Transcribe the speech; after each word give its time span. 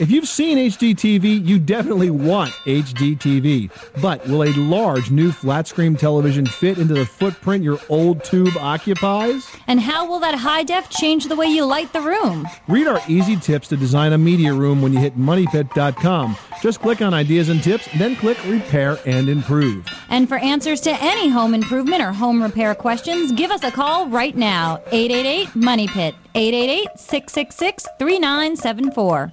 If 0.00 0.10
you've 0.10 0.26
seen 0.26 0.58
HDTV, 0.58 1.46
you 1.46 1.60
definitely 1.60 2.10
want 2.10 2.50
HDTV. 2.64 3.70
But 4.02 4.26
will 4.26 4.42
a 4.42 4.52
large 4.54 5.12
new 5.12 5.30
flat 5.30 5.68
screen 5.68 5.94
television 5.94 6.46
fit 6.46 6.78
into 6.78 6.94
the 6.94 7.06
footprint 7.06 7.62
your 7.62 7.78
old 7.88 8.24
tube 8.24 8.56
occupies? 8.58 9.48
And 9.68 9.78
how 9.78 10.08
will 10.08 10.18
that 10.18 10.34
high 10.34 10.64
def 10.64 10.90
change 10.90 11.26
the 11.26 11.36
way 11.36 11.46
you 11.46 11.64
light 11.64 11.92
the 11.92 12.00
room? 12.00 12.48
Read 12.66 12.88
our 12.88 13.00
easy 13.06 13.36
tips 13.36 13.68
to 13.68 13.76
design 13.76 14.12
a 14.12 14.18
media 14.18 14.52
room 14.52 14.82
when 14.82 14.92
you 14.92 14.98
hit 14.98 15.16
moneypit.com. 15.16 16.36
Just 16.60 16.80
click 16.80 17.00
on 17.00 17.14
ideas 17.14 17.48
and 17.48 17.62
tips, 17.62 17.88
then 17.96 18.16
click 18.16 18.38
repair 18.46 18.98
and 19.06 19.28
improve. 19.28 19.86
And 20.08 20.28
for 20.28 20.38
answers 20.38 20.80
to 20.82 21.02
any 21.02 21.28
home 21.28 21.54
improvement 21.54 22.02
or 22.02 22.12
home 22.12 22.42
repair 22.42 22.74
questions, 22.74 23.30
give 23.30 23.52
us 23.52 23.62
a 23.62 23.70
call 23.70 24.08
right 24.08 24.36
now. 24.36 24.82
888 24.90 25.54
Money 25.54 25.86
Pit. 25.86 26.16
888 26.34 26.98
666 26.98 27.86
3974. 28.00 29.32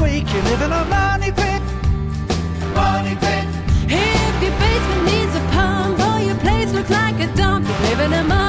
Squeak, 0.00 0.26
you 0.32 0.40
live 0.48 0.62
in 0.62 0.72
a 0.72 0.84
money 0.96 1.30
pit. 1.30 1.62
Money 2.74 3.14
pit. 3.24 3.46
If 3.86 4.34
your 4.44 4.54
basement 4.62 5.02
needs 5.10 5.34
a 5.36 5.44
pump 5.54 6.00
or 6.08 6.18
your 6.28 6.36
place 6.36 6.72
looks 6.72 6.90
like 6.90 7.20
a 7.20 7.28
dump, 7.36 7.66
you 7.68 7.74
live 7.88 8.00
in 8.00 8.12
a 8.14 8.24
money 8.24 8.39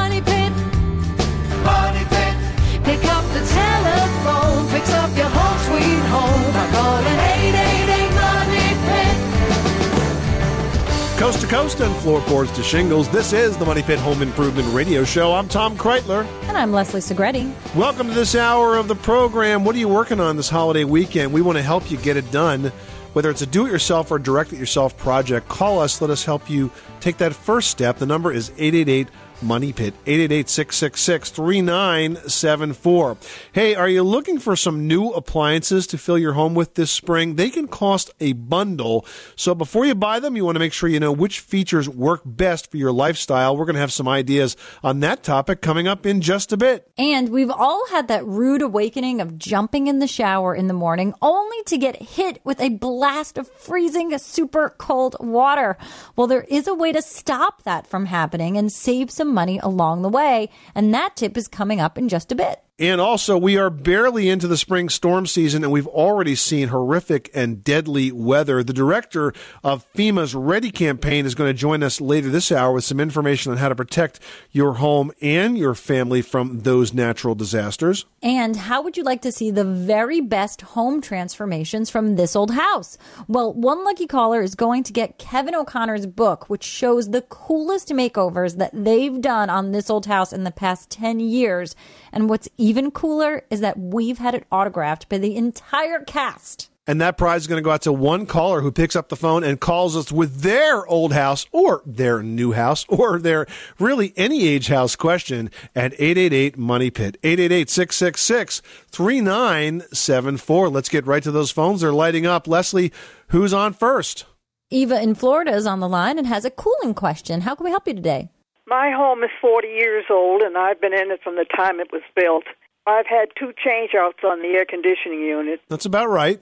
Coast 11.21 11.41
to 11.41 11.45
coast 11.45 11.79
and 11.81 11.95
floorboards 11.97 12.51
to 12.53 12.63
shingles. 12.63 13.07
This 13.09 13.31
is 13.31 13.55
the 13.55 13.63
Money 13.63 13.83
Pit 13.83 13.99
Home 13.99 14.23
Improvement 14.23 14.67
Radio 14.73 15.03
Show. 15.03 15.33
I'm 15.33 15.47
Tom 15.47 15.77
Kraeutler. 15.77 16.25
And 16.47 16.57
I'm 16.57 16.71
Leslie 16.71 16.99
Segrete. 16.99 17.53
Welcome 17.75 18.07
to 18.07 18.15
this 18.15 18.33
hour 18.33 18.75
of 18.75 18.87
the 18.87 18.95
program. 18.95 19.63
What 19.63 19.75
are 19.75 19.77
you 19.77 19.87
working 19.87 20.19
on 20.19 20.35
this 20.35 20.49
holiday 20.49 20.83
weekend? 20.83 21.31
We 21.31 21.43
want 21.43 21.59
to 21.59 21.61
help 21.61 21.91
you 21.91 21.97
get 21.97 22.17
it 22.17 22.31
done. 22.31 22.71
Whether 23.13 23.29
it's 23.29 23.43
a 23.43 23.45
do 23.45 23.67
it 23.67 23.71
yourself 23.71 24.09
or 24.09 24.17
direct 24.17 24.51
it 24.51 24.57
yourself 24.57 24.97
project, 24.97 25.47
call 25.47 25.77
us. 25.77 26.01
Let 26.01 26.09
us 26.09 26.25
help 26.25 26.49
you 26.49 26.71
take 27.01 27.17
that 27.17 27.35
first 27.35 27.69
step. 27.69 27.97
The 27.97 28.07
number 28.07 28.33
is 28.33 28.49
888 28.57 29.07
Money 29.41 29.73
Pit, 29.73 29.93
888 30.05 30.49
666 30.49 31.29
3974. 31.31 33.17
Hey, 33.51 33.75
are 33.75 33.89
you 33.89 34.03
looking 34.03 34.39
for 34.39 34.55
some 34.55 34.87
new 34.87 35.09
appliances 35.09 35.87
to 35.87 35.97
fill 35.97 36.17
your 36.17 36.33
home 36.33 36.53
with 36.53 36.75
this 36.75 36.91
spring? 36.91 37.35
They 37.35 37.49
can 37.49 37.67
cost 37.67 38.11
a 38.19 38.33
bundle. 38.33 39.05
So 39.35 39.55
before 39.55 39.85
you 39.85 39.95
buy 39.95 40.19
them, 40.19 40.35
you 40.35 40.45
want 40.45 40.55
to 40.55 40.59
make 40.59 40.73
sure 40.73 40.87
you 40.87 40.99
know 40.99 41.11
which 41.11 41.39
features 41.39 41.89
work 41.89 42.21
best 42.25 42.71
for 42.71 42.77
your 42.77 42.91
lifestyle. 42.91 43.57
We're 43.57 43.65
going 43.65 43.75
to 43.75 43.81
have 43.81 43.91
some 43.91 44.07
ideas 44.07 44.55
on 44.83 44.99
that 45.01 45.23
topic 45.23 45.61
coming 45.61 45.87
up 45.87 46.05
in 46.05 46.21
just 46.21 46.53
a 46.53 46.57
bit. 46.57 46.91
And 46.97 47.29
we've 47.29 47.51
all 47.51 47.87
had 47.89 48.07
that 48.07 48.25
rude 48.25 48.61
awakening 48.61 49.21
of 49.21 49.37
jumping 49.37 49.87
in 49.87 49.99
the 49.99 50.07
shower 50.07 50.53
in 50.55 50.67
the 50.67 50.73
morning 50.73 51.13
only 51.21 51.63
to 51.63 51.77
get 51.77 52.01
hit 52.01 52.39
with 52.43 52.61
a 52.61 52.69
blast 52.69 53.37
of 53.37 53.49
freezing 53.49 54.11
super 54.17 54.69
cold 54.77 55.15
water. 55.19 55.77
Well, 56.15 56.27
there 56.27 56.45
is 56.47 56.67
a 56.67 56.73
way 56.73 56.91
to 56.91 57.01
stop 57.01 57.63
that 57.63 57.87
from 57.87 58.05
happening 58.05 58.57
and 58.57 58.71
save 58.71 59.11
some 59.11 59.30
money 59.31 59.59
along 59.59 60.01
the 60.01 60.09
way. 60.09 60.49
And 60.75 60.93
that 60.93 61.15
tip 61.15 61.37
is 61.37 61.47
coming 61.47 61.79
up 61.79 61.97
in 61.97 62.09
just 62.09 62.31
a 62.31 62.35
bit. 62.35 62.61
And 62.81 62.99
also, 62.99 63.37
we 63.37 63.59
are 63.59 63.69
barely 63.69 64.27
into 64.27 64.47
the 64.47 64.57
spring 64.57 64.89
storm 64.89 65.27
season, 65.27 65.63
and 65.63 65.71
we've 65.71 65.85
already 65.85 66.33
seen 66.33 66.69
horrific 66.69 67.29
and 67.31 67.63
deadly 67.63 68.11
weather. 68.11 68.63
The 68.63 68.73
director 68.73 69.33
of 69.63 69.85
FEMA's 69.93 70.33
Ready 70.33 70.71
campaign 70.71 71.27
is 71.27 71.35
going 71.35 71.47
to 71.47 71.53
join 71.53 71.83
us 71.83 72.01
later 72.01 72.29
this 72.29 72.51
hour 72.51 72.73
with 72.73 72.83
some 72.83 72.99
information 72.99 73.51
on 73.51 73.59
how 73.59 73.69
to 73.69 73.75
protect 73.75 74.19
your 74.49 74.73
home 74.73 75.11
and 75.21 75.59
your 75.59 75.75
family 75.75 76.23
from 76.23 76.61
those 76.61 76.91
natural 76.91 77.35
disasters. 77.35 78.07
And 78.23 78.55
how 78.55 78.81
would 78.81 78.97
you 78.97 79.03
like 79.03 79.21
to 79.21 79.31
see 79.31 79.51
the 79.51 79.63
very 79.63 80.19
best 80.19 80.61
home 80.61 81.01
transformations 81.01 81.91
from 81.91 82.15
this 82.15 82.35
old 82.35 82.49
house? 82.49 82.97
Well, 83.27 83.53
one 83.53 83.83
lucky 83.83 84.07
caller 84.07 84.41
is 84.41 84.55
going 84.55 84.81
to 84.85 84.93
get 84.93 85.19
Kevin 85.19 85.53
O'Connor's 85.53 86.07
book, 86.07 86.49
which 86.49 86.63
shows 86.63 87.11
the 87.11 87.21
coolest 87.21 87.89
makeovers 87.89 88.57
that 88.57 88.71
they've 88.73 89.21
done 89.21 89.51
on 89.51 89.71
this 89.71 89.91
old 89.91 90.07
house 90.07 90.33
in 90.33 90.45
the 90.45 90.51
past 90.51 90.89
10 90.89 91.19
years. 91.19 91.75
And 92.11 92.27
what's 92.27 92.49
even 92.57 92.70
cooler 92.91 93.43
is 93.49 93.59
that 93.59 93.77
we've 93.77 94.17
had 94.17 94.35
it 94.35 94.45
autographed 94.51 95.09
by 95.09 95.17
the 95.17 95.35
entire 95.35 95.99
cast. 95.99 96.69
And 96.87 96.99
that 96.99 97.17
prize 97.17 97.41
is 97.41 97.47
going 97.47 97.61
to 97.61 97.63
go 97.63 97.71
out 97.71 97.83
to 97.83 97.93
one 97.93 98.25
caller 98.25 98.61
who 98.61 98.71
picks 98.71 98.95
up 98.95 99.09
the 99.09 99.15
phone 99.15 99.43
and 99.43 99.59
calls 99.59 99.95
us 99.95 100.11
with 100.11 100.41
their 100.41 100.85
old 100.87 101.13
house 101.13 101.45
or 101.51 101.83
their 101.85 102.23
new 102.23 102.53
house 102.53 102.85
or 102.89 103.19
their 103.19 103.45
really 103.79 104.13
any 104.17 104.47
age 104.47 104.67
house 104.67 104.95
question 104.95 105.51
at 105.75 105.93
888 105.93 106.57
Money 106.57 106.89
Pit. 106.89 107.17
888 107.23 107.69
666 107.69 108.61
3974. 108.89 110.69
Let's 110.69 110.89
get 110.89 111.05
right 111.05 111.23
to 111.23 111.31
those 111.31 111.51
phones. 111.51 111.81
They're 111.81 111.93
lighting 111.93 112.25
up. 112.25 112.47
Leslie, 112.47 112.91
who's 113.27 113.53
on 113.53 113.73
first? 113.73 114.25
Eva 114.71 115.01
in 115.01 115.15
Florida 115.15 115.51
is 115.51 115.67
on 115.67 115.81
the 115.81 115.89
line 115.89 116.17
and 116.17 116.25
has 116.25 116.45
a 116.45 116.51
cooling 116.51 116.93
question. 116.93 117.41
How 117.41 117.55
can 117.55 117.65
we 117.65 117.71
help 117.71 117.87
you 117.87 117.93
today? 117.93 118.29
My 118.71 118.89
home 118.95 119.21
is 119.21 119.29
40 119.41 119.67
years 119.67 120.05
old, 120.09 120.41
and 120.41 120.57
I've 120.57 120.79
been 120.79 120.93
in 120.93 121.11
it 121.11 121.19
from 121.21 121.35
the 121.35 121.43
time 121.43 121.81
it 121.81 121.91
was 121.91 122.03
built. 122.15 122.45
I've 122.87 123.05
had 123.05 123.27
two 123.37 123.51
changeouts 123.51 124.23
on 124.23 124.39
the 124.41 124.55
air 124.55 124.63
conditioning 124.63 125.19
unit. 125.19 125.59
That's 125.67 125.85
about 125.85 126.07
right. 126.07 126.39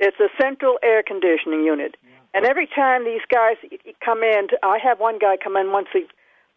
It's 0.00 0.18
a 0.18 0.26
central 0.42 0.80
air 0.82 1.04
conditioning 1.06 1.62
unit, 1.62 1.96
and 2.34 2.44
every 2.44 2.66
time 2.66 3.04
these 3.04 3.22
guys 3.32 3.58
come 4.04 4.24
in, 4.24 4.48
I 4.64 4.78
have 4.82 4.98
one 4.98 5.20
guy 5.20 5.36
come 5.36 5.56
in 5.56 5.70
once 5.70 5.86
a, 5.94 6.00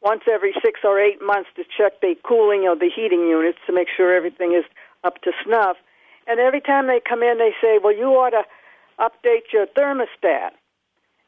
once 0.02 0.24
every 0.26 0.54
six 0.66 0.80
or 0.84 1.00
eight 1.00 1.22
months 1.22 1.50
to 1.56 1.66
check 1.78 2.02
the 2.02 2.16
cooling 2.26 2.68
of 2.68 2.80
the 2.80 2.90
heating 2.90 3.28
units 3.28 3.60
to 3.68 3.74
make 3.74 3.90
sure 3.96 4.16
everything 4.16 4.54
is 4.58 4.66
up 5.04 5.22
to 5.22 5.32
snuff. 5.46 5.78
And 6.26 6.40
every 6.40 6.62
time 6.62 6.88
they 6.88 7.00
come 7.00 7.22
in, 7.22 7.38
they 7.38 7.54
say, 7.62 7.78
"Well, 7.78 7.94
you 7.96 8.10
ought 8.18 8.32
to 8.32 8.44
update 8.98 9.54
your 9.54 9.68
thermostat." 9.68 10.58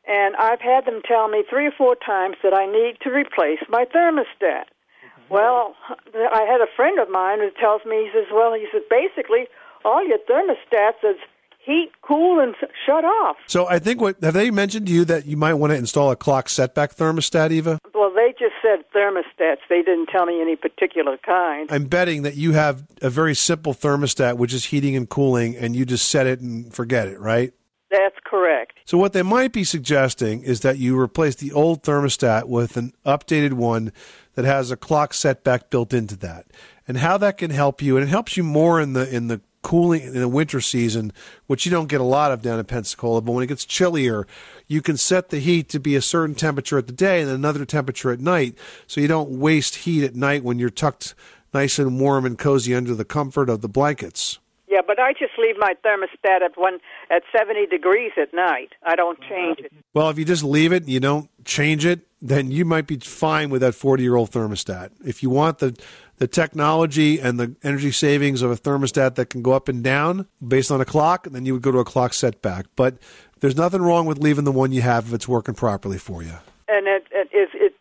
And 0.08 0.36
I've 0.36 0.62
had 0.62 0.86
them 0.86 1.02
tell 1.08 1.28
me 1.30 1.44
three 1.50 1.68
or 1.68 1.72
four 1.72 1.96
times 1.96 2.36
that 2.44 2.54
I 2.54 2.66
need 2.66 2.98
to 3.04 3.10
replace 3.10 3.60
my 3.70 3.86
thermostat. 3.86 4.66
Mm-hmm. 4.68 5.34
Well, 5.34 5.76
I 6.14 6.42
had 6.42 6.62
a 6.62 6.68
friend 6.76 7.00
of 7.00 7.10
mine 7.10 7.40
who 7.40 7.50
tells 7.60 7.86
me, 7.86 8.04
he 8.06 8.10
says, 8.14 8.28
well, 8.32 8.54
he 8.54 8.68
says, 8.72 8.82
basically, 8.90 9.48
all 9.86 10.06
your 10.06 10.20
thermostats 10.30 11.04
is 11.04 11.18
heat, 11.66 11.92
cool, 12.02 12.40
and 12.40 12.56
shut 12.86 13.06
off. 13.06 13.38
So 13.48 13.68
I 13.68 13.80
think 13.80 14.02
what 14.02 14.22
have 14.22 14.34
they 14.34 14.52
mentioned 14.52 14.88
to 14.88 14.94
you 14.94 15.06
that 15.06 15.26
you 15.26 15.38
might 15.38 15.54
want 15.54 15.72
to 15.72 15.78
install 15.78 16.12
a 16.12 16.16
clock 16.16 16.50
setback 16.50 16.96
thermostat, 16.96 17.52
Eva? 17.52 17.80
Well, 17.94 18.12
they 18.14 18.34
just 18.38 18.56
said 18.62 18.84
thermostats. 18.94 19.60
They 19.70 19.82
didn't 19.82 20.08
tell 20.08 20.26
me 20.26 20.42
any 20.42 20.58
particular 20.58 21.18
kind. 21.18 21.72
I'm 21.72 21.86
betting 21.86 22.24
that 22.24 22.36
you 22.36 22.52
have 22.52 22.84
a 23.02 23.10
very 23.10 23.36
simple 23.36 23.74
thermostat, 23.74 24.36
which 24.36 24.54
is 24.54 24.66
heating 24.66 24.98
and 24.98 25.08
cooling, 25.08 25.56
and 25.56 25.76
you 25.76 25.86
just 25.86 26.10
set 26.10 26.28
it 26.28 26.42
and 26.42 26.74
forget 26.74 27.08
it, 27.08 27.20
right? 27.20 27.54
That's 27.94 28.16
correct. 28.26 28.80
So 28.86 28.98
what 28.98 29.14
they 29.14 29.22
might 29.22 29.54
be 29.54 29.64
suggesting 29.64 30.42
is 30.42 30.62
that 30.62 30.80
you 30.80 31.00
replace 31.00 31.36
the 31.36 31.52
old 31.52 31.84
thermostat 31.84 32.46
with 32.46 32.76
an 32.76 32.92
updated 33.06 33.54
one 33.54 33.94
that 34.34 34.46
has 34.46 34.72
a 34.72 34.76
clock 34.76 35.14
setback 35.14 35.70
built 35.70 35.94
into 35.94 36.18
that. 36.18 36.48
And 36.88 36.98
how 36.98 37.20
that 37.20 37.38
can 37.38 37.52
help 37.52 37.84
you, 37.84 37.96
and 37.96 38.08
it 38.08 38.10
helps 38.10 38.36
you 38.36 38.44
more 38.44 38.82
in 38.82 38.94
the 38.94 39.08
in 39.08 39.28
the 39.28 39.42
cooling 39.62 40.02
in 40.02 40.14
the 40.14 40.28
winter 40.28 40.60
season, 40.60 41.14
which 41.46 41.68
you 41.68 41.72
don't 41.72 41.88
get 41.88 42.02
a 42.02 42.04
lot 42.04 42.32
of 42.32 42.42
down 42.42 42.58
in 42.58 42.66
Pensacola, 42.66 43.22
but 43.22 43.32
when 43.32 43.44
it 43.44 43.48
gets 43.48 43.64
chillier, 43.64 44.26
you 44.68 44.82
can 44.82 44.98
set 44.98 45.30
the 45.30 45.40
heat 45.40 45.70
to 45.70 45.80
be 45.80 45.96
a 45.96 46.02
certain 46.02 46.36
temperature 46.36 46.80
at 46.80 46.88
the 46.88 46.94
day 46.94 47.22
and 47.22 47.30
another 47.30 47.64
temperature 47.64 48.12
at 48.12 48.20
night, 48.20 48.58
so 48.88 49.02
you 49.02 49.08
don't 49.08 49.30
waste 49.30 49.76
heat 49.76 50.04
at 50.04 50.16
night 50.16 50.44
when 50.44 50.58
you're 50.58 50.72
tucked 50.72 51.14
nice 51.54 51.78
and 51.78 52.00
warm 52.00 52.26
and 52.26 52.40
cozy 52.40 52.74
under 52.74 52.96
the 52.96 53.06
comfort 53.06 53.50
of 53.50 53.62
the 53.62 53.70
blankets. 53.70 54.40
Yeah, 54.74 54.82
but 54.82 55.00
I 55.00 55.14
just 55.14 55.34
leave 55.38 55.56
my 55.60 55.76
thermostat 55.86 56.42
at 56.42 56.58
one 56.58 56.80
at 57.12 57.22
70 57.32 57.68
degrees 57.68 58.12
at 58.20 58.34
night. 58.34 58.74
I 58.82 58.96
don't 58.96 59.22
change 59.22 59.60
it. 59.60 59.72
Well, 59.94 60.10
if 60.10 60.18
you 60.18 60.26
just 60.26 60.44
leave 60.44 60.74
it, 60.74 60.88
you 60.88 61.00
don't 61.00 61.30
change 61.46 61.86
it, 61.86 62.08
then 62.24 62.50
you 62.50 62.66
might 62.66 62.88
be 62.88 62.98
fine 62.98 63.52
with 63.52 63.62
that 63.62 63.76
40-year-old 63.76 64.32
thermostat. 64.32 64.90
If 65.06 65.22
you 65.22 65.30
want 65.30 65.60
the 65.60 65.80
the 66.18 66.28
technology 66.28 67.20
and 67.20 67.40
the 67.40 67.56
energy 67.64 67.92
savings 67.92 68.42
of 68.42 68.50
a 68.50 68.56
thermostat 68.56 69.14
that 69.16 69.30
can 69.30 69.44
go 69.44 69.52
up 69.52 69.68
and 69.68 69.84
down 69.84 70.28
based 70.46 70.72
on 70.72 70.82
a 70.82 70.86
clock, 70.86 71.28
then 71.30 71.46
you 71.46 71.54
would 71.54 71.62
go 71.62 71.72
to 71.72 71.80
a 71.80 71.86
clock 71.86 72.14
setback. 72.14 72.66
But 72.76 72.98
there's 73.42 73.56
nothing 73.56 73.84
wrong 73.84 74.08
with 74.08 74.18
leaving 74.18 74.44
the 74.44 74.52
one 74.52 74.72
you 74.72 74.82
have 74.82 75.08
if 75.08 75.14
it's 75.14 75.28
working 75.28 75.54
properly 75.54 76.00
for 76.00 76.24
you. 76.24 76.34
And 76.68 76.88
it, 76.88 77.06
it 77.12 77.30
is 77.32 77.50
it 77.54 77.76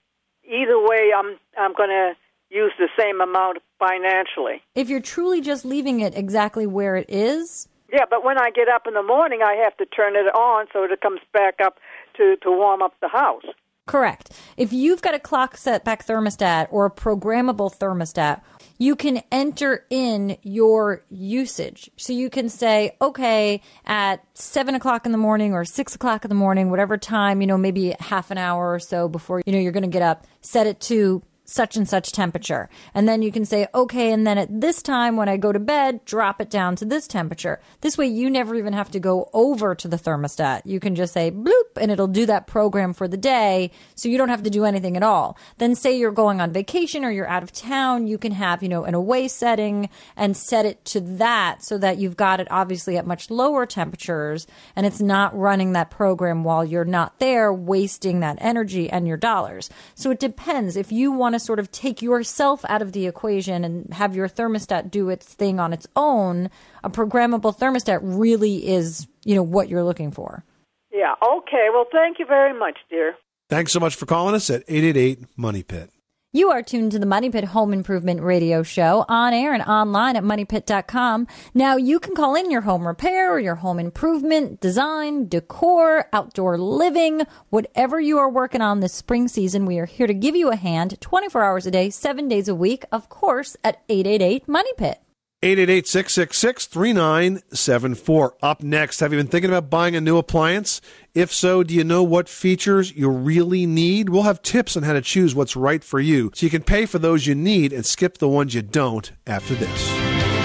either 0.44 0.78
way 0.78 1.11
I'm 1.16 1.38
I'm 1.58 1.72
going 1.72 1.88
to 1.88 2.12
use 2.52 2.72
the 2.78 2.88
same 2.99 3.20
amount 3.20 3.58
financially. 3.78 4.62
If 4.75 4.88
you're 4.88 5.00
truly 5.00 5.40
just 5.40 5.64
leaving 5.64 6.00
it 6.00 6.16
exactly 6.16 6.66
where 6.66 6.96
it 6.96 7.06
is, 7.08 7.69
Yeah, 7.93 8.04
but 8.08 8.25
when 8.25 8.38
I 8.38 8.50
get 8.50 8.69
up 8.69 8.87
in 8.87 8.94
the 8.94 9.02
morning, 9.02 9.40
I 9.43 9.54
have 9.64 9.76
to 9.78 9.87
turn 9.87 10.16
it 10.16 10.28
on 10.34 10.66
so 10.72 10.84
it 10.84 11.00
comes 11.00 11.20
back 11.32 11.56
up 11.62 11.78
to 12.16 12.37
to 12.43 12.50
warm 12.50 12.82
up 12.82 12.94
the 13.00 13.08
house. 13.08 13.44
Correct. 13.87 14.31
If 14.56 14.72
you've 14.72 15.02
got 15.02 15.14
a 15.14 15.19
clock 15.19 15.56
setback 15.56 16.06
thermostat 16.06 16.69
or 16.70 16.87
a 16.87 16.90
programmable 16.90 17.76
thermostat, 17.76 18.40
you 18.78 18.94
can 18.94 19.22
enter 19.32 19.87
in 19.90 20.37
your 20.43 21.04
usage. 21.08 21.90
So 21.96 22.12
you 22.12 22.31
can 22.31 22.49
say, 22.49 22.96
okay, 23.00 23.60
at 23.84 24.25
seven 24.34 24.75
o'clock 24.76 25.04
in 25.04 25.12
the 25.12 25.19
morning 25.19 25.52
or 25.52 25.64
six 25.64 25.94
o'clock 25.96 26.25
in 26.25 26.28
the 26.28 26.34
morning, 26.34 26.70
whatever 26.70 26.96
time, 26.96 27.40
you 27.40 27.46
know, 27.46 27.58
maybe 27.58 27.94
half 27.99 28.31
an 28.31 28.38
hour 28.38 28.72
or 28.72 28.78
so 28.78 29.08
before, 29.08 29.43
you 29.44 29.52
know, 29.52 29.58
you're 29.58 29.72
going 29.72 29.82
to 29.82 29.88
get 29.88 30.02
up, 30.02 30.26
set 30.40 30.66
it 30.66 30.81
to 30.82 31.22
such 31.52 31.76
and 31.76 31.87
such 31.87 32.12
temperature. 32.12 32.69
And 32.94 33.06
then 33.06 33.20
you 33.20 33.31
can 33.31 33.44
say, 33.44 33.66
okay, 33.75 34.10
and 34.10 34.26
then 34.26 34.38
at 34.38 34.60
this 34.60 34.81
time 34.81 35.16
when 35.16 35.28
I 35.28 35.37
go 35.37 35.52
to 35.52 35.58
bed, 35.58 36.04
drop 36.06 36.40
it 36.40 36.49
down 36.49 36.76
to 36.76 36.87
this 36.87 37.06
temperature. 37.06 37.60
This 37.82 37.99
way 37.99 38.06
you 38.06 38.31
never 38.31 38.54
even 38.54 38.72
have 38.72 38.90
to 38.93 39.00
go 39.00 39.28
over 39.34 39.75
to 39.75 39.87
the 39.87 39.99
thermostat. 39.99 40.62
You 40.64 40.81
can 40.81 40.94
just 40.94 41.12
say 41.12 41.31
bloop 41.31 41.76
and 41.76 41.90
it'll 41.90 42.08
do 42.08 42.25
that 42.26 42.46
program 42.46 42.94
for 42.94 43.06
the 43.06 43.19
day. 43.19 43.70
So 43.94 44.08
you 44.08 44.16
don't 44.16 44.31
have 44.31 44.44
to 44.44 44.50
do 44.50 44.64
anything 44.64 44.96
at 44.96 45.02
all. 45.02 45.37
Then 45.58 45.75
say 45.75 45.96
you're 45.99 46.10
going 46.10 46.40
on 46.40 46.52
vacation 46.52 47.04
or 47.04 47.10
you're 47.10 47.28
out 47.28 47.43
of 47.43 47.52
town, 47.52 48.06
you 48.06 48.16
can 48.16 48.32
have, 48.32 48.62
you 48.62 48.69
know, 48.69 48.84
an 48.84 48.94
away 48.94 49.28
setting 49.28 49.90
and 50.16 50.37
set 50.37 50.64
it 50.64 50.84
to 50.87 51.00
that 51.00 51.62
so 51.62 51.76
that 51.78 51.99
you've 51.99 52.16
got 52.16 52.40
it 52.40 52.49
obviously 52.50 52.96
at 52.96 53.06
much 53.06 53.31
lower 53.31 53.66
temperatures 53.66 54.46
and 54.75 54.87
it's 54.87 55.00
not 55.00 55.37
running 55.37 55.72
that 55.72 55.90
program 55.90 56.44
while 56.44 56.64
you're 56.64 56.84
not 56.87 57.19
there, 57.19 57.52
wasting 57.52 58.20
that 58.20 58.38
energy 58.40 58.88
and 58.88 59.06
your 59.06 59.19
dollars. 59.19 59.69
So 59.94 60.10
it 60.10 60.19
depends. 60.19 60.76
If 60.76 60.90
you 60.90 61.12
want 61.12 61.34
to 61.34 61.41
sort 61.42 61.58
of 61.58 61.70
take 61.70 62.02
yourself 62.02 62.64
out 62.68 62.82
of 62.82 62.92
the 62.92 63.06
equation 63.06 63.64
and 63.64 63.92
have 63.94 64.14
your 64.14 64.28
thermostat 64.28 64.90
do 64.90 65.08
its 65.08 65.34
thing 65.34 65.60
on 65.60 65.72
its 65.72 65.86
own, 65.96 66.50
a 66.82 66.90
programmable 66.90 67.56
thermostat 67.56 68.00
really 68.02 68.68
is, 68.68 69.06
you 69.24 69.34
know, 69.34 69.42
what 69.42 69.68
you're 69.68 69.84
looking 69.84 70.10
for. 70.10 70.44
Yeah. 70.92 71.14
Okay. 71.22 71.68
Well, 71.72 71.86
thank 71.90 72.18
you 72.18 72.26
very 72.26 72.56
much, 72.58 72.78
dear. 72.90 73.14
Thanks 73.48 73.72
so 73.72 73.80
much 73.80 73.96
for 73.96 74.06
calling 74.06 74.34
us 74.34 74.48
at 74.50 74.62
888 74.68 75.26
Money 75.36 75.62
Pit. 75.62 75.90
You 76.34 76.49
are 76.49 76.62
tuned 76.62 76.93
to 76.93 76.99
the 76.99 77.05
Money 77.05 77.29
Pit 77.29 77.44
Home 77.44 77.75
Improvement 77.75 78.23
Radio 78.23 78.62
Show 78.62 79.05
on 79.06 79.34
air 79.34 79.52
and 79.52 79.62
online 79.64 80.17
at 80.17 80.25
moneypit.com. 80.25 81.26
Now 81.52 81.76
you 81.76 82.00
can 82.00 82.14
call 82.14 82.34
in 82.37 82.50
your 82.50 82.62
home 82.62 82.87
repair 82.87 83.31
or 83.31 83.38
your 83.38 83.56
home 83.56 83.79
improvement, 83.79 84.58
design, 84.58 85.29
decor, 85.29 86.08
outdoor 86.11 86.56
living, 86.56 87.26
whatever 87.50 88.00
you 88.00 88.17
are 88.17 88.31
working 88.31 88.62
on 88.62 88.81
this 88.81 88.94
spring 88.94 89.29
season. 89.29 89.67
We 89.67 89.79
are 89.79 89.84
here 89.84 90.06
to 90.06 90.14
give 90.14 90.34
you 90.34 90.50
a 90.50 90.56
hand 90.56 90.99
24 91.02 91.44
hours 91.44 91.67
a 91.67 91.70
day, 91.70 91.90
seven 91.90 92.29
days 92.29 92.49
a 92.49 92.55
week, 92.55 92.87
of 92.90 93.11
course, 93.11 93.55
at 93.62 93.82
888 93.90 94.49
Money 94.49 94.73
Pit. 94.78 95.01
888 95.44 95.88
666 95.88 96.66
3974. 96.66 98.36
Up 98.44 98.62
next, 98.62 99.00
have 99.00 99.12
you 99.12 99.18
been 99.18 99.26
thinking 99.26 99.50
about 99.50 99.68
buying 99.68 99.96
a 99.96 100.00
new 100.00 100.16
appliance? 100.16 100.80
If 101.14 101.32
so, 101.32 101.64
do 101.64 101.74
you 101.74 101.82
know 101.82 102.04
what 102.04 102.28
features 102.28 102.92
you 102.94 103.10
really 103.10 103.66
need? 103.66 104.08
We'll 104.08 104.22
have 104.22 104.40
tips 104.42 104.76
on 104.76 104.84
how 104.84 104.92
to 104.92 105.00
choose 105.00 105.34
what's 105.34 105.56
right 105.56 105.82
for 105.82 105.98
you 105.98 106.30
so 106.32 106.46
you 106.46 106.50
can 106.50 106.62
pay 106.62 106.86
for 106.86 107.00
those 107.00 107.26
you 107.26 107.34
need 107.34 107.72
and 107.72 107.84
skip 107.84 108.18
the 108.18 108.28
ones 108.28 108.54
you 108.54 108.62
don't 108.62 109.10
after 109.26 109.56
this. 109.56 109.68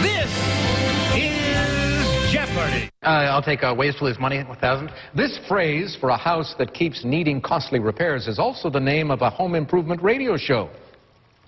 This 0.01 0.31
is 1.15 2.31
Jeopardy! 2.33 2.89
Uh, 3.03 3.29
I'll 3.29 3.43
take 3.43 3.63
uh, 3.63 3.75
wasteful 3.77 4.07
is 4.07 4.17
money, 4.19 4.43
1,000. 4.43 4.89
This 5.15 5.37
phrase 5.47 5.95
for 5.99 6.09
a 6.09 6.17
house 6.17 6.55
that 6.57 6.73
keeps 6.73 7.05
needing 7.05 7.39
costly 7.39 7.77
repairs 7.77 8.27
is 8.27 8.39
also 8.39 8.71
the 8.71 8.79
name 8.79 9.11
of 9.11 9.21
a 9.21 9.29
home 9.29 9.53
improvement 9.53 10.01
radio 10.01 10.37
show. 10.37 10.71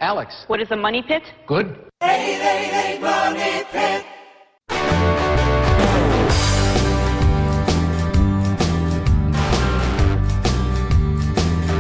Alex, 0.01 0.43
What 0.45 0.61
is 0.61 0.69
a 0.69 0.75
money 0.77 1.01
pit? 1.05 1.23
good? 1.47 1.88
888 2.01 3.01
Money 3.01 3.65
Pit. 3.71 4.05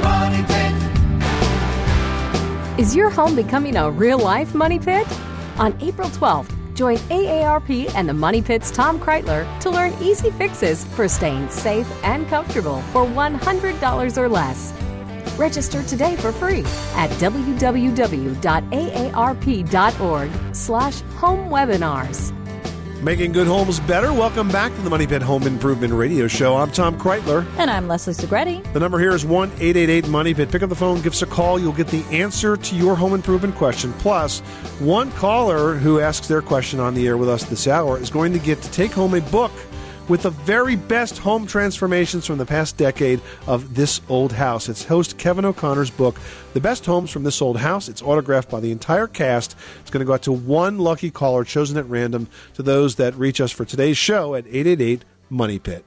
Money 0.03 0.43
Pit. 0.43 0.73
Is 2.77 2.93
your 2.93 3.09
home 3.09 3.33
becoming 3.33 3.77
a 3.77 3.89
real 3.89 4.19
life 4.19 4.53
money 4.53 4.77
pit? 4.77 5.07
On 5.57 5.73
April 5.81 6.09
12th, 6.09 6.51
join 6.73 6.97
AARP 6.97 7.89
and 7.95 8.09
the 8.09 8.13
Money 8.13 8.41
Pit's 8.41 8.71
Tom 8.71 8.99
Kraeutler 8.99 9.47
to 9.61 9.69
learn 9.69 9.93
easy 10.01 10.31
fixes 10.31 10.83
for 10.83 11.07
staying 11.07 11.49
safe 11.49 11.87
and 12.03 12.27
comfortable 12.27 12.81
for 12.91 13.05
$100 13.05 14.17
or 14.17 14.27
less. 14.27 14.73
Register 15.39 15.81
today 15.83 16.15
for 16.17 16.31
free 16.33 16.59
at 16.95 17.09
www.aarp.org 17.11 18.39
slash 20.55 21.01
home 21.01 21.49
webinars. 21.49 22.33
Making 23.01 23.31
good 23.31 23.47
homes 23.47 23.79
better. 23.79 24.11
Welcome 24.11 24.49
back 24.49 24.75
to 24.75 24.81
the 24.81 24.89
Money 24.89 25.07
Pit 25.07 25.21
Home 25.21 25.43
Improvement 25.43 25.93
Radio 25.93 26.27
Show. 26.27 26.57
I'm 26.57 26.69
Tom 26.69 26.99
Kraeutler. 26.99 27.47
And 27.57 27.71
I'm 27.71 27.87
Leslie 27.87 28.13
Segrete. 28.13 28.73
The 28.73 28.79
number 28.81 28.99
here 28.99 29.11
is 29.11 29.25
1 29.25 29.49
888 29.51 30.09
Money 30.09 30.33
Pit. 30.33 30.51
Pick 30.51 30.63
up 30.63 30.69
the 30.69 30.75
phone, 30.75 31.01
give 31.01 31.13
us 31.13 31.21
a 31.21 31.25
call. 31.25 31.57
You'll 31.57 31.71
get 31.71 31.87
the 31.87 32.03
answer 32.11 32.57
to 32.57 32.75
your 32.75 32.97
home 32.97 33.13
improvement 33.13 33.55
question. 33.55 33.93
Plus, 33.93 34.41
one 34.79 35.11
caller 35.13 35.75
who 35.75 36.01
asks 36.01 36.27
their 36.27 36.41
question 36.41 36.81
on 36.81 36.93
the 36.93 37.07
air 37.07 37.15
with 37.15 37.29
us 37.29 37.45
this 37.45 37.67
hour 37.67 37.97
is 37.97 38.09
going 38.09 38.33
to 38.33 38.39
get 38.39 38.61
to 38.63 38.71
take 38.71 38.91
home 38.91 39.13
a 39.13 39.21
book 39.21 39.51
with 40.09 40.23
the 40.23 40.29
very 40.31 40.75
best 40.75 41.17
home 41.19 41.47
transformations 41.47 42.25
from 42.25 42.37
the 42.37 42.45
past 42.45 42.75
decade 42.75 43.21
of 43.47 43.75
This 43.75 44.01
Old 44.09 44.33
House. 44.33 44.67
It's 44.67 44.83
host 44.83 45.17
Kevin 45.17 45.45
O'Connor's 45.45 45.89
book, 45.89 46.19
The 46.53 46.59
Best 46.59 46.85
Homes 46.85 47.11
from 47.11 47.23
This 47.23 47.41
Old 47.41 47.57
House. 47.57 47.87
It's 47.87 48.01
autographed 48.01 48.49
by 48.49 48.59
the 48.59 48.71
entire 48.71 49.07
cast. 49.07 49.55
It's 49.79 49.89
going 49.89 50.01
to 50.01 50.05
go 50.05 50.13
out 50.13 50.23
to 50.23 50.33
one 50.33 50.79
lucky 50.79 51.11
caller 51.11 51.45
chosen 51.45 51.77
at 51.77 51.85
random 51.85 52.27
to 52.55 52.63
those 52.63 52.95
that 52.95 53.15
reach 53.15 53.39
us 53.39 53.51
for 53.51 53.63
today's 53.63 53.97
show 53.97 54.35
at 54.35 54.45
888 54.47 55.05
Money 55.29 55.59
Pit. 55.59 55.85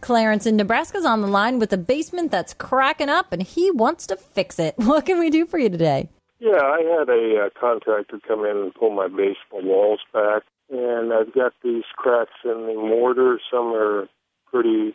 Clarence 0.00 0.44
in 0.44 0.56
Nebraska's 0.56 1.06
on 1.06 1.22
the 1.22 1.26
line 1.26 1.58
with 1.58 1.72
a 1.72 1.78
basement 1.78 2.30
that's 2.30 2.52
cracking 2.52 3.08
up 3.08 3.32
and 3.32 3.42
he 3.42 3.70
wants 3.70 4.06
to 4.08 4.16
fix 4.16 4.58
it. 4.58 4.74
What 4.84 5.06
can 5.06 5.18
we 5.18 5.30
do 5.30 5.46
for 5.46 5.58
you 5.58 5.70
today? 5.70 6.10
Yeah, 6.44 6.60
I 6.60 6.82
had 6.82 7.08
a 7.08 7.46
uh, 7.46 7.48
contractor 7.58 8.20
come 8.28 8.44
in 8.44 8.56
and 8.56 8.74
pull 8.74 8.90
my 8.90 9.08
basement 9.08 9.64
walls 9.64 10.00
back, 10.12 10.42
and 10.68 11.10
I've 11.10 11.32
got 11.32 11.54
these 11.62 11.84
cracks 11.96 12.32
in 12.44 12.66
the 12.66 12.74
mortar. 12.74 13.40
Some 13.50 13.72
are 13.72 14.08
pretty 14.52 14.94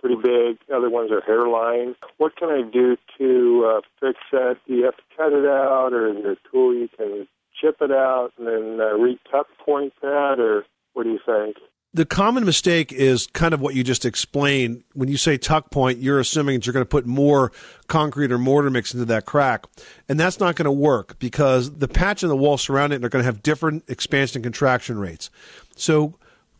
pretty 0.00 0.16
big. 0.16 0.58
Other 0.74 0.90
ones 0.90 1.12
are 1.12 1.20
hairline. 1.20 1.94
What 2.16 2.34
can 2.34 2.48
I 2.48 2.62
do 2.62 2.96
to 3.18 3.76
uh, 3.76 3.80
fix 4.00 4.18
that? 4.32 4.56
Do 4.66 4.74
you 4.74 4.84
have 4.86 4.96
to 4.96 5.02
cut 5.16 5.32
it 5.32 5.46
out, 5.46 5.92
or 5.92 6.08
is 6.08 6.22
there 6.22 6.32
a 6.32 6.50
tool 6.50 6.74
you 6.74 6.88
can 6.96 7.28
chip 7.60 7.76
it 7.80 7.92
out 7.92 8.32
and 8.36 8.48
then 8.48 8.80
uh, 8.80 8.94
re-tuck 8.94 9.46
point 9.64 9.92
that, 10.02 10.40
or 10.40 10.64
what 10.94 11.04
do 11.04 11.10
you 11.10 11.20
think? 11.24 11.58
The 11.98 12.06
common 12.06 12.44
mistake 12.44 12.92
is 12.92 13.26
kind 13.26 13.52
of 13.52 13.60
what 13.60 13.74
you 13.74 13.82
just 13.82 14.04
explained. 14.04 14.84
When 14.94 15.08
you 15.08 15.16
say 15.16 15.36
tuck 15.36 15.72
point, 15.72 15.98
you're 15.98 16.20
assuming 16.20 16.54
that 16.54 16.64
you're 16.64 16.72
going 16.72 16.84
to 16.84 16.88
put 16.88 17.06
more 17.06 17.50
concrete 17.88 18.30
or 18.30 18.38
mortar 18.38 18.70
mix 18.70 18.94
into 18.94 19.04
that 19.06 19.26
crack. 19.26 19.64
And 20.08 20.18
that's 20.18 20.38
not 20.38 20.54
going 20.54 20.66
to 20.66 20.70
work 20.70 21.18
because 21.18 21.78
the 21.78 21.88
patch 21.88 22.22
and 22.22 22.30
the 22.30 22.36
wall 22.36 22.56
surrounding 22.56 23.00
it 23.00 23.04
are 23.04 23.08
going 23.08 23.22
to 23.22 23.26
have 23.26 23.42
different 23.42 23.82
expansion 23.88 24.38
and 24.38 24.44
contraction 24.44 24.96
rates. 24.96 25.28
So 25.74 26.14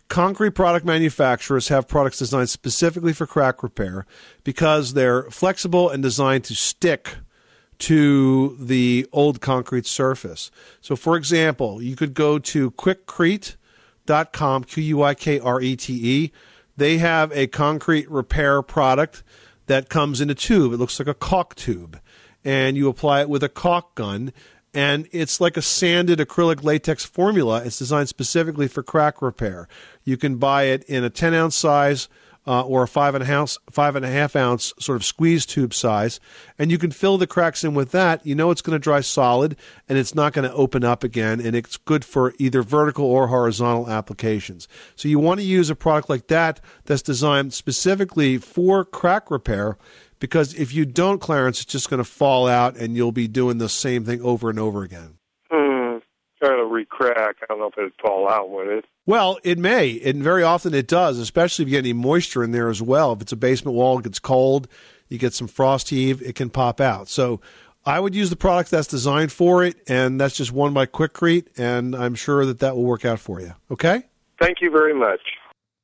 concrete 0.09 0.57
product 0.57 0.85
manufacturers 0.85 1.69
have 1.69 1.87
products 1.87 2.19
designed 2.19 2.51
specifically 2.51 3.13
for 3.13 3.25
crack 3.25 3.63
repair 3.63 4.07
because 4.43 4.95
they're 4.95 5.23
flexible 5.31 5.89
and 5.89 6.03
designed 6.03 6.43
to 6.47 6.57
stick 6.57 7.15
to 7.79 8.57
the 8.59 9.07
old 9.13 9.41
concrete 9.41 9.87
surface. 9.87 10.51
So 10.81 10.97
for 10.97 11.17
example, 11.17 11.81
you 11.81 11.95
could 11.95 12.15
go 12.15 12.41
to 12.41 12.73
quikrete.com, 14.09 14.65
Q 14.65 14.83
U 14.83 15.03
I 15.03 15.15
K 15.15 15.39
R 15.41 15.61
E 15.61 15.77
T 15.77 15.93
E. 15.93 16.33
They 16.77 16.99
have 16.99 17.33
a 17.33 17.47
concrete 17.49 18.11
repair 18.11 18.63
product 18.63 19.23
that 19.67 19.89
comes 19.89 20.21
in 20.21 20.31
a 20.31 20.35
tube. 20.35 20.73
It 20.73 20.77
looks 20.79 20.99
like 20.99 21.09
a 21.09 21.15
caulk 21.15 21.55
tube. 21.55 22.01
And 22.45 22.77
you 22.77 22.89
apply 22.89 23.23
it 23.23 23.29
with 23.29 23.43
a 23.43 23.49
caulk 23.49 23.95
gun. 23.95 24.33
And 24.73 25.09
it's 25.13 25.41
like 25.41 25.57
a 25.57 25.63
sanded 25.63 26.21
acrylic 26.21 26.63
latex 26.63 27.05
formula. 27.05 27.63
It's 27.65 27.79
designed 27.79 28.09
specifically 28.09 28.69
for 28.69 28.83
crack 28.83 29.21
repair. 29.21 29.67
You 30.05 30.17
can 30.17 30.37
buy 30.37 30.65
it 30.65 30.85
in 30.85 31.05
a 31.05 31.11
10 31.11 31.35
ounce 31.35 31.57
size 31.57 32.09
uh, 32.49 32.63
or 32.63 32.85
a 32.85 32.89
five 32.89 33.15
and 33.15 33.23
a 33.23 33.27
half 33.27 33.59
five 33.71 33.95
and 33.95 34.07
a 34.07 34.11
half 34.11 34.35
ounce 34.35 34.73
sort 34.79 34.97
of 34.97 35.05
squeeze 35.05 35.45
tube 35.45 35.75
size, 35.75 36.19
and 36.59 36.71
you 36.71 36.79
can 36.79 36.91
fill 36.91 37.19
the 37.19 37.27
cracks 37.27 37.63
in 37.63 37.75
with 37.75 37.91
that. 37.91 38.25
You 38.25 38.35
know 38.35 38.51
it's 38.51 38.63
going 38.63 38.75
to 38.75 38.83
dry 38.83 39.03
solid, 39.03 39.55
and 39.87 39.99
it's 39.99 40.15
not 40.15 40.33
going 40.33 40.49
to 40.49 40.57
open 40.57 40.83
up 40.83 41.05
again, 41.05 41.41
and 41.43 41.55
it's 41.55 41.77
good 41.77 42.07
for 42.07 42.33
either 42.39 42.63
vertical 42.63 43.05
or 43.05 43.27
horizontal 43.27 43.91
applications. 43.91 44.67
So 44.97 45.09
you 45.09 45.19
want 45.19 45.41
to 45.41 45.47
use 45.47 45.69
a 45.69 45.77
product 45.77 46.09
like 46.09 46.29
that 46.29 46.61
that's 46.87 47.03
designed 47.03 47.53
specifically 47.53 48.39
for 48.39 48.83
crack 48.83 49.31
repair. 49.31 49.77
Because 50.21 50.55
if 50.55 50.75
you 50.75 50.85
don't, 50.85 51.21
Clarence, 51.21 51.61
it's 51.61 51.73
just 51.73 51.91
going 51.91 51.99
to 51.99 52.05
fall 52.05 52.49
out, 52.49 52.77
and 52.77 52.97
you'll 52.97 53.13
be 53.13 53.29
doing 53.29 53.59
the 53.59 53.69
same 53.69 54.05
thing 54.05 54.21
over 54.23 54.51
and 54.51 54.59
over 54.59 54.83
again. 54.83 55.18
Trying 56.41 56.59
to 56.59 56.65
re-crack. 56.67 57.37
I 57.43 57.47
don't 57.49 57.59
know 57.59 57.67
if 57.67 57.77
it'd 57.77 57.93
fall 58.01 58.29
out, 58.29 58.51
with 58.51 58.69
it? 58.69 58.85
Well, 59.07 59.39
it 59.43 59.59
may, 59.59 60.01
and 60.05 60.23
very 60.23 60.43
often 60.43 60.75
it 60.75 60.87
does, 60.87 61.19
especially 61.19 61.65
if 61.65 61.69
you 61.69 61.77
get 61.77 61.85
any 61.85 61.93
moisture 61.93 62.45
in 62.45 62.53
there 62.53 62.69
as 62.69 62.81
well. 62.81 63.13
If 63.13 63.23
it's 63.23 63.33
a 63.33 63.37
basement 63.37 63.77
wall, 63.77 63.99
it 63.99 64.05
gets 64.05 64.19
cold, 64.19 64.69
you 65.09 65.19
get 65.19 65.33
some 65.35 65.49
frost 65.49 65.89
heave, 65.89 66.23
it 66.23 66.35
can 66.35 66.51
pop 66.51 66.81
out. 66.81 67.09
So 67.09 67.41
I 67.85 68.01
would 68.01 68.15
use 68.15 68.31
the 68.31 68.37
product 68.37 68.71
that's 68.71 68.87
designed 68.87 69.33
for 69.33 69.65
it, 69.65 69.77
and 69.89 70.21
that's 70.21 70.37
just 70.37 70.53
one 70.53 70.75
by 70.75 70.87
Quikrete, 70.87 71.47
and 71.57 71.97
I'm 71.97 72.15
sure 72.15 72.45
that 72.45 72.59
that 72.59 72.77
will 72.77 72.85
work 72.85 73.05
out 73.05 73.19
for 73.19 73.41
you. 73.41 73.55
Okay? 73.71 74.03
Thank 74.41 74.59
you 74.61 74.71
very 74.71 74.95
much. 74.95 75.21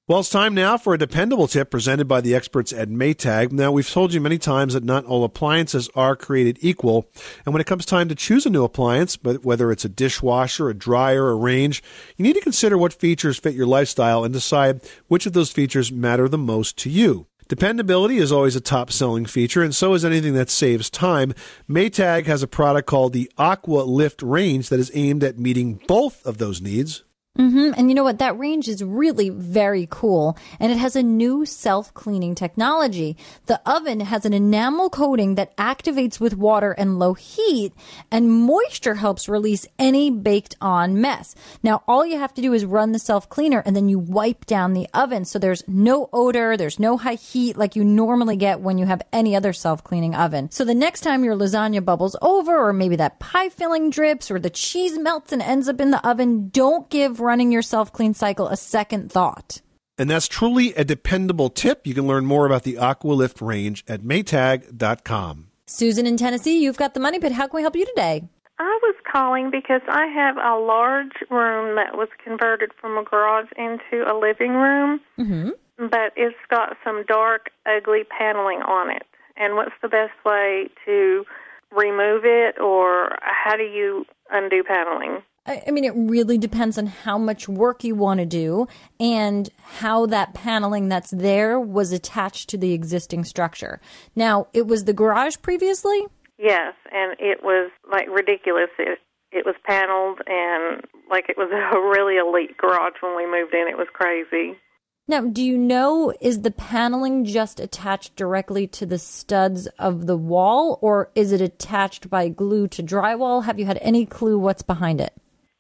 Well, 0.07 0.21
it's 0.21 0.29
time 0.29 0.53
now 0.53 0.77
for 0.77 0.93
a 0.93 0.99
dependable 0.99 1.49
tip 1.49 1.71
presented 1.71 2.07
by 2.07 2.21
the 2.21 2.35
experts 2.35 2.75
at 2.75 2.91
Maytag. 2.91 3.53
Now, 3.53 3.73
we've 3.73 3.89
told 3.89 4.13
you 4.13 4.21
many 4.21 4.37
times 4.37 4.75
that 4.75 4.85
not 4.85 5.07
all 5.07 5.25
appliances 5.25 5.89
are 5.95 6.15
created 6.15 6.59
equal. 6.61 7.09
And 7.47 7.55
when 7.55 7.63
it 7.63 7.67
comes 7.67 7.87
time 7.87 8.11
to 8.11 8.15
choose 8.15 8.45
a 8.45 8.51
new 8.51 8.65
appliance, 8.65 9.17
whether 9.23 9.73
it's 9.73 9.87
a 9.87 9.89
dishwasher, 9.89 10.69
a 10.69 10.75
dryer, 10.75 11.31
a 11.31 11.35
range, 11.35 11.83
you 12.19 12.23
need 12.23 12.35
to 12.35 12.43
consider 12.43 12.77
what 12.77 12.93
features 12.93 13.39
fit 13.39 13.55
your 13.55 13.65
lifestyle 13.65 14.25
and 14.25 14.35
decide 14.35 14.83
which 15.09 15.25
of 15.25 15.33
those 15.33 15.51
features 15.51 15.91
matter 15.91 16.29
the 16.29 16.37
most 16.37 16.77
to 16.81 16.91
you. 16.91 17.27
Dependability 17.49 18.19
is 18.19 18.31
always 18.31 18.57
a 18.57 18.61
top 18.61 18.93
selling 18.93 19.25
feature, 19.25 19.63
and 19.63 19.75
so 19.75 19.95
is 19.95 20.05
anything 20.05 20.35
that 20.35 20.51
saves 20.51 20.91
time. 20.91 21.33
Maytag 21.67 22.27
has 22.27 22.43
a 22.43 22.47
product 22.47 22.87
called 22.87 23.15
the 23.15 23.33
Aqua 23.39 23.85
Lift 23.85 24.21
range 24.21 24.69
that 24.69 24.81
is 24.81 24.93
aimed 24.93 25.25
at 25.25 25.39
meeting 25.39 25.81
both 25.89 26.23
of 26.27 26.37
those 26.37 26.61
needs. 26.61 27.05
Hmm 27.37 27.73
And 27.77 27.91
you 27.91 27.97
know 27.97 28.05
what? 28.05 28.21
That 28.21 28.39
range 28.39 28.69
is 28.69 28.85
really 28.85 29.29
very 29.29 29.89
cool. 29.91 30.39
And 30.61 30.71
it 30.71 30.79
has 30.79 30.95
a 30.95 31.03
new 31.03 31.45
self 31.45 31.93
cleaning 31.93 32.37
technology. 32.37 33.17
The 33.47 33.61
oven 33.69 33.99
has 33.99 34.25
an 34.25 34.33
enamel 34.33 34.89
coating 34.89 35.35
that 35.35 35.57
activates 35.57 36.21
with 36.21 36.37
water 36.37 36.71
and 36.71 37.01
low 37.01 37.15
heat, 37.15 37.73
and 38.13 38.31
moisture 38.31 38.95
helps 38.95 39.29
release 39.29 39.67
any 39.81 40.11
baked 40.11 40.55
on 40.61 41.01
mess. 41.01 41.35
Now, 41.61 41.83
all 41.89 42.07
you 42.07 42.19
have 42.19 42.35
to 42.35 42.43
do 42.43 42.53
is 42.53 42.65
run 42.65 42.93
the 42.93 43.01
self 43.01 43.29
cleaner 43.29 43.65
and 43.67 43.75
then 43.75 43.89
you 43.89 43.99
wipe 43.99 44.47
down 44.47 44.73
the 44.73 44.87
oven. 44.95 45.25
So 45.25 45.41
there's 45.41 45.65
no 45.67 46.09
odor, 46.13 46.57
there's 46.57 46.79
no 46.79 46.97
high 46.97 47.15
heat 47.15 47.57
like 47.57 47.75
you 47.75 47.83
normally 47.83 48.37
get 48.37 48.61
when 48.61 48.79
you 48.79 48.87
have 48.87 49.03
any 49.13 49.35
other 49.35 49.53
self 49.53 49.83
cleaning 49.83 50.15
oven. 50.15 50.53
So 50.53 50.65
the 50.65 50.75
next 50.75 51.01
time 51.01 51.25
your 51.25 51.37
lasagna 51.37 51.85
bubbles 51.85 52.15
over, 52.23 52.57
or 52.57 52.73
maybe 52.73 52.95
that 52.97 53.19
pie 53.19 53.49
filling 53.49 53.91
drips, 53.91 54.31
or 54.31 54.39
the 54.39 54.51
cheese 54.51 54.97
melts 54.99 55.33
and 55.33 55.43
ends 55.43 55.69
up 55.69 55.81
in 55.81 55.91
the 55.91 56.07
oven, 56.09 56.51
don't 56.51 56.89
give 56.91 57.24
running 57.25 57.51
your 57.51 57.63
self 57.63 57.93
clean 57.93 58.15
cycle 58.15 58.47
a 58.49 58.57
second 58.57 59.11
thought. 59.11 59.61
And 59.99 60.11
that's 60.11 60.27
truly 60.29 60.75
a 60.75 60.85
dependable 60.85 61.51
tip. 61.51 61.87
You 61.87 61.95
can 61.95 62.07
learn 62.07 62.27
more 62.27 62.47
about 62.47 62.65
the 62.65 62.79
Aqua 62.79 63.13
Lift 63.13 63.41
range 63.41 63.85
at 63.89 64.03
maytag.com. 64.03 65.49
Susan 65.67 66.07
in 66.07 66.17
Tennessee, 66.17 66.63
you've 66.63 66.77
got 66.77 66.95
the 66.95 67.01
money 67.01 67.19
pit. 67.19 67.33
How 67.33 67.47
can 67.47 67.57
we 67.59 67.63
help 67.63 67.77
you 67.77 67.87
today? 67.87 68.25
I 68.59 68.79
was 68.83 68.95
calling 69.11 69.51
because 69.51 69.81
I 69.89 70.07
have 70.07 70.37
a 70.37 70.59
large 70.61 71.13
room 71.31 71.77
that 71.77 71.97
was 71.97 72.09
converted 72.23 72.71
from 72.81 72.99
a 72.99 73.03
garage 73.05 73.49
into 73.57 74.05
a 74.11 74.15
living 74.19 74.53
room, 74.53 75.01
Mm-hmm. 75.19 75.51
but 75.79 76.13
it's 76.17 76.37
got 76.51 76.77
some 76.85 77.05
dark, 77.09 77.51
ugly 77.67 78.03
paneling 78.17 78.59
on 78.63 78.91
it. 78.91 79.05
And 79.37 79.55
what's 79.57 79.75
the 79.83 79.89
best 79.89 80.13
way 80.25 80.69
to 80.85 81.25
remove 81.73 82.23
it, 82.25 82.61
or 82.61 83.17
how 83.23 83.57
do 83.57 83.65
you 83.65 84.05
undo 84.31 84.63
paneling? 84.63 85.23
I 85.47 85.71
mean, 85.71 85.85
it 85.85 85.93
really 85.95 86.39
depends 86.39 86.79
on 86.79 86.87
how 86.87 87.19
much 87.19 87.49
work 87.49 87.85
you 87.85 87.95
want 87.95 88.21
to 88.21 88.27
do 88.27 88.67
and 88.99 89.51
how 89.63 90.07
that 90.07 90.33
paneling 90.33 90.89
that's 90.89 91.11
there 91.11 91.61
was 91.61 91.93
attached 91.93 92.49
to 92.51 92.59
the 92.59 92.73
existing 92.73 93.25
structure. 93.25 93.79
Now, 94.17 94.47
it 94.55 94.67
was 94.67 94.85
the 94.85 94.95
garage 94.95 95.37
previously? 95.43 96.07
Yes, 96.39 96.75
and 96.91 97.15
it 97.19 97.43
was 97.43 97.71
like 97.91 98.09
ridiculous. 98.09 98.71
It 98.79 98.99
it 99.33 99.45
was 99.45 99.57
paneled 99.67 100.21
and 100.27 100.83
like 101.11 101.29
it 101.29 101.37
was 101.37 101.51
a 101.53 101.79
really 101.79 102.17
elite 102.17 102.57
garage 102.57 102.95
when 103.01 103.15
we 103.15 103.27
moved 103.27 103.53
in. 103.53 103.69
It 103.69 103.77
was 103.77 103.89
crazy. 103.93 104.59
Now, 105.07 105.21
do 105.21 105.43
you 105.45 105.59
know 105.59 106.15
is 106.23 106.41
the 106.41 106.51
paneling 106.51 107.27
just 107.27 107.61
attached 107.61 108.17
directly 108.17 108.67
to 108.69 108.87
the 108.87 108.99
studs 108.99 109.67
of 109.79 110.07
the 110.07 110.17
wall 110.17 110.79
or 110.81 111.11
is 111.15 111.33
it 111.33 111.43
attached 111.43 112.09
by 112.09 112.29
glue 112.29 112.67
to 112.69 112.83
drywall? 112.83 113.45
Have 113.45 113.59
you 113.59 113.67
had 113.67 113.79
any 113.83 114.07
clue 114.07 114.39
what's 114.39 114.63
behind 114.63 115.03
it? 115.03 115.13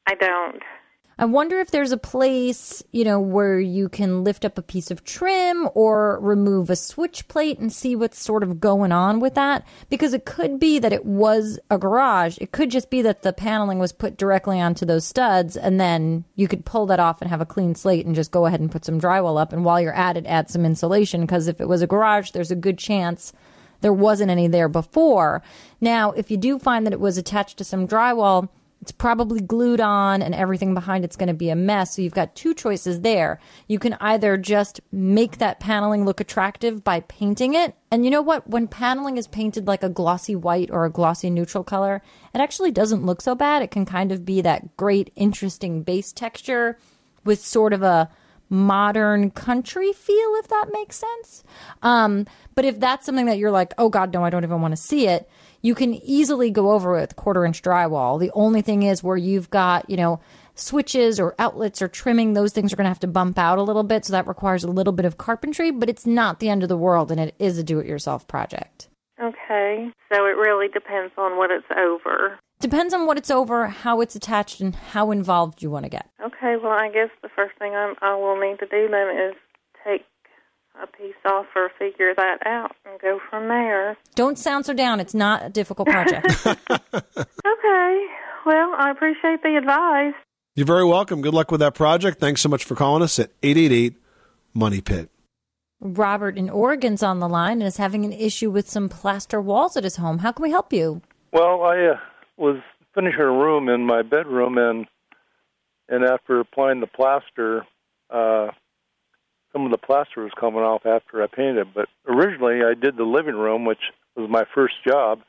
I 0.07 0.15
don't. 0.15 0.63
I 1.17 1.27
wonder 1.27 1.61
if 1.61 1.71
there's 1.71 1.93
a 1.93 1.97
place, 1.97 2.83
you 2.91 3.05
know, 3.05 3.21
where 3.21 3.61
you 3.61 3.89
can 3.89 4.25
lift 4.25 4.45
up 4.45 4.59
a 4.59 4.63
piece 4.63 4.91
of 4.91 5.05
trim 5.05 5.69
or 5.75 6.19
remove 6.21 6.71
a 6.71 6.77
switch 6.77 7.29
plate 7.29 7.61
and 7.61 7.73
see 7.73 7.95
what's 7.95 8.19
sort 8.19 8.43
of 8.43 8.59
going 8.59 8.91
on 8.91 9.21
with 9.21 9.35
that. 9.37 9.65
Because 9.89 10.13
it 10.13 10.25
could 10.25 10.59
be 10.59 10.81
that 10.81 10.93
it 10.93 11.05
was 11.05 11.61
a 11.71 11.79
garage. 11.79 12.37
It 12.41 12.51
could 12.51 12.69
just 12.69 12.91
be 12.91 13.01
that 13.03 13.23
the 13.23 13.33
paneling 13.33 13.79
was 13.79 13.93
put 13.93 14.17
directly 14.17 14.61
onto 14.61 14.85
those 14.85 15.07
studs 15.07 15.57
and 15.57 15.79
then 15.79 16.25
you 16.35 16.49
could 16.49 16.65
pull 16.65 16.87
that 16.87 17.01
off 17.01 17.23
and 17.23 17.31
have 17.31 17.41
a 17.41 17.47
clean 17.47 17.77
slate 17.77 18.07
and 18.07 18.17
just 18.17 18.33
go 18.33 18.47
ahead 18.47 18.61
and 18.61 18.73
put 18.73 18.85
some 18.85 19.01
drywall 19.01 19.41
up. 19.41 19.53
And 19.53 19.65
while 19.65 19.81
you're 19.81 19.95
at 19.95 20.17
it, 20.17 20.27
add 20.27 20.51
some 20.51 20.65
insulation. 20.65 21.21
Because 21.21 21.47
if 21.47 21.61
it 21.61 21.69
was 21.69 21.81
a 21.81 21.87
garage, 21.87 22.33
there's 22.33 22.51
a 22.51 22.57
good 22.57 22.79
chance 22.79 23.33
there 23.83 23.93
wasn't 23.93 24.31
any 24.31 24.49
there 24.49 24.69
before. 24.69 25.43
Now, 25.81 26.11
if 26.13 26.31
you 26.31 26.39
do 26.39 26.59
find 26.59 26.87
that 26.87 26.93
it 26.93 27.01
was 27.01 27.19
attached 27.19 27.59
to 27.59 27.65
some 27.65 27.87
drywall, 27.87 28.49
it's 28.85 28.93
probably 28.93 29.41
glued 29.41 29.81
on 29.81 30.21
and 30.21 30.35
everything 30.35 30.75
behind 30.75 31.07
it's 31.07 31.17
going 31.17 31.29
to 31.29 31.33
be 31.33 31.49
a 31.49 31.57
mess. 31.57 31.97
So 31.97 32.03
you've 32.03 32.12
got 32.12 32.35
two 32.35 32.53
choices 32.53 33.00
there. 33.00 33.41
You 33.67 33.79
can 33.79 33.95
either 33.99 34.37
just 34.37 34.79
make 34.93 35.38
that 35.38 35.59
paneling 35.59 36.05
look 36.05 36.21
attractive 36.21 36.85
by 36.85 37.00
painting 37.00 37.55
it. 37.55 37.75
And 37.91 38.05
you 38.05 38.11
know 38.11 38.21
what? 38.21 38.47
When 38.47 38.69
paneling 38.69 39.17
is 39.17 39.26
painted 39.26 39.67
like 39.67 39.83
a 39.83 39.88
glossy 39.88 40.37
white 40.37 40.71
or 40.71 40.85
a 40.85 40.91
glossy 40.91 41.31
neutral 41.31 41.64
color, 41.64 42.03
it 42.35 42.43
actually 42.43 42.73
doesn't 42.73 43.07
look 43.07 43.23
so 43.23 43.35
bad. 43.35 43.62
It 43.62 43.71
can 43.71 43.87
kind 43.87 44.12
of 44.12 44.26
be 44.26 44.43
that 44.43 44.76
great, 44.76 45.11
interesting 45.17 45.83
base 45.83 46.12
texture 46.12 46.79
with 47.25 47.43
sort 47.43 47.73
of 47.73 47.83
a 47.83 48.11
modern 48.50 49.31
country 49.31 49.95
feel, 49.95 50.35
if 50.35 50.49
that 50.49 50.67
makes 50.75 50.97
sense. 50.97 51.43
Um, 51.83 52.26
but 52.55 52.67
if 52.67 52.79
that's 52.79 53.07
something 53.07 53.25
that 53.25 53.38
you're 53.38 53.50
like, 53.50 53.73
oh 53.79 53.88
God, 53.88 54.12
no, 54.12 54.23
I 54.23 54.29
don't 54.29 54.45
even 54.45 54.61
want 54.61 54.73
to 54.73 54.76
see 54.76 55.09
it, 55.09 55.26
you 55.64 55.75
can 55.75 55.94
easily 55.94 56.50
go 56.50 56.73
over 56.73 56.92
with 56.92 57.16
quarter 57.16 57.42
inch 57.47 57.62
drywall. 57.62 58.21
The 58.21 58.30
only 58.35 58.61
thing 58.61 58.83
is 58.83 59.02
where 59.02 59.16
you've 59.16 59.49
got, 59.49 59.88
you 59.88 59.97
know, 59.97 60.21
switches 60.54 61.18
or 61.18 61.35
outlets 61.38 61.80
or 61.80 61.88
trimming, 61.88 62.35
those 62.35 62.52
things 62.52 62.71
are 62.71 62.76
going 62.76 62.85
to 62.85 62.90
have 62.90 63.00
to 63.00 63.06
bump 63.06 63.38
out 63.38 63.56
a 63.56 63.62
little 63.62 63.83
bit. 63.83 64.04
So 64.04 64.12
that 64.12 64.26
requires 64.26 64.62
a 64.62 64.71
little 64.71 64.92
bit 64.92 65.06
of 65.06 65.16
carpentry, 65.16 65.71
but 65.71 65.88
it's 65.88 66.04
not 66.04 66.38
the 66.38 66.50
end 66.50 66.62
of 66.62 66.68
the 66.68 66.76
world 66.76 67.11
and 67.11 67.18
it 67.18 67.35
is 67.38 67.56
a 67.56 67.64
do 67.64 67.78
it 67.78 67.87
yourself 67.87 68.28
project. 68.28 68.88
Okay. 69.18 69.90
So 70.12 70.26
it 70.26 70.37
really 70.37 70.68
depends 70.68 71.14
on 71.16 71.38
what 71.38 71.50
it's 71.50 71.66
over. 71.75 72.38
Depends 72.61 72.92
on 72.92 73.06
what 73.06 73.16
it's 73.16 73.30
over, 73.30 73.66
how 73.68 74.02
it's 74.02 74.14
attached, 74.14 74.61
and 74.61 74.75
how 74.75 75.11
involved 75.11 75.62
you 75.62 75.71
want 75.71 75.85
to 75.85 75.90
get. 75.90 76.09
Okay, 76.25 76.56
well, 76.62 76.73
I 76.73 76.88
guess 76.90 77.11
the 77.23 77.28
first 77.35 77.59
thing 77.59 77.75
I'm, 77.75 77.94
I 78.00 78.14
will 78.14 78.38
need 78.38 78.59
to 78.61 78.66
do 78.66 78.88
then 78.88 79.09
is 79.16 79.35
take 79.85 80.04
a 80.83 80.87
piece 80.87 81.14
off 81.25 81.47
or 81.54 81.71
figure 81.78 82.14
that 82.14 82.38
out 82.47 82.75
and 82.85 83.00
go 83.00 83.21
from 83.31 83.49
there. 83.49 83.97
Don't 84.14 84.38
sound 84.38 84.66
so 84.66 84.75
down. 84.75 85.00
It's 85.00 85.14
not 85.14 85.45
a 85.45 85.49
difficult 85.49 85.88
project. 85.88 86.26
Okay. 87.47 88.07
Well, 88.47 88.75
I 88.76 88.90
appreciate 88.90 89.43
the 89.43 89.57
advice. 89.57 90.14
You're 90.54 90.66
very 90.66 90.85
welcome. 90.85 91.23
Good 91.23 91.35
luck 91.35 91.50
with 91.50 91.61
that 91.61 91.75
project. 91.75 92.21
Thanks 92.21 92.43
so 92.43 92.49
much 92.49 92.64
for 92.64 92.75
calling 92.75 93.02
us 93.02 93.19
at 93.19 93.31
888 93.43 93.95
Money 94.52 94.81
Pit. 94.81 95.11
Robert 95.81 96.37
in 96.38 96.49
Oregon's 96.50 97.02
on 97.02 97.21
the 97.21 97.28
line 97.28 97.61
and 97.61 97.64
is 97.64 97.78
having 97.78 98.04
an 98.04 98.12
issue 98.12 98.50
with 98.50 98.69
some 98.69 98.88
plaster 98.88 99.40
walls 99.40 99.76
at 99.76 99.85
his 99.85 99.97
home. 99.97 100.19
How 100.19 100.33
can 100.33 100.43
we 100.43 100.50
help 100.50 100.73
you? 100.73 101.02
Well, 101.33 101.62
I 101.62 101.87
uh, 101.87 101.99
was 102.37 102.57
finishing 102.95 103.21
a 103.21 103.31
room 103.31 103.69
in 103.69 103.87
my 103.87 104.02
bedroom, 104.02 104.57
and 104.59 104.87
and 105.88 106.04
after 106.04 106.40
applying 106.40 106.81
the 106.81 106.87
plaster, 106.87 107.66
uh, 108.11 108.49
some 109.55 109.65
of 109.65 109.71
the 109.71 109.79
plaster 109.79 110.23
was 110.23 110.33
coming 110.39 110.61
off 110.61 110.85
after 110.85 111.23
I 111.23 111.29
painted. 111.29 111.69
It. 111.69 111.75
But 111.75 111.89
originally, 112.07 112.63
I 112.65 112.75
did 112.75 112.97
the 112.97 113.05
living 113.05 113.37
room, 113.37 113.65
which 113.65 113.79
was 114.17 114.29
my 114.29 114.45
first 114.53 114.75
job, 114.87 115.21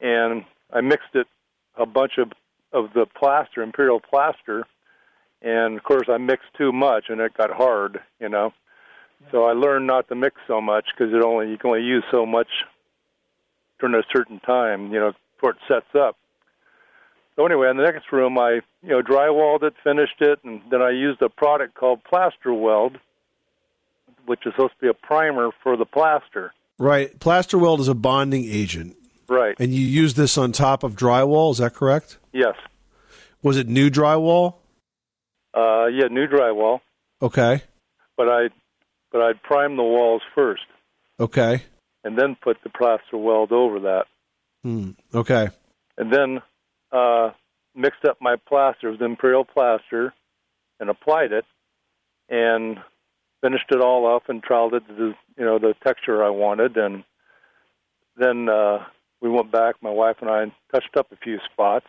and 0.00 0.44
I 0.72 0.80
mixed 0.80 1.14
it 1.14 1.26
a 1.76 1.84
bunch 1.84 2.12
of 2.16 2.32
of 2.72 2.92
the 2.94 3.04
plaster, 3.04 3.62
imperial 3.62 3.98
plaster, 3.98 4.64
and 5.42 5.76
of 5.76 5.82
course, 5.82 6.08
I 6.08 6.18
mixed 6.18 6.54
too 6.56 6.70
much, 6.70 7.06
and 7.08 7.20
it 7.20 7.36
got 7.36 7.50
hard, 7.50 7.98
you 8.20 8.28
know. 8.28 8.52
So 9.32 9.44
I 9.44 9.52
learned 9.52 9.88
not 9.88 10.08
to 10.08 10.14
mix 10.14 10.36
so 10.46 10.60
much 10.60 10.86
because 10.96 11.12
it 11.12 11.20
only 11.20 11.50
you 11.50 11.58
can 11.58 11.70
only 11.70 11.82
use 11.82 12.04
so 12.12 12.24
much 12.24 12.48
during 13.80 13.96
a 13.96 14.04
certain 14.12 14.38
time, 14.40 14.92
you 14.92 15.00
know, 15.00 15.12
before 15.34 15.50
it 15.50 15.56
sets 15.66 15.92
up. 15.98 16.16
So 17.34 17.44
anyway, 17.44 17.70
in 17.70 17.76
the 17.76 17.82
next 17.82 18.12
room, 18.12 18.38
I 18.38 18.60
you 18.82 18.90
know 18.90 19.02
drywalled 19.02 19.64
it, 19.64 19.74
finished 19.82 20.20
it, 20.20 20.38
and 20.44 20.60
then 20.70 20.80
I 20.80 20.90
used 20.90 21.20
a 21.22 21.28
product 21.28 21.74
called 21.74 22.04
Plaster 22.04 22.54
Weld, 22.54 22.98
which 24.26 24.40
is 24.46 24.52
supposed 24.54 24.72
to 24.74 24.80
be 24.80 24.88
a 24.88 24.94
primer 24.94 25.50
for 25.62 25.76
the 25.76 25.84
plaster. 25.86 26.52
Right. 26.78 27.18
Plaster 27.20 27.58
weld 27.58 27.80
is 27.80 27.88
a 27.88 27.94
bonding 27.94 28.44
agent. 28.44 28.96
Right. 29.28 29.54
And 29.60 29.72
you 29.72 29.84
use 29.86 30.14
this 30.14 30.36
on 30.38 30.52
top 30.52 30.82
of 30.82 30.96
drywall, 30.96 31.52
is 31.52 31.58
that 31.58 31.74
correct? 31.74 32.18
Yes. 32.32 32.54
Was 33.42 33.56
it 33.56 33.68
new 33.68 33.90
drywall? 33.90 34.56
Uh, 35.54 35.86
yeah, 35.86 36.06
new 36.10 36.26
drywall, 36.28 36.80
Okay. 37.22 37.62
but 38.16 38.28
I 38.28 38.48
but 39.10 39.20
I'd 39.22 39.42
prime 39.42 39.76
the 39.76 39.82
walls 39.82 40.22
first, 40.34 40.62
Okay. 41.18 41.62
and 42.04 42.16
then 42.16 42.36
put 42.40 42.58
the 42.62 42.70
plaster 42.70 43.16
weld 43.16 43.50
over 43.50 43.80
that, 43.80 44.04
Hmm. 44.62 44.90
Okay. 45.12 45.48
and 45.98 46.12
then 46.12 46.40
uh, 46.92 47.30
mixed 47.74 48.04
up 48.04 48.18
my 48.20 48.36
plaster 48.36 48.92
with 48.92 49.02
imperial 49.02 49.44
plaster, 49.44 50.14
and 50.78 50.88
applied 50.88 51.32
it, 51.32 51.44
and 52.28 52.78
finished 53.40 53.66
it 53.70 53.80
all 53.80 54.14
up 54.14 54.28
and 54.28 54.42
troweled 54.42 54.74
it 54.74 54.86
to 54.88 54.94
the 54.94 55.14
you 55.36 55.44
know 55.44 55.58
the 55.58 55.74
texture 55.84 56.24
I 56.24 56.30
wanted, 56.30 56.76
and 56.76 57.04
then 58.16 58.48
uh, 58.48 58.84
we 59.20 59.28
went 59.28 59.50
back, 59.50 59.76
my 59.82 59.90
wife 59.90 60.16
and 60.20 60.30
I, 60.30 60.52
touched 60.72 60.96
up 60.96 61.12
a 61.12 61.16
few 61.16 61.38
spots, 61.52 61.86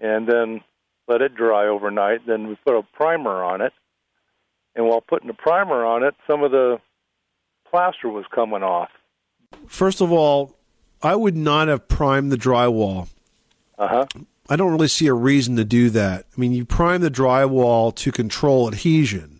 and 0.00 0.28
then 0.28 0.60
let 1.06 1.22
it 1.22 1.34
dry 1.34 1.66
overnight. 1.66 2.26
Then 2.26 2.48
we 2.48 2.56
put 2.56 2.76
a 2.76 2.82
primer 2.82 3.42
on 3.42 3.60
it, 3.60 3.72
and 4.74 4.86
while 4.86 5.00
putting 5.00 5.28
the 5.28 5.34
primer 5.34 5.84
on 5.84 6.02
it, 6.02 6.14
some 6.26 6.42
of 6.42 6.50
the 6.50 6.80
plaster 7.70 8.08
was 8.08 8.24
coming 8.34 8.62
off. 8.62 8.90
First 9.66 10.00
of 10.00 10.12
all, 10.12 10.56
I 11.02 11.14
would 11.14 11.36
not 11.36 11.68
have 11.68 11.88
primed 11.88 12.32
the 12.32 12.36
drywall. 12.36 13.08
Uh 13.78 13.88
huh. 13.88 14.06
I 14.50 14.56
don't 14.56 14.72
really 14.72 14.88
see 14.88 15.06
a 15.06 15.14
reason 15.14 15.56
to 15.56 15.64
do 15.64 15.90
that. 15.90 16.24
I 16.34 16.40
mean, 16.40 16.52
you 16.52 16.64
prime 16.64 17.02
the 17.02 17.10
drywall 17.10 17.94
to 17.96 18.10
control 18.10 18.66
adhesion. 18.66 19.37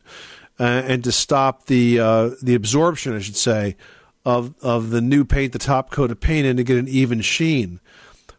Uh, 0.59 0.83
and 0.87 1.05
to 1.05 1.12
stop 1.12 1.67
the 1.67 2.00
uh, 2.00 2.31
the 2.43 2.55
absorption, 2.55 3.15
I 3.15 3.21
should 3.21 3.37
say, 3.37 3.77
of 4.25 4.55
of 4.62 4.91
the 4.91 5.00
new 5.00 5.25
paint, 5.25 5.53
the 5.53 5.59
top 5.59 5.91
coat 5.91 6.11
of 6.11 6.21
paint, 6.21 6.47
and 6.47 6.57
to 6.59 6.65
get 6.65 6.79
an 6.79 6.88
even 6.88 7.21
sheen. 7.21 7.81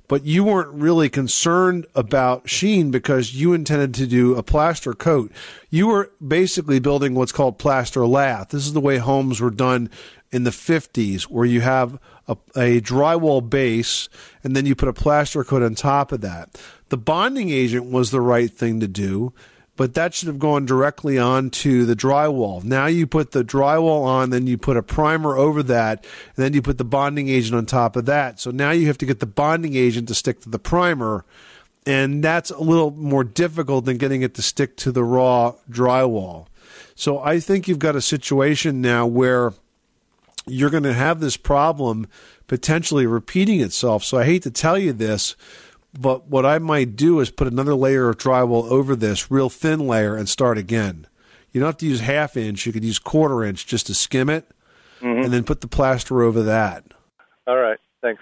But 0.08 0.26
you 0.26 0.44
weren't 0.44 0.74
really 0.74 1.08
concerned 1.08 1.86
about 1.94 2.50
sheen 2.50 2.90
because 2.90 3.36
you 3.36 3.54
intended 3.54 3.94
to 3.94 4.08
do 4.08 4.36
a 4.36 4.42
plaster 4.42 4.94
coat. 4.94 5.32
You 5.70 5.86
were 5.86 6.12
basically 6.26 6.80
building 6.80 7.14
what's 7.14 7.32
called 7.32 7.60
plaster 7.60 8.08
lath. 8.08 8.50
This 8.50 8.66
is 8.66 8.74
the 8.74 8.82
way 8.82 8.98
homes 8.98 9.40
were 9.40 9.52
done 9.52 9.88
in 10.32 10.46
the 10.46 10.50
50s, 10.50 11.24
where 11.24 11.46
you 11.46 11.62
have 11.62 12.00
a, 12.28 12.38
a 12.56 12.82
drywall 12.82 13.48
base 13.48 14.10
and 14.44 14.56
then 14.56 14.66
you 14.66 14.76
put 14.76 14.90
a 14.90 14.94
plaster 14.94 15.44
coat 15.44 15.62
on 15.62 15.76
top 15.76 16.12
of 16.12 16.22
that. 16.22 16.60
The 16.90 16.98
bonding 16.98 17.50
agent 17.50 17.86
was 17.86 18.10
the 18.10 18.22
right 18.22 18.52
thing 18.52 18.80
to 18.80 18.88
do, 18.88 19.34
but 19.80 19.94
that 19.94 20.14
should 20.14 20.28
have 20.28 20.40
gone 20.40 20.66
directly 20.66 21.18
onto 21.18 21.86
the 21.86 21.96
drywall. 21.96 22.62
Now 22.66 22.88
you 22.88 23.08
put 23.08 23.32
the 23.32 23.46
drywall 23.46 24.04
on, 24.04 24.30
then 24.30 24.46
you 24.46 24.58
put 24.58 24.76
a 24.76 24.84
primer 24.84 25.38
over 25.38 25.64
that, 25.64 26.06
and 26.36 26.44
then 26.44 26.52
you 26.52 26.62
put 26.62 26.78
the 26.78 26.84
bonding 26.84 27.30
agent 27.30 27.56
on 27.56 27.66
top 27.66 27.96
of 27.96 28.06
that. 28.06 28.42
So 28.42 28.52
now 28.52 28.72
you 28.72 28.88
have 28.88 28.98
to 28.98 29.06
get 29.06 29.22
the 29.22 29.26
bonding 29.26 29.78
agent 29.78 30.10
to 30.10 30.16
stick 30.16 30.42
to 30.42 30.50
the 30.50 30.60
primer, 30.60 31.24
and 31.86 32.22
that's 32.22 32.52
a 32.52 32.60
little 32.60 32.92
more 32.92 33.24
difficult 33.24 33.86
than 33.86 33.96
getting 33.96 34.22
it 34.22 34.34
to 34.34 34.42
stick 34.42 34.76
to 34.76 34.92
the 34.92 35.06
raw 35.06 35.54
drywall. 35.72 36.48
So 36.96 37.20
I 37.20 37.40
think 37.40 37.70
you've 37.70 37.80
got 37.80 37.96
a 37.96 38.02
situation 38.02 38.82
now 38.82 39.08
where 39.08 39.54
you're 40.46 40.72
going 40.72 40.84
to 40.84 40.94
have 40.94 41.22
this 41.22 41.38
problem 41.38 42.10
potentially 42.48 43.06
repeating 43.06 43.62
itself. 43.62 44.04
So 44.04 44.18
I 44.18 44.26
hate 44.26 44.44
to 44.44 44.52
tell 44.52 44.78
you 44.78 44.92
this, 44.92 45.38
but 45.98 46.28
what 46.28 46.46
I 46.46 46.60
might 46.60 46.96
do 46.96 47.20
is 47.20 47.32
put 47.32 47.48
another 47.48 47.76
layer 47.76 48.10
of 48.10 48.18
drywall 48.18 48.70
over 48.70 48.96
this, 48.96 49.32
real 49.32 49.50
thin 49.50 49.88
layer, 49.88 50.16
and 50.16 50.28
start 50.30 50.58
again. 50.58 51.08
You 51.52 51.60
don't 51.62 51.68
have 51.70 51.78
to 51.78 51.86
use 51.88 52.02
half 52.02 52.38
inch. 52.38 52.66
You 52.66 52.74
could 52.74 52.84
use 52.84 53.00
quarter 53.00 53.44
inch 53.44 53.66
just 53.66 53.88
to 53.88 53.94
skim 53.96 54.30
it, 54.30 54.46
Mhm. 55.02 55.24
and 55.26 55.34
then 55.34 55.44
put 55.44 55.62
the 55.62 55.68
plaster 55.68 56.22
over 56.22 56.44
that. 56.44 56.84
All 57.48 57.58
right. 57.58 57.80
Thanks. 58.02 58.22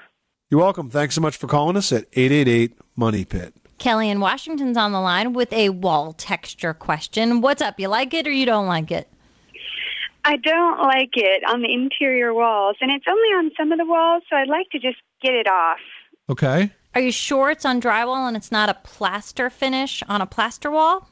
You're 0.49 0.61
welcome. 0.61 0.89
Thanks 0.89 1.15
so 1.15 1.21
much 1.21 1.35
for 1.35 1.47
calling 1.47 1.75
us 1.75 1.91
at 1.91 2.05
888 2.13 2.73
Money 2.95 3.25
Pit. 3.25 3.53
Kelly 3.79 4.09
in 4.09 4.19
Washington's 4.21 4.77
on 4.77 4.91
the 4.91 4.99
line 5.01 5.33
with 5.33 5.51
a 5.53 5.69
wall 5.69 6.13
texture 6.13 6.73
question. 6.73 7.41
What's 7.41 7.61
up? 7.61 7.79
You 7.79 7.89
like 7.89 8.13
it 8.13 8.25
or 8.25 8.31
you 8.31 8.45
don't 8.45 8.65
like 8.65 8.91
it? 8.91 9.07
I 10.25 10.37
don't 10.37 10.79
like 10.81 11.11
it 11.15 11.43
on 11.47 11.61
the 11.61 11.71
interior 11.71 12.33
walls, 12.33 12.75
and 12.81 12.91
it's 12.91 13.05
only 13.07 13.27
on 13.29 13.51
some 13.57 13.71
of 13.71 13.77
the 13.77 13.85
walls, 13.85 14.23
so 14.29 14.35
I'd 14.35 14.47
like 14.49 14.69
to 14.71 14.79
just 14.79 14.97
get 15.21 15.33
it 15.33 15.47
off. 15.47 15.77
Okay. 16.29 16.71
Are 16.95 17.01
you 17.01 17.11
sure 17.11 17.51
it's 17.51 17.65
on 17.65 17.81
drywall 17.81 18.27
and 18.27 18.35
it's 18.35 18.51
not 18.51 18.69
a 18.69 18.73
plaster 18.73 19.49
finish 19.49 20.01
on 20.07 20.21
a 20.21 20.25
plaster 20.25 20.71
wall? 20.71 21.09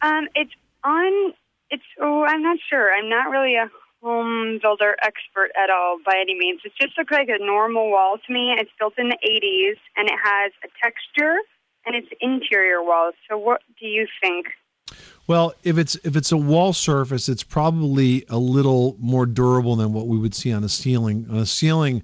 Um, 0.00 0.28
it's 0.34 0.52
on. 0.84 1.34
It's. 1.70 1.84
Oh, 2.00 2.24
I'm 2.24 2.42
not 2.42 2.58
sure. 2.68 2.92
I'm 2.92 3.08
not 3.08 3.30
really 3.30 3.54
a 3.54 3.70
home 4.02 4.58
builder 4.60 4.96
expert 5.00 5.50
at 5.56 5.70
all 5.70 5.98
by 6.04 6.16
any 6.20 6.36
means. 6.36 6.60
It 6.64 6.72
just 6.80 6.98
looks 6.98 7.12
like 7.12 7.28
a 7.28 7.44
normal 7.44 7.90
wall 7.90 8.18
to 8.26 8.32
me. 8.32 8.52
It's 8.58 8.70
built 8.78 8.94
in 8.98 9.08
the 9.08 9.18
80s, 9.24 9.78
and 9.96 10.08
it 10.08 10.18
has 10.22 10.52
a 10.64 10.68
texture, 10.82 11.38
and 11.86 11.94
it's 11.94 12.08
interior 12.20 12.82
walls. 12.82 13.14
So, 13.30 13.38
what 13.38 13.62
do 13.80 13.86
you 13.86 14.06
think? 14.20 14.48
Well, 15.28 15.54
if 15.62 15.78
it's 15.78 15.94
if 16.04 16.16
it's 16.16 16.32
a 16.32 16.36
wall 16.36 16.72
surface, 16.72 17.28
it's 17.28 17.44
probably 17.44 18.24
a 18.28 18.38
little 18.38 18.96
more 18.98 19.24
durable 19.24 19.76
than 19.76 19.92
what 19.92 20.08
we 20.08 20.18
would 20.18 20.34
see 20.34 20.52
on 20.52 20.64
a 20.64 20.68
ceiling. 20.68 21.26
On 21.30 21.38
a 21.38 21.46
ceiling, 21.46 22.02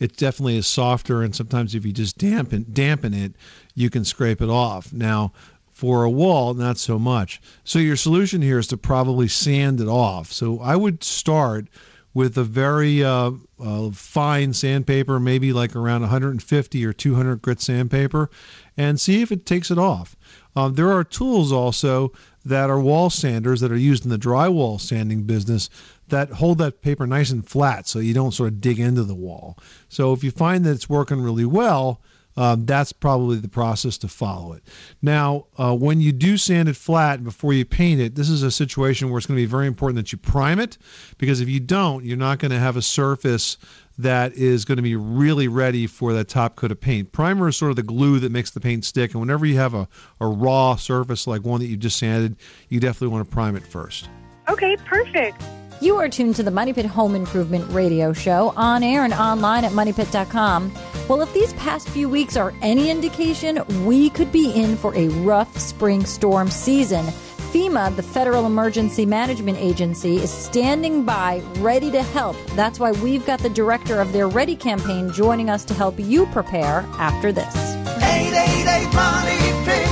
it 0.00 0.16
definitely 0.16 0.56
is 0.56 0.66
softer, 0.66 1.22
and 1.22 1.34
sometimes 1.34 1.74
if 1.74 1.86
you 1.86 1.92
just 1.92 2.18
dampen 2.18 2.66
dampen 2.72 3.14
it, 3.14 3.34
you 3.74 3.90
can 3.90 4.04
scrape 4.04 4.42
it 4.42 4.48
off. 4.48 4.92
Now, 4.92 5.32
for 5.70 6.04
a 6.04 6.10
wall, 6.10 6.52
not 6.54 6.78
so 6.78 6.98
much. 6.98 7.40
So 7.64 7.78
your 7.78 7.96
solution 7.96 8.42
here 8.42 8.58
is 8.58 8.66
to 8.68 8.76
probably 8.76 9.28
sand 9.28 9.80
it 9.80 9.88
off. 9.88 10.32
So 10.32 10.60
I 10.60 10.76
would 10.76 11.04
start 11.04 11.68
with 12.12 12.36
a 12.36 12.44
very 12.44 13.04
uh, 13.04 13.30
uh, 13.58 13.90
fine 13.92 14.52
sandpaper, 14.52 15.20
maybe 15.20 15.52
like 15.52 15.76
around 15.76 16.00
150 16.02 16.84
or 16.84 16.92
200 16.92 17.40
grit 17.40 17.60
sandpaper, 17.60 18.30
and 18.76 19.00
see 19.00 19.22
if 19.22 19.30
it 19.30 19.46
takes 19.46 19.70
it 19.70 19.78
off. 19.78 20.16
Um, 20.56 20.74
there 20.74 20.90
are 20.90 21.04
tools 21.04 21.52
also 21.52 22.12
that 22.44 22.70
are 22.70 22.80
wall 22.80 23.10
sanders 23.10 23.60
that 23.60 23.72
are 23.72 23.76
used 23.76 24.04
in 24.04 24.10
the 24.10 24.18
drywall 24.18 24.80
sanding 24.80 25.22
business 25.22 25.68
that 26.08 26.30
hold 26.30 26.58
that 26.58 26.82
paper 26.82 27.06
nice 27.06 27.30
and 27.30 27.46
flat 27.46 27.86
so 27.86 27.98
you 27.98 28.14
don't 28.14 28.32
sort 28.32 28.48
of 28.48 28.60
dig 28.60 28.78
into 28.80 29.04
the 29.04 29.14
wall. 29.14 29.56
So 29.88 30.12
if 30.12 30.24
you 30.24 30.30
find 30.30 30.64
that 30.64 30.72
it's 30.72 30.88
working 30.88 31.20
really 31.20 31.44
well, 31.44 32.00
um, 32.36 32.64
that's 32.64 32.92
probably 32.92 33.36
the 33.38 33.48
process 33.48 33.98
to 33.98 34.08
follow 34.08 34.52
it. 34.52 34.62
Now, 35.02 35.46
uh, 35.58 35.74
when 35.74 36.00
you 36.00 36.12
do 36.12 36.36
sand 36.36 36.68
it 36.68 36.76
flat 36.76 37.24
before 37.24 37.52
you 37.52 37.64
paint 37.64 38.00
it, 38.00 38.14
this 38.14 38.30
is 38.30 38.42
a 38.42 38.50
situation 38.50 39.10
where 39.10 39.18
it's 39.18 39.26
going 39.26 39.36
to 39.36 39.42
be 39.42 39.50
very 39.50 39.66
important 39.66 39.96
that 39.96 40.12
you 40.12 40.18
prime 40.18 40.60
it 40.60 40.78
because 41.18 41.40
if 41.40 41.48
you 41.48 41.60
don't, 41.60 42.04
you're 42.04 42.16
not 42.16 42.38
going 42.38 42.52
to 42.52 42.58
have 42.58 42.76
a 42.76 42.82
surface 42.82 43.58
that 44.02 44.34
is 44.34 44.64
going 44.64 44.76
to 44.76 44.82
be 44.82 44.96
really 44.96 45.48
ready 45.48 45.86
for 45.86 46.12
that 46.12 46.28
top 46.28 46.56
coat 46.56 46.72
of 46.72 46.80
paint. 46.80 47.12
Primer 47.12 47.48
is 47.48 47.56
sort 47.56 47.70
of 47.70 47.76
the 47.76 47.82
glue 47.82 48.18
that 48.20 48.32
makes 48.32 48.50
the 48.50 48.60
paint 48.60 48.84
stick, 48.84 49.12
and 49.12 49.20
whenever 49.20 49.46
you 49.46 49.56
have 49.56 49.74
a, 49.74 49.88
a 50.20 50.26
raw 50.26 50.76
surface 50.76 51.26
like 51.26 51.44
one 51.44 51.60
that 51.60 51.66
you 51.66 51.76
just 51.76 51.98
sanded, 51.98 52.36
you 52.68 52.80
definitely 52.80 53.08
want 53.08 53.28
to 53.28 53.32
prime 53.32 53.56
it 53.56 53.66
first. 53.66 54.08
Okay, 54.48 54.76
perfect. 54.84 55.42
You 55.80 55.96
are 55.96 56.10
tuned 56.10 56.36
to 56.36 56.42
the 56.42 56.50
Money 56.50 56.74
Pit 56.74 56.84
Home 56.84 57.14
Improvement 57.14 57.64
Radio 57.72 58.12
Show 58.12 58.52
on 58.54 58.82
air 58.82 59.02
and 59.02 59.14
online 59.14 59.64
at 59.64 59.72
moneypit.com. 59.72 60.74
Well, 61.08 61.22
if 61.22 61.32
these 61.32 61.54
past 61.54 61.88
few 61.88 62.06
weeks 62.06 62.36
are 62.36 62.52
any 62.60 62.90
indication, 62.90 63.64
we 63.86 64.10
could 64.10 64.30
be 64.30 64.52
in 64.52 64.76
for 64.76 64.94
a 64.94 65.08
rough 65.08 65.58
spring 65.58 66.04
storm 66.04 66.50
season. 66.50 67.06
FEMA, 67.52 67.94
the 67.96 68.02
Federal 68.02 68.46
Emergency 68.46 69.04
Management 69.04 69.58
Agency, 69.58 70.18
is 70.18 70.30
standing 70.30 71.04
by 71.04 71.42
ready 71.58 71.90
to 71.90 72.00
help. 72.00 72.36
That's 72.54 72.78
why 72.78 72.92
we've 72.92 73.26
got 73.26 73.40
the 73.40 73.50
director 73.50 74.00
of 74.00 74.12
their 74.12 74.28
Ready 74.28 74.54
campaign 74.54 75.12
joining 75.12 75.50
us 75.50 75.64
to 75.64 75.74
help 75.74 75.98
you 75.98 76.26
prepare 76.26 76.86
after 76.98 77.32
this. 77.32 77.52
888 77.56 78.94
Money 78.94 79.36
Pit. 79.66 79.88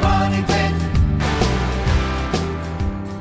Money 0.00 0.42
Pit. 0.46 0.72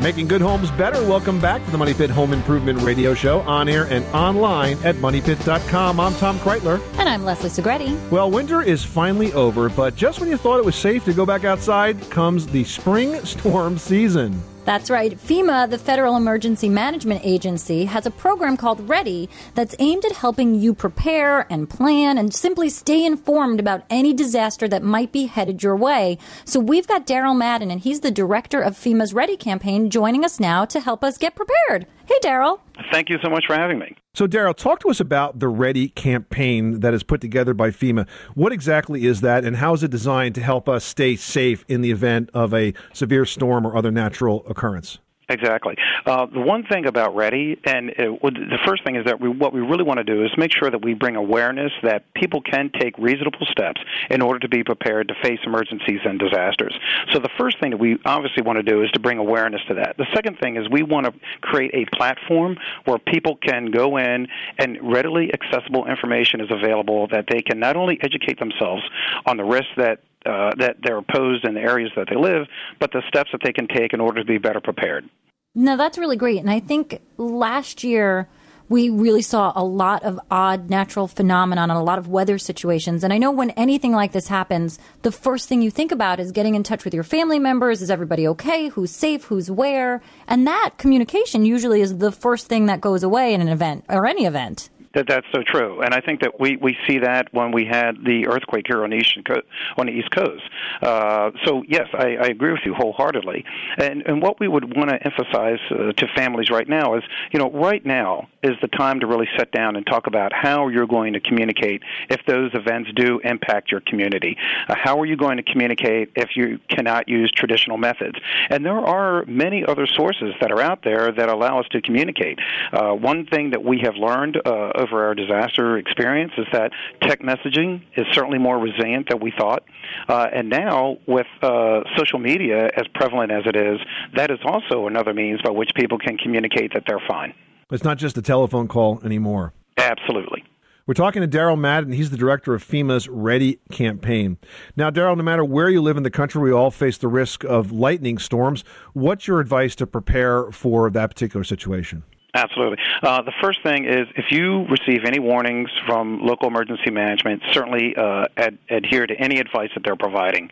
Making 0.00 0.28
good 0.28 0.40
homes 0.40 0.70
better. 0.72 1.02
Welcome 1.08 1.40
back 1.40 1.64
to 1.64 1.70
the 1.72 1.78
Money 1.78 1.92
Pit 1.92 2.08
Home 2.10 2.32
Improvement 2.32 2.80
Radio 2.82 3.14
Show 3.14 3.40
on 3.40 3.68
air 3.68 3.88
and 3.90 4.04
online 4.14 4.78
at 4.84 4.94
moneypit.com. 4.94 5.98
I'm 5.98 6.14
Tom 6.14 6.38
Kraeutler. 6.38 6.80
And 7.00 7.08
I'm 7.08 7.24
Leslie 7.24 7.50
Segrete. 7.50 8.08
Well, 8.08 8.30
winter 8.30 8.62
is 8.62 8.84
finally 8.84 9.32
over, 9.32 9.68
but 9.68 9.96
just 9.96 10.20
when 10.20 10.28
you 10.28 10.36
thought 10.36 10.58
it 10.60 10.64
was 10.64 10.76
safe 10.76 11.04
to 11.06 11.12
go 11.12 11.26
back 11.26 11.42
outside 11.42 12.00
comes 12.10 12.46
the 12.46 12.62
spring 12.62 13.16
storm 13.24 13.76
season. 13.76 14.40
That's 14.68 14.90
right. 14.90 15.16
FEMA, 15.16 15.70
the 15.70 15.78
Federal 15.78 16.14
Emergency 16.14 16.68
Management 16.68 17.22
Agency, 17.24 17.86
has 17.86 18.04
a 18.04 18.10
program 18.10 18.58
called 18.58 18.86
Ready 18.86 19.30
that's 19.54 19.74
aimed 19.78 20.04
at 20.04 20.12
helping 20.12 20.54
you 20.54 20.74
prepare 20.74 21.50
and 21.50 21.70
plan 21.70 22.18
and 22.18 22.34
simply 22.34 22.68
stay 22.68 23.02
informed 23.06 23.60
about 23.60 23.84
any 23.88 24.12
disaster 24.12 24.68
that 24.68 24.82
might 24.82 25.10
be 25.10 25.24
headed 25.24 25.62
your 25.62 25.74
way. 25.74 26.18
So 26.44 26.60
we've 26.60 26.86
got 26.86 27.06
Daryl 27.06 27.34
Madden, 27.34 27.70
and 27.70 27.80
he's 27.80 28.00
the 28.00 28.10
director 28.10 28.60
of 28.60 28.74
FEMA's 28.74 29.14
Ready 29.14 29.38
campaign, 29.38 29.88
joining 29.88 30.22
us 30.22 30.38
now 30.38 30.66
to 30.66 30.80
help 30.80 31.02
us 31.02 31.16
get 31.16 31.34
prepared. 31.34 31.86
Hey, 32.04 32.18
Daryl. 32.22 32.60
Thank 32.92 33.08
you 33.08 33.16
so 33.22 33.30
much 33.30 33.44
for 33.46 33.56
having 33.56 33.78
me. 33.78 33.96
So, 34.18 34.26
Daryl, 34.26 34.52
talk 34.52 34.80
to 34.80 34.90
us 34.90 34.98
about 34.98 35.38
the 35.38 35.46
Ready 35.46 35.90
campaign 35.90 36.80
that 36.80 36.92
is 36.92 37.04
put 37.04 37.20
together 37.20 37.54
by 37.54 37.70
FEMA. 37.70 38.08
What 38.34 38.52
exactly 38.52 39.06
is 39.06 39.20
that, 39.20 39.44
and 39.44 39.54
how 39.54 39.74
is 39.74 39.84
it 39.84 39.92
designed 39.92 40.34
to 40.34 40.40
help 40.40 40.68
us 40.68 40.84
stay 40.84 41.14
safe 41.14 41.64
in 41.68 41.82
the 41.82 41.92
event 41.92 42.28
of 42.34 42.52
a 42.52 42.74
severe 42.92 43.24
storm 43.24 43.64
or 43.64 43.76
other 43.76 43.92
natural 43.92 44.44
occurrence? 44.48 44.98
Exactly. 45.30 45.76
Uh, 46.06 46.24
the 46.26 46.40
one 46.40 46.64
thing 46.64 46.86
about 46.86 47.14
Ready, 47.14 47.58
and 47.64 47.90
it, 47.90 48.22
the 48.22 48.58
first 48.64 48.82
thing 48.84 48.96
is 48.96 49.04
that 49.04 49.20
we, 49.20 49.28
what 49.28 49.52
we 49.52 49.60
really 49.60 49.84
want 49.84 49.98
to 49.98 50.04
do 50.04 50.24
is 50.24 50.30
make 50.38 50.52
sure 50.52 50.70
that 50.70 50.82
we 50.82 50.94
bring 50.94 51.16
awareness 51.16 51.70
that 51.82 52.04
people 52.14 52.40
can 52.40 52.70
take 52.80 52.96
reasonable 52.96 53.46
steps 53.50 53.80
in 54.08 54.22
order 54.22 54.38
to 54.38 54.48
be 54.48 54.64
prepared 54.64 55.08
to 55.08 55.14
face 55.22 55.38
emergencies 55.44 56.00
and 56.04 56.18
disasters. 56.18 56.74
So 57.12 57.18
the 57.18 57.28
first 57.36 57.60
thing 57.60 57.72
that 57.72 57.76
we 57.76 57.98
obviously 58.06 58.42
want 58.42 58.56
to 58.56 58.62
do 58.62 58.82
is 58.82 58.90
to 58.92 59.00
bring 59.00 59.18
awareness 59.18 59.60
to 59.68 59.74
that. 59.74 59.98
The 59.98 60.06
second 60.14 60.38
thing 60.38 60.56
is 60.56 60.66
we 60.70 60.82
want 60.82 61.06
to 61.06 61.12
create 61.42 61.74
a 61.74 61.84
platform 61.94 62.56
where 62.86 62.98
people 62.98 63.36
can 63.36 63.70
go 63.70 63.98
in 63.98 64.28
and 64.56 64.78
readily 64.82 65.30
accessible 65.34 65.86
information 65.86 66.40
is 66.40 66.48
available 66.50 67.06
that 67.08 67.26
they 67.28 67.42
can 67.42 67.58
not 67.58 67.76
only 67.76 67.98
educate 68.00 68.38
themselves 68.38 68.82
on 69.26 69.36
the 69.36 69.44
risks 69.44 69.72
that 69.76 70.00
uh, 70.28 70.52
that 70.58 70.76
they're 70.82 71.02
posed 71.02 71.44
in 71.44 71.54
the 71.54 71.60
areas 71.60 71.90
that 71.96 72.06
they 72.10 72.16
live, 72.16 72.46
but 72.78 72.92
the 72.92 73.02
steps 73.08 73.30
that 73.32 73.40
they 73.42 73.52
can 73.52 73.66
take 73.66 73.92
in 73.92 74.00
order 74.00 74.20
to 74.20 74.26
be 74.26 74.38
better 74.38 74.60
prepared. 74.60 75.08
No, 75.54 75.76
that's 75.76 75.98
really 75.98 76.16
great. 76.16 76.38
And 76.38 76.50
I 76.50 76.60
think 76.60 77.00
last 77.16 77.82
year 77.82 78.28
we 78.68 78.90
really 78.90 79.22
saw 79.22 79.52
a 79.56 79.64
lot 79.64 80.02
of 80.02 80.20
odd 80.30 80.68
natural 80.68 81.08
phenomenon 81.08 81.70
and 81.70 81.78
a 81.78 81.82
lot 81.82 81.98
of 81.98 82.08
weather 82.08 82.38
situations. 82.38 83.02
And 83.02 83.12
I 83.12 83.18
know 83.18 83.30
when 83.30 83.50
anything 83.50 83.92
like 83.92 84.12
this 84.12 84.28
happens, 84.28 84.78
the 85.02 85.12
first 85.12 85.48
thing 85.48 85.62
you 85.62 85.70
think 85.70 85.90
about 85.90 86.20
is 86.20 86.32
getting 86.32 86.54
in 86.54 86.62
touch 86.62 86.84
with 86.84 86.92
your 86.92 87.02
family 87.02 87.38
members. 87.38 87.80
Is 87.80 87.90
everybody 87.90 88.28
okay? 88.28 88.68
Who's 88.68 88.90
safe? 88.90 89.24
Who's 89.24 89.50
where? 89.50 90.02
And 90.26 90.46
that 90.46 90.74
communication 90.76 91.46
usually 91.46 91.80
is 91.80 91.96
the 91.96 92.12
first 92.12 92.46
thing 92.46 92.66
that 92.66 92.80
goes 92.80 93.02
away 93.02 93.32
in 93.32 93.40
an 93.40 93.48
event 93.48 93.84
or 93.88 94.06
any 94.06 94.26
event. 94.26 94.68
That 94.98 95.06
that's 95.06 95.26
so 95.32 95.44
true, 95.46 95.80
and 95.80 95.94
I 95.94 96.00
think 96.00 96.22
that 96.22 96.40
we, 96.40 96.56
we 96.56 96.76
see 96.88 96.98
that 96.98 97.32
when 97.32 97.52
we 97.52 97.64
had 97.64 98.04
the 98.04 98.26
earthquake 98.26 98.66
here 98.66 98.82
on 98.82 98.90
the 98.90 98.96
east 98.96 99.16
Co- 99.24 99.42
on 99.76 99.86
the 99.86 99.92
East 99.92 100.10
Coast. 100.10 100.42
Uh, 100.82 101.30
so 101.44 101.62
yes, 101.68 101.86
I, 101.94 102.16
I 102.16 102.26
agree 102.26 102.50
with 102.50 102.62
you 102.64 102.74
wholeheartedly. 102.74 103.44
And 103.76 104.02
and 104.06 104.20
what 104.20 104.40
we 104.40 104.48
would 104.48 104.76
want 104.76 104.90
to 104.90 104.96
emphasize 105.00 105.60
uh, 105.70 105.92
to 105.92 106.06
families 106.16 106.50
right 106.50 106.68
now 106.68 106.96
is, 106.96 107.04
you 107.30 107.38
know, 107.38 107.48
right 107.52 107.84
now 107.86 108.28
is 108.42 108.56
the 108.60 108.66
time 108.66 108.98
to 109.00 109.06
really 109.06 109.28
sit 109.38 109.52
down 109.52 109.76
and 109.76 109.86
talk 109.86 110.08
about 110.08 110.32
how 110.32 110.66
you're 110.66 110.86
going 110.86 111.12
to 111.12 111.20
communicate 111.20 111.82
if 112.10 112.20
those 112.26 112.50
events 112.54 112.90
do 112.96 113.20
impact 113.22 113.70
your 113.70 113.80
community. 113.80 114.36
Uh, 114.68 114.74
how 114.76 114.98
are 115.00 115.06
you 115.06 115.16
going 115.16 115.36
to 115.36 115.44
communicate 115.44 116.10
if 116.16 116.30
you 116.34 116.58
cannot 116.68 117.08
use 117.08 117.30
traditional 117.30 117.76
methods? 117.76 118.18
And 118.50 118.64
there 118.64 118.78
are 118.78 119.24
many 119.26 119.64
other 119.64 119.86
sources 119.86 120.34
that 120.40 120.50
are 120.50 120.60
out 120.60 120.82
there 120.82 121.12
that 121.12 121.28
allow 121.28 121.60
us 121.60 121.66
to 121.70 121.80
communicate. 121.80 122.38
Uh, 122.72 122.92
one 122.94 123.26
thing 123.26 123.50
that 123.50 123.62
we 123.62 123.80
have 123.84 123.94
learned 123.94 124.40
uh, 124.44 124.72
over 124.88 125.04
our 125.04 125.14
disaster 125.14 125.78
experience 125.78 126.32
is 126.38 126.46
that 126.52 126.72
tech 127.02 127.20
messaging 127.20 127.82
is 127.96 128.06
certainly 128.12 128.38
more 128.38 128.58
resilient 128.58 129.08
than 129.08 129.20
we 129.20 129.32
thought. 129.36 129.64
Uh, 130.08 130.26
and 130.32 130.48
now, 130.48 130.98
with 131.06 131.26
uh, 131.42 131.80
social 131.96 132.18
media 132.18 132.70
as 132.76 132.86
prevalent 132.94 133.32
as 133.32 133.42
it 133.46 133.56
is, 133.56 133.78
that 134.14 134.30
is 134.30 134.38
also 134.44 134.86
another 134.86 135.14
means 135.14 135.40
by 135.42 135.50
which 135.50 135.70
people 135.74 135.98
can 135.98 136.16
communicate 136.16 136.72
that 136.74 136.84
they're 136.86 137.02
fine. 137.08 137.34
It's 137.70 137.84
not 137.84 137.98
just 137.98 138.16
a 138.16 138.22
telephone 138.22 138.68
call 138.68 139.00
anymore. 139.04 139.52
Absolutely. 139.76 140.44
We're 140.86 140.94
talking 140.94 141.20
to 141.20 141.28
Daryl 141.28 141.58
Madden. 141.58 141.92
He's 141.92 142.08
the 142.08 142.16
director 142.16 142.54
of 142.54 142.64
FEMA's 142.64 143.08
Ready 143.08 143.60
campaign. 143.70 144.38
Now, 144.74 144.90
Daryl, 144.90 145.18
no 145.18 145.22
matter 145.22 145.44
where 145.44 145.68
you 145.68 145.82
live 145.82 145.98
in 145.98 146.02
the 146.02 146.10
country, 146.10 146.40
we 146.40 146.50
all 146.50 146.70
face 146.70 146.96
the 146.96 147.08
risk 147.08 147.44
of 147.44 147.70
lightning 147.70 148.16
storms. 148.16 148.64
What's 148.94 149.26
your 149.26 149.38
advice 149.38 149.74
to 149.76 149.86
prepare 149.86 150.50
for 150.50 150.88
that 150.88 151.08
particular 151.08 151.44
situation? 151.44 152.04
Absolutely. 152.34 152.76
Uh, 153.02 153.22
the 153.22 153.32
first 153.42 153.62
thing 153.62 153.86
is 153.86 154.06
if 154.14 154.26
you 154.30 154.66
receive 154.66 155.04
any 155.06 155.18
warnings 155.18 155.70
from 155.86 156.20
local 156.20 156.48
emergency 156.48 156.90
management, 156.90 157.42
certainly 157.52 157.96
uh, 157.96 158.26
ad- 158.36 158.58
adhere 158.68 159.06
to 159.06 159.14
any 159.14 159.40
advice 159.40 159.70
that 159.74 159.82
they're 159.82 159.96
providing. 159.96 160.50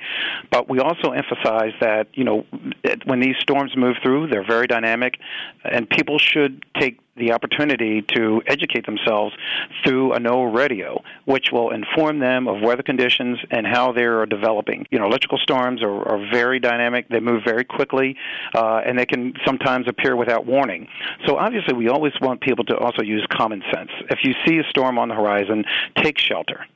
But 0.51 0.71
we 0.71 0.81
also 0.81 1.11
emphasize 1.11 1.73
that, 1.81 2.09
you 2.15 2.25
know, 2.25 2.47
when 3.05 3.21
these 3.21 3.37
storms 3.41 3.77
move 3.77 3.97
through, 4.03 4.29
they're 4.29 4.47
very 4.47 4.67
dynamic, 4.67 5.19
and 5.65 5.89
people 5.89 6.19
should 6.19 6.65
take 6.81 6.99
the 7.17 7.33
opportunity 7.33 8.03
to 8.15 8.43
educate 8.47 8.87
themselves 8.87 9.35
through 9.85 10.13
a 10.13 10.19
NOAA 10.19 10.55
radio, 10.55 11.03
which 11.25 11.47
will 11.53 11.71
inform 11.71 12.19
them 12.19 12.49
of 12.49 12.61
weather 12.61 12.83
conditions 12.83 13.39
and 13.51 13.67
how 13.67 13.93
they 13.93 14.05
are 14.05 14.27
developing. 14.27 14.87
You 14.91 14.99
know, 14.99 15.07
electrical 15.07 15.39
storms 15.39 15.83
are, 15.83 16.09
are 16.09 16.31
very 16.31 16.61
dynamic; 16.61 17.09
they 17.09 17.21
move 17.21 17.43
very 17.45 17.65
quickly, 17.65 18.17
uh, 18.55 18.83
and 18.87 18.99
they 18.99 19.07
can 19.07 19.35
sometimes 19.45 19.89
appear 19.89 20.17
without 20.17 20.47
warning. 20.47 20.89
So, 21.27 21.37
obviously, 21.37 21.75
we 21.75 21.89
always 21.89 22.13
want 22.21 22.41
people 22.41 22.65
to 22.67 22.77
also 22.77 23.03
use 23.03 23.27
common 23.31 23.63
sense. 23.73 23.91
If 24.11 24.21
you 24.23 24.35
see 24.47 24.59
a 24.59 24.65
storm 24.71 24.99
on 24.99 25.09
the 25.09 25.15
horizon, 25.15 25.65
take 26.03 26.19
shelter. 26.19 26.67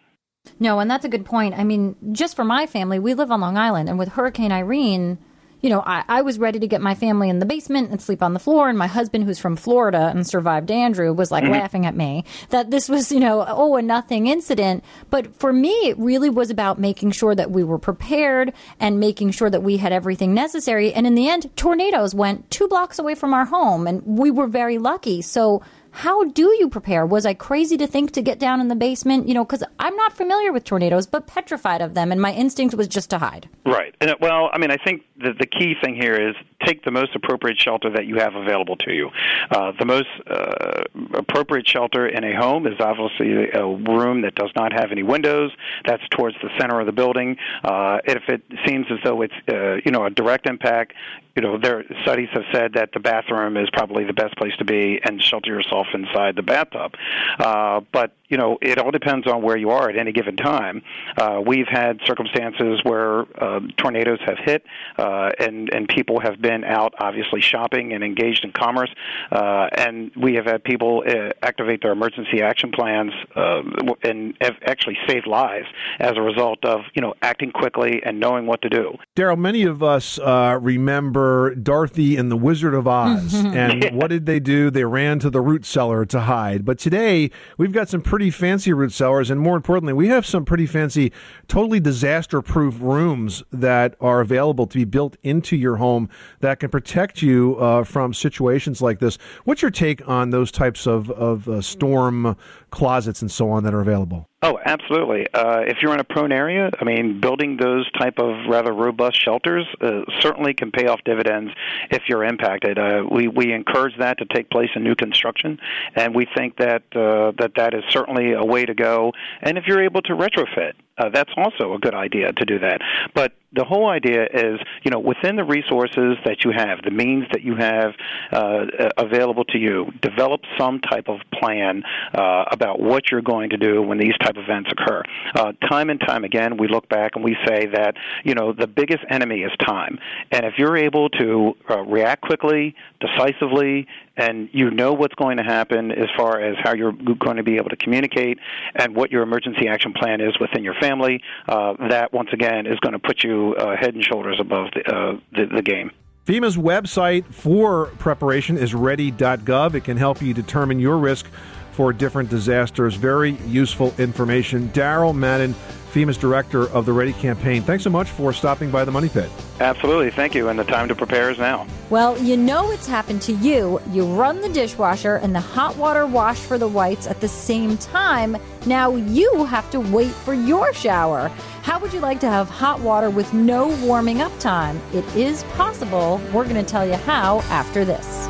No, 0.59 0.81
and 0.81 0.91
that's 0.91 1.05
a 1.05 1.09
good 1.09 1.25
point. 1.25 1.55
I 1.57 1.65
mean, 1.65 1.97
just 2.13 2.35
for 2.35 2.45
my 2.45 2.67
family, 2.67 2.99
we 2.99 3.15
live 3.15 3.31
on 3.31 3.41
Long 3.41 3.57
Island, 3.57 3.89
and 3.89 3.99
with 3.99 4.09
Hurricane 4.09 4.53
Irene 4.53 5.19
you 5.61 5.71
know, 5.71 5.83
I, 5.85 6.05
I 6.09 6.23
was 6.23 6.39
ready 6.39 6.59
to 6.59 6.67
get 6.67 6.81
my 6.81 6.95
family 6.95 7.29
in 7.29 7.39
the 7.39 7.47
basement 7.47 7.91
and 7.91 8.01
sleep 8.01 8.23
on 8.23 8.33
the 8.33 8.39
floor. 8.39 8.69
And 8.69 8.79
my 8.79 8.87
husband, 8.87 9.25
who's 9.25 9.39
from 9.39 9.57
Florida 9.57 10.11
and 10.15 10.27
survived 10.27 10.71
Andrew, 10.71 11.13
was 11.13 11.31
like 11.31 11.45
mm-hmm. 11.45 11.53
laughing 11.53 11.87
at 11.87 11.95
me 11.95 12.25
that 12.51 12.71
this 12.71 12.89
was, 12.89 13.13
you 13.13 13.21
know, 13.21 13.45
oh, 13.47 13.77
a 13.77 13.83
nothing 13.83 14.27
incident. 14.27 14.85
But 15.11 15.35
for 15.37 15.53
me, 15.53 15.73
it 15.89 15.99
really 15.99 16.31
was 16.31 16.51
about 16.51 16.79
making 16.79 17.13
sure 17.13 17.35
that 17.35 17.51
we 17.51 17.65
were 17.65 17.79
prepared 17.79 18.53
and 18.79 19.01
making 19.01 19.33
sure 19.33 19.51
that 19.51 19.63
we 19.63 19.77
had 19.77 19.93
everything 19.93 20.35
necessary. 20.35 20.93
And 20.93 21.07
in 21.07 21.15
the 21.15 21.29
end, 21.29 21.55
tornadoes 21.57 22.15
went 22.15 22.51
two 22.51 22.69
blocks 22.69 22.99
away 22.99 23.15
from 23.15 23.35
our 23.35 23.45
home, 23.45 23.87
and 23.87 24.03
we 24.05 24.31
were 24.31 24.47
very 24.47 24.79
lucky. 24.79 25.23
So, 25.23 25.63
how 25.93 26.25
do 26.25 26.55
you 26.59 26.69
prepare? 26.69 27.05
Was 27.05 27.27
I 27.27 27.35
crazy 27.35 27.77
to 27.79 27.87
think 27.87 28.13
to 28.13 28.23
get 28.23 28.39
down 28.39 28.61
in 28.61 28.69
the 28.69 28.77
basement? 28.77 29.27
You 29.27 29.35
know, 29.35 29.45
because 29.45 29.65
I'm 29.79 29.97
not 29.97 30.13
familiar 30.13 30.53
with 30.53 30.65
tornadoes, 30.65 31.07
but 31.07 31.27
petrified 31.27 31.83
of 31.83 31.95
them, 31.95 32.13
and 32.13 32.21
my 32.21 32.33
instinct 32.33 32.75
was 32.77 32.87
just 32.87 33.11
to 33.11 33.19
hide. 33.19 33.49
Right. 33.67 33.95
And, 34.01 34.15
well, 34.21 34.51
I 34.53 34.59
mean, 34.59 34.71
I 34.71 34.77
think 34.77 35.03
the, 35.21 35.33
the 35.39 35.47
key 35.47 35.75
thing 35.83 35.95
here 35.95 36.15
is 36.15 36.35
take 36.65 36.85
the 36.85 36.91
most 36.91 37.15
appropriate 37.15 37.61
shelter 37.61 37.91
that 37.91 38.07
you 38.07 38.17
have 38.17 38.35
available 38.35 38.77
to 38.77 38.93
you. 38.93 39.11
Uh, 39.51 39.73
the 39.79 39.85
most 39.85 40.09
uh, 40.29 40.83
appropriate 41.15 41.69
shelter 41.69 42.07
in 42.07 42.25
a 42.25 42.35
home 42.35 42.67
is 42.67 42.75
obviously 42.81 43.51
a 43.51 43.65
room 43.65 44.23
that 44.23 44.35
does 44.35 44.51
not 44.57 44.73
have 44.73 44.93
any 44.93 45.03
windows. 45.03 45.51
That's 45.87 46.03
towards 46.11 46.37
the 46.43 46.51
center 46.59 46.81
of 46.81 46.87
the 46.87 46.93
building. 46.93 47.37
Uh, 47.65 47.99
if 48.05 48.23
it 48.29 48.43
seems 48.67 48.87
as 48.91 48.99
though 49.05 49.23
it's 49.23 49.35
uh, 49.49 49.77
you 49.85 49.91
know 49.91 50.05
a 50.05 50.11
direct 50.11 50.47
impact, 50.47 50.95
you 51.37 51.43
know, 51.43 51.59
there 51.59 51.85
studies 52.03 52.29
have 52.33 52.45
said 52.53 52.75
that 52.75 52.93
the 52.93 53.01
bathroom 53.01 53.57
is 53.57 53.69
probably 53.73 54.05
the 54.05 54.13
best 54.13 54.37
place 54.37 54.55
to 54.59 54.65
be 54.65 55.01
and 55.03 55.23
shelter 55.23 55.51
yourself 55.51 55.87
inside 55.95 56.37
the 56.37 56.43
bathtub. 56.43 56.95
Uh, 57.39 57.81
but 57.93 58.13
you 58.31 58.37
know, 58.37 58.59
it 58.63 58.79
all 58.79 58.93
depends 58.93 59.27
on 59.27 59.43
where 59.43 59.57
you 59.57 59.71
are 59.71 59.91
at 59.91 59.99
any 59.99 60.13
given 60.13 60.37
time. 60.37 60.83
Uh, 61.17 61.43
we've 61.45 61.67
had 61.69 62.01
circumstances 62.07 62.81
where 62.85 63.23
uh, 63.43 63.61
tornadoes 63.77 64.21
have 64.25 64.39
hit, 64.39 64.65
uh, 64.99 65.31
and 65.39 65.69
and 65.75 65.89
people 65.89 66.21
have 66.21 66.41
been 66.41 66.65
out 66.65 66.95
obviously 67.01 67.41
shopping 67.41 67.93
and 67.93 68.05
engaged 68.05 68.45
in 68.45 68.53
commerce, 68.53 68.91
uh, 69.33 69.69
and 69.77 70.13
we 70.17 70.35
have 70.35 70.47
had 70.47 70.63
people 70.63 71.03
uh, 71.07 71.31
activate 71.43 71.83
their 71.83 71.93
emergency 71.93 72.41
action 72.41 72.71
plans 72.71 73.13
uh, 73.35 73.63
and 74.03 74.37
have 74.41 74.55
actually 74.65 74.97
saved 75.09 75.27
lives 75.27 75.67
as 75.99 76.13
a 76.17 76.23
result 76.23 76.65
of 76.65 76.83
you 76.95 77.03
know 77.03 77.15
acting 77.23 77.51
quickly 77.51 78.01
and 78.05 78.21
knowing 78.21 78.47
what 78.47 78.63
to 78.63 78.69
do. 78.69 78.97
Daryl, 79.17 79.37
many 79.37 79.65
of 79.65 79.83
us 79.83 80.21
uh, 80.21 80.57
remember 80.63 81.57
Dorothy 81.57 82.17
and 82.17 82.31
the 82.31 82.37
Wizard 82.37 82.75
of 82.75 82.87
Oz, 82.87 83.35
and 83.45 83.91
what 83.91 84.09
did 84.09 84.27
they 84.27 84.39
do? 84.39 84.71
They 84.71 84.85
ran 84.85 85.19
to 85.19 85.31
the 85.31 85.41
root 85.41 85.65
cellar 85.65 86.05
to 86.07 86.21
hide. 86.21 86.65
But 86.65 86.79
today 86.79 87.33
we've 87.59 87.73
got 87.73 87.89
some 87.89 88.03
pretty 88.03 88.20
fancy 88.29 88.75
root 88.75 88.93
cellars, 88.93 89.31
and 89.31 89.41
more 89.41 89.57
importantly, 89.57 89.95
we 89.95 90.09
have 90.09 90.27
some 90.27 90.45
pretty 90.45 90.67
fancy, 90.67 91.13
totally 91.49 91.81
disaster 91.81 92.43
proof 92.43 92.77
rooms 92.81 93.43
that 93.51 93.95
are 94.01 94.21
available 94.21 94.67
to 94.67 94.77
be 94.77 94.85
built 94.85 95.17
into 95.23 95.57
your 95.57 95.77
home 95.77 96.11
that 96.41 96.61
can 96.61 96.69
protect 96.69 97.23
you 97.23 97.57
uh, 97.59 97.85
from 97.85 98.13
situations 98.13 98.83
like 98.83 98.99
this. 98.99 99.17
What's 99.45 99.63
your 99.63 99.71
take 99.71 100.07
on 100.07 100.29
those 100.31 100.53
types 100.53 100.87
of, 100.87 101.11
of 101.13 101.49
uh, 101.49 101.63
storm 101.63 102.37
closets 102.71 103.23
and 103.23 103.31
so 103.31 103.51
on 103.51 103.65
that 103.65 103.73
are 103.73 103.81
available? 103.81 104.30
Oh, 104.43 104.59
absolutely. 104.65 105.27
Uh, 105.35 105.61
if 105.67 105.83
you're 105.83 105.93
in 105.93 106.01
a 106.01 106.05
prone 106.05 106.33
area, 106.33 106.71
I 106.81 106.85
mean, 106.85 107.21
building 107.21 107.59
those 107.59 107.91
type 107.93 108.19
of 108.19 108.47
rather 108.49 108.73
robust 108.73 109.23
shelters 109.23 109.67
uh, 109.83 110.01
certainly 110.21 110.55
can 110.55 110.71
pay 110.71 110.87
off 110.87 111.01
dividends 111.05 111.53
if 111.91 112.05
you're 112.09 112.25
impacted. 112.25 112.79
Uh, 112.79 113.05
we 113.11 113.29
we 113.29 113.53
encourage 113.53 113.99
that 113.99 114.17
to 114.17 114.25
take 114.25 114.49
place 114.49 114.71
in 114.75 114.83
new 114.83 114.95
construction, 114.95 115.59
and 115.95 116.15
we 116.15 116.27
think 116.35 116.57
that 116.57 116.85
uh, 116.97 117.33
that 117.39 117.53
that 117.57 117.75
is 117.75 117.85
certainly 117.91 118.33
a 118.33 118.43
way 118.43 118.65
to 118.65 118.73
go. 118.73 119.13
And 119.43 119.59
if 119.59 119.67
you're 119.67 119.83
able 119.83 120.01
to 120.03 120.15
retrofit, 120.15 120.73
uh, 121.01 121.09
that's 121.09 121.33
also 121.37 121.75
a 121.75 121.79
good 121.79 121.95
idea 121.95 122.33
to 122.33 122.45
do 122.45 122.59
that. 122.59 122.81
But 123.15 123.33
the 123.53 123.65
whole 123.65 123.89
idea 123.89 124.25
is, 124.25 124.61
you 124.85 124.91
know, 124.91 125.01
within 125.01 125.37
the 125.37 125.45
resources 125.45 126.17
that 126.25 126.45
you 126.45 126.53
have, 126.53 126.83
the 126.85 126.91
means 126.91 127.27
that 127.33 127.43
you 127.43 127.57
have 127.57 127.95
uh, 128.33 128.67
available 128.97 129.45
to 129.47 129.59
you, 129.59 129.91
develop 130.01 130.43
some 130.57 130.81
type 130.81 131.09
of 131.09 131.19
plan 131.35 131.83
uh, 132.15 132.45
about 132.53 132.81
what 132.81 133.11
you're 133.11 133.23
going 133.23 133.51
to 133.51 133.57
do 133.57 133.83
when 133.83 133.99
these 133.99 134.17
type 134.23 134.37
of 134.37 134.45
events 134.45 134.71
occur. 134.71 135.03
Uh, 135.35 135.53
time 135.69 135.91
and 135.91 136.01
time 136.01 136.23
again, 136.25 136.59
we 136.59 136.69
look 136.69 136.89
back 136.89 137.13
and 137.17 137.25
we 137.25 137.37
say 137.47 137.67
that, 137.67 137.95
you 138.25 138.35
know, 138.35 138.53
the 138.53 138.69
biggest 138.69 139.03
enemy 139.11 139.41
is 139.41 139.51
time. 139.67 139.99
And 140.31 140.45
if 140.45 140.55
you're 140.57 140.77
able 140.77 141.09
to 141.11 141.57
uh, 141.69 141.81
react 141.81 142.23
quickly, 142.23 142.77
decisively, 143.01 143.87
and 144.17 144.49
you 144.53 144.71
know 144.71 144.93
what's 144.93 145.15
going 145.15 145.37
to 145.37 145.43
happen 145.43 145.91
as 145.91 146.09
far 146.17 146.41
as 146.41 146.57
how 146.63 146.75
you're 146.75 146.93
going 146.93 147.37
to 147.37 147.43
be 147.43 147.57
able 147.57 147.71
to 147.71 147.77
communicate 147.77 148.39
and 148.75 148.95
what 148.95 149.11
your 149.11 149.23
emergency 149.23 149.69
action 149.69 149.93
plan 149.93 150.21
is 150.21 150.39
within 150.39 150.65
your 150.65 150.75
family, 150.75 151.23
uh, 151.49 151.75
that 151.89 152.13
once 152.13 152.31
again 152.33 152.67
is 152.67 152.79
going 152.81 152.93
to 152.93 152.99
put 152.99 153.23
you 153.23 153.55
uh, 153.55 153.77
head 153.77 153.95
and 153.95 154.05
shoulders 154.05 154.39
above 154.41 154.69
the, 154.75 154.93
uh, 154.93 155.19
the, 155.33 155.47
the 155.47 155.63
game. 155.63 155.91
FEMA's 156.27 156.57
website 156.57 157.25
for 157.33 157.87
preparation 157.99 158.57
is 158.57 158.75
ready.gov. 158.75 159.75
It 159.75 159.85
can 159.85 159.97
help 159.97 160.21
you 160.23 160.35
determine 160.35 160.79
your 160.79 160.99
risk 160.99 161.27
for 161.73 161.93
different 161.93 162.29
disasters. 162.29 162.95
Very 162.95 163.33
useful 163.47 163.95
information. 163.99 164.69
Daryl 164.69 165.15
Madden, 165.15 165.55
FEMA's 165.91 166.17
director 166.17 166.69
of 166.71 166.87
the 166.87 166.93
Ready 166.93 167.13
campaign. 167.13 167.63
Thanks 167.63 167.85
so 167.85 167.91
much 167.91 168.09
for 168.09 168.33
stopping 168.33 168.71
by 168.71 168.85
the 168.85 168.93
Money 168.93 169.09
Pit. 169.09 169.31
Absolutely. 169.61 170.11
Thank 170.11 170.35
you. 170.35 170.49
And 170.49 170.59
the 170.59 170.65
time 170.65 170.89
to 170.89 170.95
prepare 170.95 171.31
is 171.31 171.39
now. 171.39 171.67
Well, 171.91 172.17
you 172.19 172.37
know 172.37 172.65
what's 172.65 172.87
happened 172.87 173.23
to 173.23 173.33
you. 173.33 173.81
You 173.91 174.05
run 174.07 174.41
the 174.41 174.49
dishwasher 174.49 175.17
and 175.17 175.35
the 175.35 175.41
hot 175.41 175.77
water 175.77 176.07
wash 176.07 176.39
for 176.39 176.57
the 176.59 176.69
whites 176.69 177.07
at 177.07 177.21
the 177.21 177.29
same 177.29 177.77
time. 177.77 178.37
Now 178.67 178.95
you 178.95 179.45
have 179.45 179.69
to 179.71 179.81
wait 179.81 180.13
for 180.13 180.33
your 180.33 180.73
shower. 180.73 181.29
How 181.63 181.79
would 181.81 181.93
you 181.93 182.01
like 182.01 182.21
to 182.21 182.31
have 182.31 182.49
hot 182.49 182.81
water 182.81 183.11
with 183.11 183.35
no 183.35 183.69
warming 183.85 184.21
up 184.21 184.37
time? 184.39 184.81
It 184.95 185.05
is 185.17 185.43
possible. 185.55 186.21
We're 186.33 186.45
going 186.45 186.57
to 186.57 186.63
tell 186.63 186.87
you 186.87 186.95
how 186.95 187.41
after 187.51 187.85
this. 187.85 188.27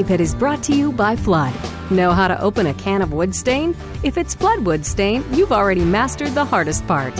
Money 0.00 0.08
Pit 0.08 0.20
is 0.22 0.34
brought 0.34 0.62
to 0.62 0.74
you 0.74 0.92
by 0.92 1.14
Flood. 1.14 1.52
Know 1.90 2.12
how 2.12 2.26
to 2.26 2.40
open 2.40 2.68
a 2.68 2.72
can 2.72 3.02
of 3.02 3.12
wood 3.12 3.34
stain? 3.34 3.76
If 4.02 4.16
it's 4.16 4.34
Flood 4.34 4.60
wood 4.60 4.86
stain, 4.86 5.22
you've 5.30 5.52
already 5.52 5.84
mastered 5.84 6.32
the 6.32 6.42
hardest 6.42 6.86
part. 6.86 7.12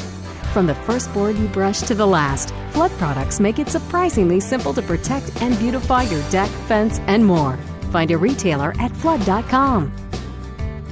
From 0.54 0.66
the 0.66 0.74
first 0.74 1.12
board 1.12 1.36
you 1.36 1.46
brush 1.48 1.80
to 1.80 1.94
the 1.94 2.06
last, 2.06 2.54
Flood 2.70 2.90
products 2.92 3.38
make 3.38 3.58
it 3.58 3.68
surprisingly 3.68 4.40
simple 4.40 4.72
to 4.72 4.80
protect 4.80 5.42
and 5.42 5.58
beautify 5.58 6.04
your 6.04 6.22
deck, 6.30 6.48
fence, 6.68 7.00
and 7.00 7.22
more. 7.22 7.58
Find 7.92 8.10
a 8.12 8.16
retailer 8.16 8.72
at 8.78 8.96
flood.com. 8.96 10.09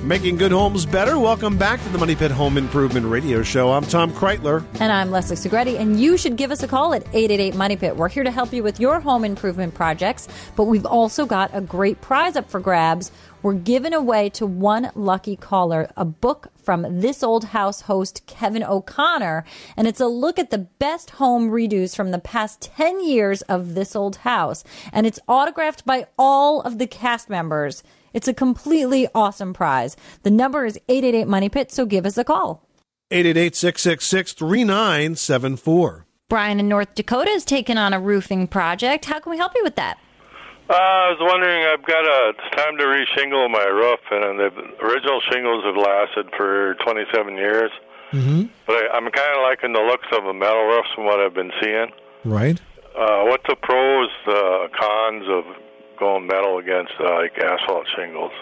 Making 0.09 0.37
good 0.37 0.53
homes 0.53 0.87
better. 0.87 1.19
Welcome 1.19 1.59
back 1.59 1.83
to 1.83 1.89
the 1.91 1.99
Money 1.99 2.17
Pit 2.17 2.31
Home 2.31 2.57
Improvement 2.57 3.05
Radio 3.05 3.43
Show. 3.43 3.71
I'm 3.71 3.85
Tom 3.85 4.11
Kraeutler. 4.11 4.65
And 4.81 4.91
I'm 4.91 5.11
Leslie 5.11 5.37
Segrete, 5.37 5.79
and 5.79 6.01
you 6.01 6.17
should 6.17 6.37
give 6.37 6.51
us 6.51 6.63
a 6.63 6.67
call 6.67 6.95
at 6.95 7.03
888 7.09 7.55
Money 7.55 7.77
Pit. 7.77 7.95
We're 7.95 8.09
here 8.09 8.25
to 8.25 8.31
help 8.31 8.55
you 8.55 8.63
with 8.63 8.81
your 8.81 9.01
home 9.01 9.23
improvement 9.23 9.75
projects, 9.75 10.27
but 10.57 10.65
we've 10.65 10.87
also 10.87 11.27
got 11.27 11.51
a 11.53 11.61
great 11.61 12.01
prize 12.01 12.37
up 12.37 12.49
for 12.49 12.59
grabs. 12.59 13.13
We're 13.43 13.53
giving 13.53 13.93
away 13.93 14.31
to 14.31 14.47
one 14.47 14.91
lucky 14.95 15.37
caller 15.37 15.91
a 15.95 16.07
book 16.07 16.49
from 16.57 17.01
This 17.01 17.23
Old 17.23 17.45
House 17.45 17.83
host 17.83 18.25
Kevin 18.27 18.65
O'Connor, 18.65 19.45
and 19.77 19.87
it's 19.87 20.01
a 20.01 20.07
look 20.07 20.39
at 20.39 20.49
the 20.49 20.69
best 20.79 21.11
home 21.11 21.51
redos 21.51 21.95
from 21.95 22.13
the 22.13 22.19
past 22.19 22.63
10 22.63 23.05
years 23.05 23.43
of 23.43 23.75
This 23.75 23.95
Old 23.95 24.17
House, 24.17 24.65
and 24.91 25.07
it's 25.07 25.21
autographed 25.29 25.85
by 25.85 26.07
all 26.19 26.63
of 26.63 26.79
the 26.79 26.87
cast 26.87 27.29
members. 27.29 27.83
It's 28.19 28.27
a 28.27 28.35
completely 28.35 29.07
awesome 29.15 29.55
prize. 29.55 29.95
The 30.25 30.33
number 30.33 30.67
is 30.67 30.77
888 30.89 31.29
Money 31.29 31.49
Pit, 31.49 31.71
so 31.71 31.87
give 31.87 32.05
us 32.05 32.19
a 32.19 32.25
call. 32.25 32.67
888 33.13 33.55
666 33.55 34.33
3974. 34.33 36.05
Brian 36.29 36.59
in 36.59 36.67
North 36.67 36.97
Dakota 36.97 37.31
is 37.31 37.45
taking 37.45 37.79
on 37.79 37.95
a 37.95 38.01
roofing 38.01 38.49
project. 38.49 39.05
How 39.05 39.21
can 39.21 39.31
we 39.31 39.37
help 39.37 39.53
you 39.55 39.63
with 39.63 39.77
that? 39.77 39.99
Uh, 40.69 40.75
I 40.75 41.15
was 41.15 41.19
wondering, 41.21 41.63
I've 41.63 41.87
got 41.87 42.03
a 42.03 42.31
it's 42.31 42.57
time 42.57 42.77
to 42.79 42.83
reshingle 42.83 43.49
my 43.53 43.67
roof, 43.67 44.01
and 44.11 44.41
the 44.41 44.51
original 44.85 45.21
shingles 45.31 45.63
have 45.63 45.77
lasted 45.77 46.27
for 46.37 46.75
27 46.85 47.37
years. 47.37 47.71
Mm-hmm. 48.11 48.47
But 48.67 48.75
I, 48.75 48.97
I'm 48.97 49.09
kind 49.13 49.37
of 49.39 49.43
liking 49.45 49.75
the 49.75 49.87
looks 49.87 50.09
of 50.11 50.25
the 50.25 50.33
metal 50.33 50.65
roofs 50.65 50.89
from 50.93 51.05
what 51.05 51.21
I've 51.21 51.35
been 51.35 51.53
seeing. 51.63 51.93
Right. 52.25 52.61
Uh, 52.99 53.31
what's 53.31 53.47
the 53.47 53.55
pros, 53.55 54.11
uh, 54.27 54.67
cons 54.77 55.25
of 55.29 55.45
going 55.99 56.27
metal 56.27 56.59
against 56.59 56.93
uh, 57.01 57.15
like 57.17 57.39
asphalt 57.39 57.87
shingles? 57.97 58.33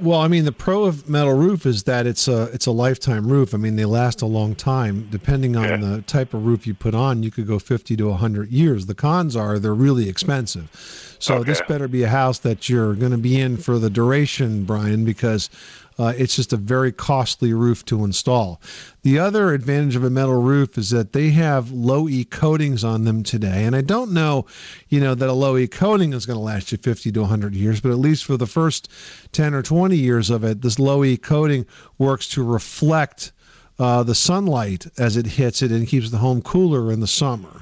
Well, 0.00 0.18
I 0.18 0.26
mean, 0.26 0.44
the 0.44 0.52
pro 0.52 0.84
of 0.84 1.08
metal 1.08 1.34
roof 1.34 1.64
is 1.64 1.84
that 1.84 2.06
it's 2.06 2.26
a 2.26 2.44
it's 2.52 2.66
a 2.66 2.72
lifetime 2.72 3.28
roof. 3.28 3.54
I 3.54 3.58
mean, 3.58 3.76
they 3.76 3.84
last 3.84 4.22
a 4.22 4.26
long 4.26 4.54
time. 4.54 5.06
Depending 5.10 5.54
on 5.54 5.80
the 5.80 6.02
type 6.02 6.34
of 6.34 6.44
roof 6.44 6.66
you 6.66 6.74
put 6.74 6.94
on, 6.94 7.22
you 7.22 7.30
could 7.30 7.46
go 7.46 7.58
fifty 7.58 7.96
to 7.98 8.12
hundred 8.14 8.50
years. 8.50 8.86
The 8.86 8.94
cons 8.94 9.36
are 9.36 9.58
they're 9.58 9.74
really 9.74 10.08
expensive. 10.08 11.11
So 11.22 11.44
this 11.44 11.62
better 11.68 11.86
be 11.86 12.02
a 12.02 12.08
house 12.08 12.40
that 12.40 12.68
you're 12.68 12.94
going 12.94 13.12
to 13.12 13.18
be 13.18 13.40
in 13.40 13.56
for 13.56 13.78
the 13.78 13.88
duration, 13.88 14.64
Brian, 14.64 15.04
because 15.04 15.50
uh, 15.96 16.12
it's 16.16 16.34
just 16.34 16.52
a 16.52 16.56
very 16.56 16.90
costly 16.90 17.54
roof 17.54 17.84
to 17.84 18.04
install. 18.04 18.60
The 19.02 19.20
other 19.20 19.52
advantage 19.52 19.94
of 19.94 20.02
a 20.02 20.10
metal 20.10 20.42
roof 20.42 20.76
is 20.76 20.90
that 20.90 21.12
they 21.12 21.30
have 21.30 21.70
low 21.70 22.08
E 22.08 22.24
coatings 22.24 22.82
on 22.82 23.04
them 23.04 23.22
today. 23.22 23.64
And 23.64 23.76
I 23.76 23.82
don't 23.82 24.10
know, 24.10 24.46
you 24.88 24.98
know, 24.98 25.14
that 25.14 25.28
a 25.28 25.32
low 25.32 25.56
E 25.56 25.68
coating 25.68 26.12
is 26.12 26.26
going 26.26 26.38
to 26.38 26.42
last 26.42 26.72
you 26.72 26.78
50 26.78 27.12
to 27.12 27.20
100 27.20 27.54
years, 27.54 27.80
but 27.80 27.92
at 27.92 27.98
least 27.98 28.24
for 28.24 28.36
the 28.36 28.48
first 28.48 28.88
10 29.30 29.54
or 29.54 29.62
20 29.62 29.96
years 29.96 30.28
of 30.28 30.42
it, 30.42 30.62
this 30.62 30.80
low 30.80 31.04
E 31.04 31.16
coating 31.16 31.66
works 31.98 32.26
to 32.30 32.42
reflect 32.42 33.30
uh, 33.78 34.02
the 34.02 34.16
sunlight 34.16 34.88
as 34.98 35.16
it 35.16 35.26
hits 35.26 35.62
it 35.62 35.70
and 35.70 35.86
keeps 35.86 36.10
the 36.10 36.18
home 36.18 36.42
cooler 36.42 36.90
in 36.90 36.98
the 36.98 37.06
summer. 37.06 37.61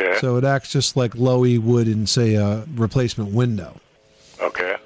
Okay. 0.00 0.18
So 0.20 0.36
it 0.36 0.44
acts 0.44 0.70
just 0.70 0.96
like 0.96 1.14
low 1.16 1.44
E 1.44 1.58
would 1.58 1.88
in, 1.88 2.06
say, 2.06 2.34
a 2.34 2.64
replacement 2.74 3.32
window. 3.32 3.80
Okay. 4.40 4.76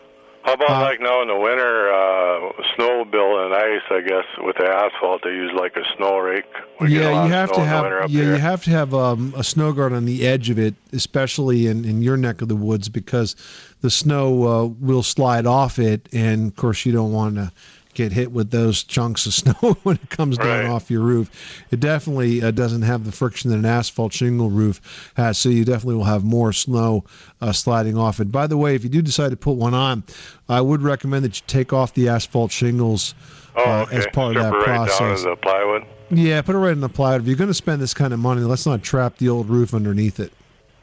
How 0.43 0.55
about 0.55 0.71
Uh, 0.71 0.81
like 0.81 1.01
now 1.01 1.23
in 1.23 1.29
the 1.29 1.37
winter, 1.37 1.93
uh, 1.93 2.53
snow 2.75 3.05
bill 3.05 3.45
and 3.45 3.55
ice? 3.55 3.83
I 3.91 4.01
guess 4.01 4.25
with 4.39 4.57
the 4.57 4.67
asphalt, 4.67 5.23
they 5.23 5.31
use 5.31 5.53
like 5.55 5.77
a 5.77 5.85
snow 5.97 6.19
rake. 6.19 6.45
We 6.81 6.89
get 6.89 7.03
a 7.03 7.15
lot 7.15 7.15
yeah, 7.15 7.25
you 7.25 7.33
have 7.33 7.53
to 7.53 7.61
have 7.65 8.11
yeah, 8.11 8.23
here. 8.23 8.33
you 8.33 8.41
have 8.41 8.65
to 8.65 8.71
have 8.71 8.93
um, 8.93 9.35
a 9.37 9.45
snow 9.45 9.73
guard 9.73 9.93
on 9.93 10.05
the 10.05 10.27
edge 10.27 10.51
of 10.51 10.59
it, 10.59 10.75
especially 10.93 11.69
in, 11.69 11.85
in 11.85 12.03
your 12.03 12.17
neck 12.17 12.43
of 12.43 12.49
the 12.49 12.57
woods, 12.57 12.89
because 12.89 13.37
the 13.83 13.91
snow 13.91 14.49
uh, 14.49 14.67
will 14.81 15.05
slide 15.05 15.47
off 15.47 15.79
it, 15.79 16.09
and 16.13 16.49
of 16.49 16.57
course 16.57 16.85
you 16.85 16.93
don't 16.93 17.13
want 17.13 17.37
to 17.37 17.53
get 17.95 18.13
hit 18.13 18.33
with 18.33 18.51
those 18.51 18.83
chunks 18.83 19.27
of 19.27 19.35
snow 19.35 19.77
when 19.83 19.97
it 19.97 20.11
comes 20.11 20.39
down 20.39 20.67
off 20.67 20.91
your 20.91 21.03
roof. 21.03 21.31
It 21.71 21.81
definitely 21.81 22.43
uh, 22.43 22.51
doesn't 22.51 22.83
have 22.83 23.05
the 23.05 23.13
friction 23.13 23.51
that 23.51 23.59
an 23.59 23.65
asphalt 23.65 24.13
shingle 24.13 24.51
roof 24.51 25.13
has, 25.17 25.39
so 25.39 25.49
you 25.49 25.65
definitely 25.65 25.97
will 25.97 26.05
have 26.05 26.25
more 26.25 26.53
snow 26.53 27.05
uh, 27.41 27.53
sliding 27.53 27.97
off 27.97 28.21
it. 28.21 28.31
By 28.33 28.47
the 28.47 28.57
way, 28.57 28.75
if 28.75 28.85
you 28.85 28.91
do 28.91 29.03
decide 29.03 29.31
to 29.31 29.37
put 29.37 29.53
one 29.53 29.75
on, 29.75 30.03
I 30.49 30.61
would 30.61 30.83
recommend 30.83 31.25
that 31.25 31.41
you 31.41 31.45
take 31.47 31.73
off 31.73 31.95
the 31.95 32.09
asphalt 32.09 32.51
shingles 32.51 33.15
oh, 33.57 33.65
uh, 33.65 33.83
okay. 33.83 33.97
as 33.97 34.07
part 34.13 34.35
Strip 34.35 34.47
of 34.47 34.53
that 34.53 34.59
right 34.59 34.65
process. 34.65 35.23
down 35.23 35.31
the 35.31 35.37
plywood. 35.37 35.85
Yeah, 36.11 36.43
put 36.43 36.55
it 36.55 36.59
right 36.59 36.73
in 36.73 36.81
the 36.81 36.89
plywood. 36.89 37.23
If 37.23 37.27
you're 37.27 37.37
going 37.37 37.49
to 37.49 37.55
spend 37.55 37.81
this 37.81 37.95
kind 37.95 38.13
of 38.13 38.19
money, 38.19 38.43
let's 38.43 38.67
not 38.67 38.83
trap 38.83 39.17
the 39.17 39.29
old 39.29 39.49
roof 39.49 39.73
underneath 39.73 40.21
it. 40.21 40.33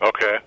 Okay. 0.02 0.40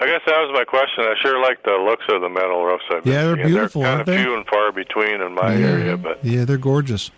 I 0.00 0.06
guess 0.06 0.20
that 0.26 0.38
was 0.38 0.43
my 0.54 0.64
question. 0.64 1.04
I 1.04 1.14
sure 1.20 1.40
like 1.42 1.62
the 1.64 1.72
looks 1.72 2.04
of 2.08 2.22
the 2.22 2.28
metal 2.30 2.64
roofs. 2.64 2.84
I've 2.90 3.04
Yeah, 3.06 3.24
they're 3.24 3.34
seeing. 3.36 3.46
beautiful, 3.48 3.82
They're 3.82 3.90
aren't 3.92 4.06
kind 4.06 4.18
of 4.18 4.24
they? 4.24 4.30
few 4.30 4.36
and 4.36 4.46
far 4.46 4.72
between 4.72 5.20
in 5.20 5.34
my 5.34 5.54
area, 5.54 5.96
but 5.96 6.24
Yeah, 6.24 6.44
they're 6.44 6.56
gorgeous. 6.58 7.10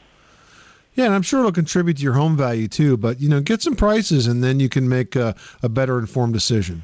Yeah, 0.95 1.05
and 1.05 1.15
I'm 1.15 1.23
sure 1.23 1.41
it'll 1.41 1.53
contribute 1.53 1.99
to 1.99 2.03
your 2.03 2.15
home 2.15 2.37
value 2.39 2.69
too. 2.69 2.97
But 2.97 3.21
you 3.21 3.29
know, 3.29 3.41
get 3.41 3.61
some 3.63 3.77
prices, 3.77 4.27
and 4.27 4.43
then 4.43 4.59
you 4.61 4.69
can 4.71 4.89
make 4.89 5.15
a, 5.15 5.35
a 5.63 5.69
better 5.69 5.99
informed 5.99 6.33
decision. 6.33 6.83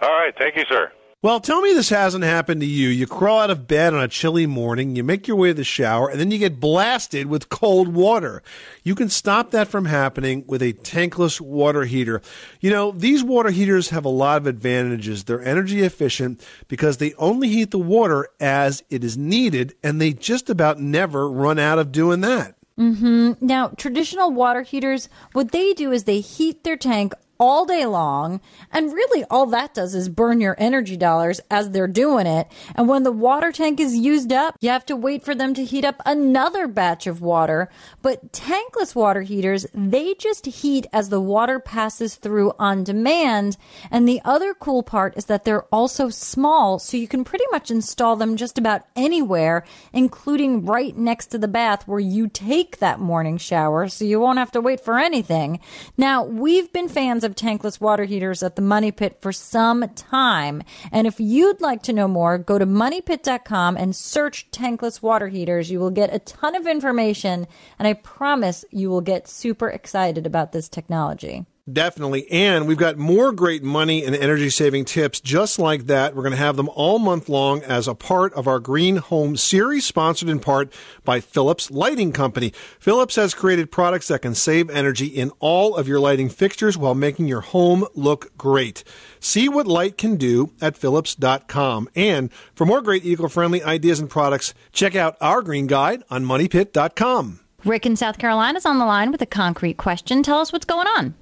all 0.00 0.08
right. 0.08 0.34
Thank 0.38 0.56
you, 0.56 0.64
sir. 0.68 0.90
Well, 1.22 1.38
tell 1.38 1.60
me 1.60 1.74
this 1.74 1.90
hasn't 1.90 2.24
happened 2.24 2.62
to 2.62 2.66
you. 2.66 2.88
You 2.88 3.06
crawl 3.06 3.40
out 3.40 3.50
of 3.50 3.68
bed 3.68 3.92
on 3.92 4.02
a 4.02 4.08
chilly 4.08 4.46
morning, 4.46 4.96
you 4.96 5.04
make 5.04 5.28
your 5.28 5.36
way 5.36 5.48
to 5.48 5.54
the 5.54 5.64
shower, 5.64 6.08
and 6.08 6.18
then 6.18 6.30
you 6.30 6.38
get 6.38 6.58
blasted 6.58 7.26
with 7.26 7.50
cold 7.50 7.88
water. 7.88 8.42
You 8.84 8.94
can 8.94 9.10
stop 9.10 9.50
that 9.50 9.68
from 9.68 9.84
happening 9.84 10.44
with 10.46 10.62
a 10.62 10.72
tankless 10.72 11.38
water 11.38 11.84
heater. 11.84 12.22
You 12.60 12.70
know, 12.70 12.92
these 12.92 13.22
water 13.22 13.50
heaters 13.50 13.90
have 13.90 14.06
a 14.06 14.08
lot 14.08 14.38
of 14.38 14.46
advantages. 14.46 15.24
They're 15.24 15.44
energy 15.44 15.82
efficient 15.82 16.42
because 16.68 16.96
they 16.96 17.12
only 17.18 17.48
heat 17.48 17.70
the 17.70 17.78
water 17.78 18.26
as 18.40 18.82
it 18.88 19.04
is 19.04 19.18
needed, 19.18 19.74
and 19.82 20.00
they 20.00 20.14
just 20.14 20.48
about 20.48 20.80
never 20.80 21.28
run 21.28 21.58
out 21.58 21.78
of 21.78 21.92
doing 21.92 22.22
that. 22.22 22.54
Mm-hmm. 22.78 23.46
Now, 23.46 23.68
traditional 23.76 24.30
water 24.30 24.62
heaters, 24.62 25.10
what 25.34 25.52
they 25.52 25.74
do 25.74 25.92
is 25.92 26.04
they 26.04 26.20
heat 26.20 26.64
their 26.64 26.78
tank 26.78 27.12
all 27.40 27.64
day 27.64 27.86
long, 27.86 28.40
and 28.70 28.92
really 28.92 29.24
all 29.30 29.46
that 29.46 29.74
does 29.74 29.94
is 29.94 30.08
burn 30.08 30.40
your 30.40 30.54
energy 30.58 30.96
dollars 30.96 31.40
as 31.50 31.70
they're 31.70 31.88
doing 31.88 32.26
it. 32.26 32.46
And 32.76 32.86
when 32.86 33.02
the 33.02 33.10
water 33.10 33.50
tank 33.50 33.80
is 33.80 33.96
used 33.96 34.32
up, 34.32 34.56
you 34.60 34.68
have 34.68 34.86
to 34.86 34.94
wait 34.94 35.24
for 35.24 35.34
them 35.34 35.54
to 35.54 35.64
heat 35.64 35.84
up 35.84 36.02
another 36.04 36.68
batch 36.68 37.06
of 37.06 37.22
water. 37.22 37.70
But 38.02 38.32
tankless 38.32 38.94
water 38.94 39.22
heaters, 39.22 39.66
they 39.74 40.14
just 40.14 40.44
heat 40.44 40.86
as 40.92 41.08
the 41.08 41.20
water 41.20 41.58
passes 41.58 42.16
through 42.16 42.52
on 42.58 42.84
demand. 42.84 43.56
And 43.90 44.06
the 44.06 44.20
other 44.24 44.52
cool 44.52 44.82
part 44.82 45.16
is 45.16 45.24
that 45.24 45.44
they're 45.44 45.64
also 45.72 46.10
small, 46.10 46.78
so 46.78 46.98
you 46.98 47.08
can 47.08 47.24
pretty 47.24 47.46
much 47.50 47.70
install 47.70 48.16
them 48.16 48.36
just 48.36 48.58
about 48.58 48.82
anywhere, 48.94 49.64
including 49.94 50.66
right 50.66 50.94
next 50.96 51.28
to 51.28 51.38
the 51.38 51.48
bath 51.48 51.88
where 51.88 52.00
you 52.00 52.28
take 52.28 52.78
that 52.78 53.00
morning 53.00 53.38
shower, 53.38 53.88
so 53.88 54.04
you 54.04 54.20
won't 54.20 54.38
have 54.38 54.50
to 54.52 54.60
wait 54.60 54.80
for 54.80 54.98
anything. 54.98 55.58
Now, 55.96 56.22
we've 56.22 56.70
been 56.70 56.88
fans 56.88 57.24
of 57.24 57.29
tankless 57.36 57.80
water 57.80 58.04
heaters 58.04 58.42
at 58.42 58.56
the 58.56 58.62
Money 58.62 58.92
Pit 58.92 59.18
for 59.20 59.32
some 59.32 59.88
time, 59.94 60.62
and 60.92 61.06
if 61.06 61.20
you'd 61.20 61.60
like 61.60 61.82
to 61.84 61.92
know 61.92 62.08
more, 62.08 62.38
go 62.38 62.58
to 62.58 62.66
moneypit.com 62.66 63.76
and 63.76 63.94
search 63.94 64.50
tankless 64.50 65.02
water 65.02 65.28
heaters. 65.28 65.70
You 65.70 65.80
will 65.80 65.90
get 65.90 66.14
a 66.14 66.18
ton 66.18 66.54
of 66.54 66.66
information, 66.66 67.46
and 67.78 67.88
I 67.88 67.94
promise 67.94 68.64
you 68.70 68.90
will 68.90 69.00
get 69.00 69.28
super 69.28 69.68
excited 69.68 70.26
about 70.26 70.52
this 70.52 70.68
technology. 70.68 71.46
Definitely. 71.70 72.30
And 72.30 72.66
we've 72.66 72.78
got 72.78 72.96
more 72.96 73.32
great 73.32 73.62
money 73.62 74.04
and 74.04 74.16
energy 74.16 74.50
saving 74.50 74.86
tips 74.86 75.20
just 75.20 75.58
like 75.58 75.86
that. 75.86 76.14
We're 76.14 76.22
going 76.22 76.32
to 76.32 76.38
have 76.38 76.56
them 76.56 76.70
all 76.70 76.98
month 76.98 77.28
long 77.28 77.62
as 77.62 77.86
a 77.86 77.94
part 77.94 78.32
of 78.34 78.48
our 78.48 78.58
Green 78.58 78.96
Home 78.96 79.36
series, 79.36 79.86
sponsored 79.86 80.28
in 80.28 80.40
part 80.40 80.72
by 81.04 81.20
Philips 81.20 81.70
Lighting 81.70 82.12
Company. 82.12 82.52
Philips 82.78 83.16
has 83.16 83.34
created 83.34 83.70
products 83.70 84.08
that 84.08 84.22
can 84.22 84.34
save 84.34 84.70
energy 84.70 85.06
in 85.06 85.30
all 85.38 85.76
of 85.76 85.86
your 85.86 86.00
lighting 86.00 86.28
fixtures 86.28 86.78
while 86.78 86.94
making 86.94 87.28
your 87.28 87.42
home 87.42 87.86
look 87.94 88.36
great. 88.36 88.82
See 89.20 89.48
what 89.48 89.66
light 89.66 89.96
can 89.98 90.16
do 90.16 90.52
at 90.60 90.76
Philips.com. 90.76 91.88
And 91.94 92.32
for 92.54 92.64
more 92.66 92.80
great 92.80 93.04
eco 93.04 93.28
friendly 93.28 93.62
ideas 93.62 94.00
and 94.00 94.10
products, 94.10 94.54
check 94.72 94.96
out 94.96 95.16
our 95.20 95.42
green 95.42 95.66
guide 95.66 96.02
on 96.10 96.24
MoneyPit.com. 96.24 97.40
Rick 97.64 97.84
in 97.84 97.94
South 97.94 98.18
Carolina 98.18 98.56
is 98.56 98.64
on 98.64 98.78
the 98.78 98.86
line 98.86 99.12
with 99.12 99.20
a 99.20 99.26
concrete 99.26 99.76
question. 99.76 100.22
Tell 100.22 100.38
us 100.38 100.52
what's 100.52 100.64
going 100.64 100.86
on. 100.86 101.14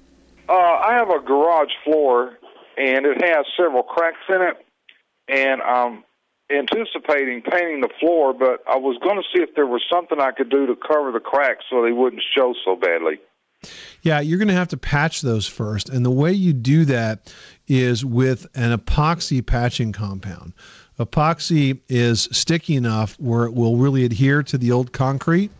Uh, 0.49 0.53
I 0.53 0.93
have 0.93 1.09
a 1.11 1.19
garage 1.19 1.71
floor, 1.83 2.37
and 2.75 3.05
it 3.05 3.23
has 3.23 3.45
several 3.55 3.83
cracks 3.83 4.17
in 4.29 4.41
it, 4.41 4.65
and 5.27 5.61
I'm 5.61 6.03
anticipating 6.51 7.43
painting 7.43 7.81
the 7.81 7.89
floor, 7.99 8.33
but 8.33 8.63
I 8.67 8.77
was 8.77 8.97
going 9.03 9.17
to 9.17 9.23
see 9.31 9.43
if 9.43 9.53
there 9.55 9.67
was 9.67 9.83
something 9.91 10.19
I 10.19 10.31
could 10.31 10.49
do 10.49 10.65
to 10.65 10.75
cover 10.75 11.11
the 11.11 11.19
cracks 11.19 11.65
so 11.69 11.83
they 11.83 11.91
wouldn't 11.91 12.23
show 12.35 12.55
so 12.65 12.75
badly. 12.75 13.19
Yeah, 14.01 14.21
you're 14.21 14.39
going 14.39 14.47
to 14.47 14.55
have 14.55 14.69
to 14.69 14.77
patch 14.77 15.21
those 15.21 15.45
first. 15.45 15.89
And 15.89 16.03
the 16.03 16.09
way 16.09 16.31
you 16.31 16.53
do 16.53 16.85
that 16.85 17.31
is 17.67 18.03
with 18.03 18.47
an 18.55 18.75
epoxy 18.75 19.45
patching 19.45 19.91
compound. 19.91 20.53
Epoxy 20.97 21.79
is 21.89 22.27
sticky 22.31 22.75
enough 22.75 23.19
where 23.19 23.45
it 23.45 23.53
will 23.53 23.77
really 23.77 24.05
adhere 24.05 24.41
to 24.43 24.57
the 24.57 24.71
old 24.71 24.93
concrete 24.93 25.51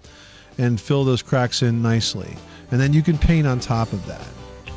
and 0.58 0.82
fill 0.82 1.04
those 1.04 1.21
cracks 1.21 1.62
in 1.62 1.82
nicely. 1.82 2.36
And 2.71 2.80
then 2.80 2.93
you 2.93 3.04
can 3.04 3.17
paint 3.17 3.45
on 3.45 3.60
top 3.60 3.93
of 3.93 4.06
that. 4.08 4.25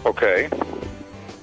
Okay. 0.05 0.49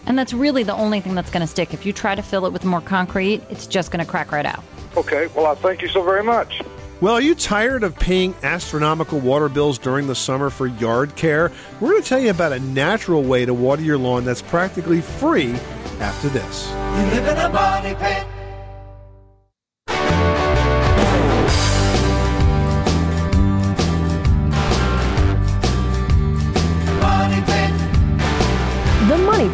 And 0.06 0.18
that's 0.18 0.34
really 0.34 0.64
the 0.64 0.74
only 0.74 1.02
thing 1.02 1.16
that's 1.16 1.30
going 1.30 1.42
to 1.42 1.48
stick. 1.48 1.74
If 1.74 1.86
you 1.86 1.94
try 1.94 2.16
to 2.16 2.22
fill 2.22 2.46
it 2.46 2.54
with 2.54 2.66
more 2.66 2.82
concrete, 2.82 3.44
it's 3.50 3.68
just 3.68 3.92
going 3.92 4.04
to 4.04 4.10
crack 4.10 4.32
right 4.32 4.46
out. 4.46 4.64
Okay. 4.98 5.28
Well, 5.36 5.46
I 5.46 5.56
thank 5.56 5.82
you 5.82 5.88
so 5.88 6.04
very 6.04 6.24
much. 6.24 6.62
Well, 7.02 7.14
are 7.14 7.22
you 7.22 7.34
tired 7.34 7.84
of 7.84 7.96
paying 7.96 8.36
astronomical 8.44 9.20
water 9.20 9.48
bills 9.48 9.78
during 9.78 10.08
the 10.08 10.16
summer 10.16 10.50
for 10.50 10.68
yard 10.68 11.16
care? 11.16 11.50
We're 11.80 11.92
going 11.92 12.02
to 12.02 12.10
tell 12.10 12.20
you 12.20 12.30
about 12.30 12.52
a 12.52 12.60
natural 12.60 13.24
way 13.24 13.46
to 13.46 13.54
water 13.54 13.82
your 13.82 13.98
lawn 13.98 14.26
that's 14.26 14.42
practically 14.42 15.00
free 15.00 15.54
after 16.02 16.28
this. 16.28 16.68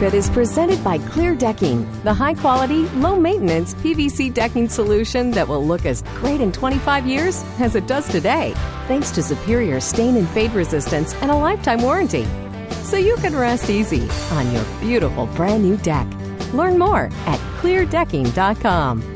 The 0.05 0.17
is 0.17 0.29
presented 0.29 0.83
by 0.83 0.99
Clear 0.99 1.33
Decking, 1.33 2.03
the 2.03 2.13
high 2.13 2.35
quality, 2.35 2.83
low 2.89 3.19
maintenance 3.19 3.73
PVC 3.73 4.31
decking 4.31 4.69
solution 4.69 5.31
that 5.31 5.47
will 5.47 5.65
look 5.65 5.83
as 5.83 6.03
great 6.19 6.41
in 6.41 6.51
25 6.51 7.07
years 7.07 7.43
as 7.59 7.73
it 7.73 7.87
does 7.87 8.07
today, 8.07 8.53
thanks 8.87 9.09
to 9.09 9.23
superior 9.23 9.79
stain 9.79 10.15
and 10.17 10.29
fade 10.29 10.51
resistance 10.51 11.15
and 11.23 11.31
a 11.31 11.35
lifetime 11.35 11.81
warranty. 11.81 12.27
So 12.83 12.97
you 12.97 13.15
can 13.15 13.35
rest 13.35 13.71
easy 13.71 14.07
on 14.29 14.51
your 14.51 14.63
beautiful 14.79 15.25
brand 15.25 15.63
new 15.63 15.77
deck. 15.77 16.05
Learn 16.53 16.77
more 16.77 17.09
at 17.25 17.39
cleardecking.com. 17.61 19.14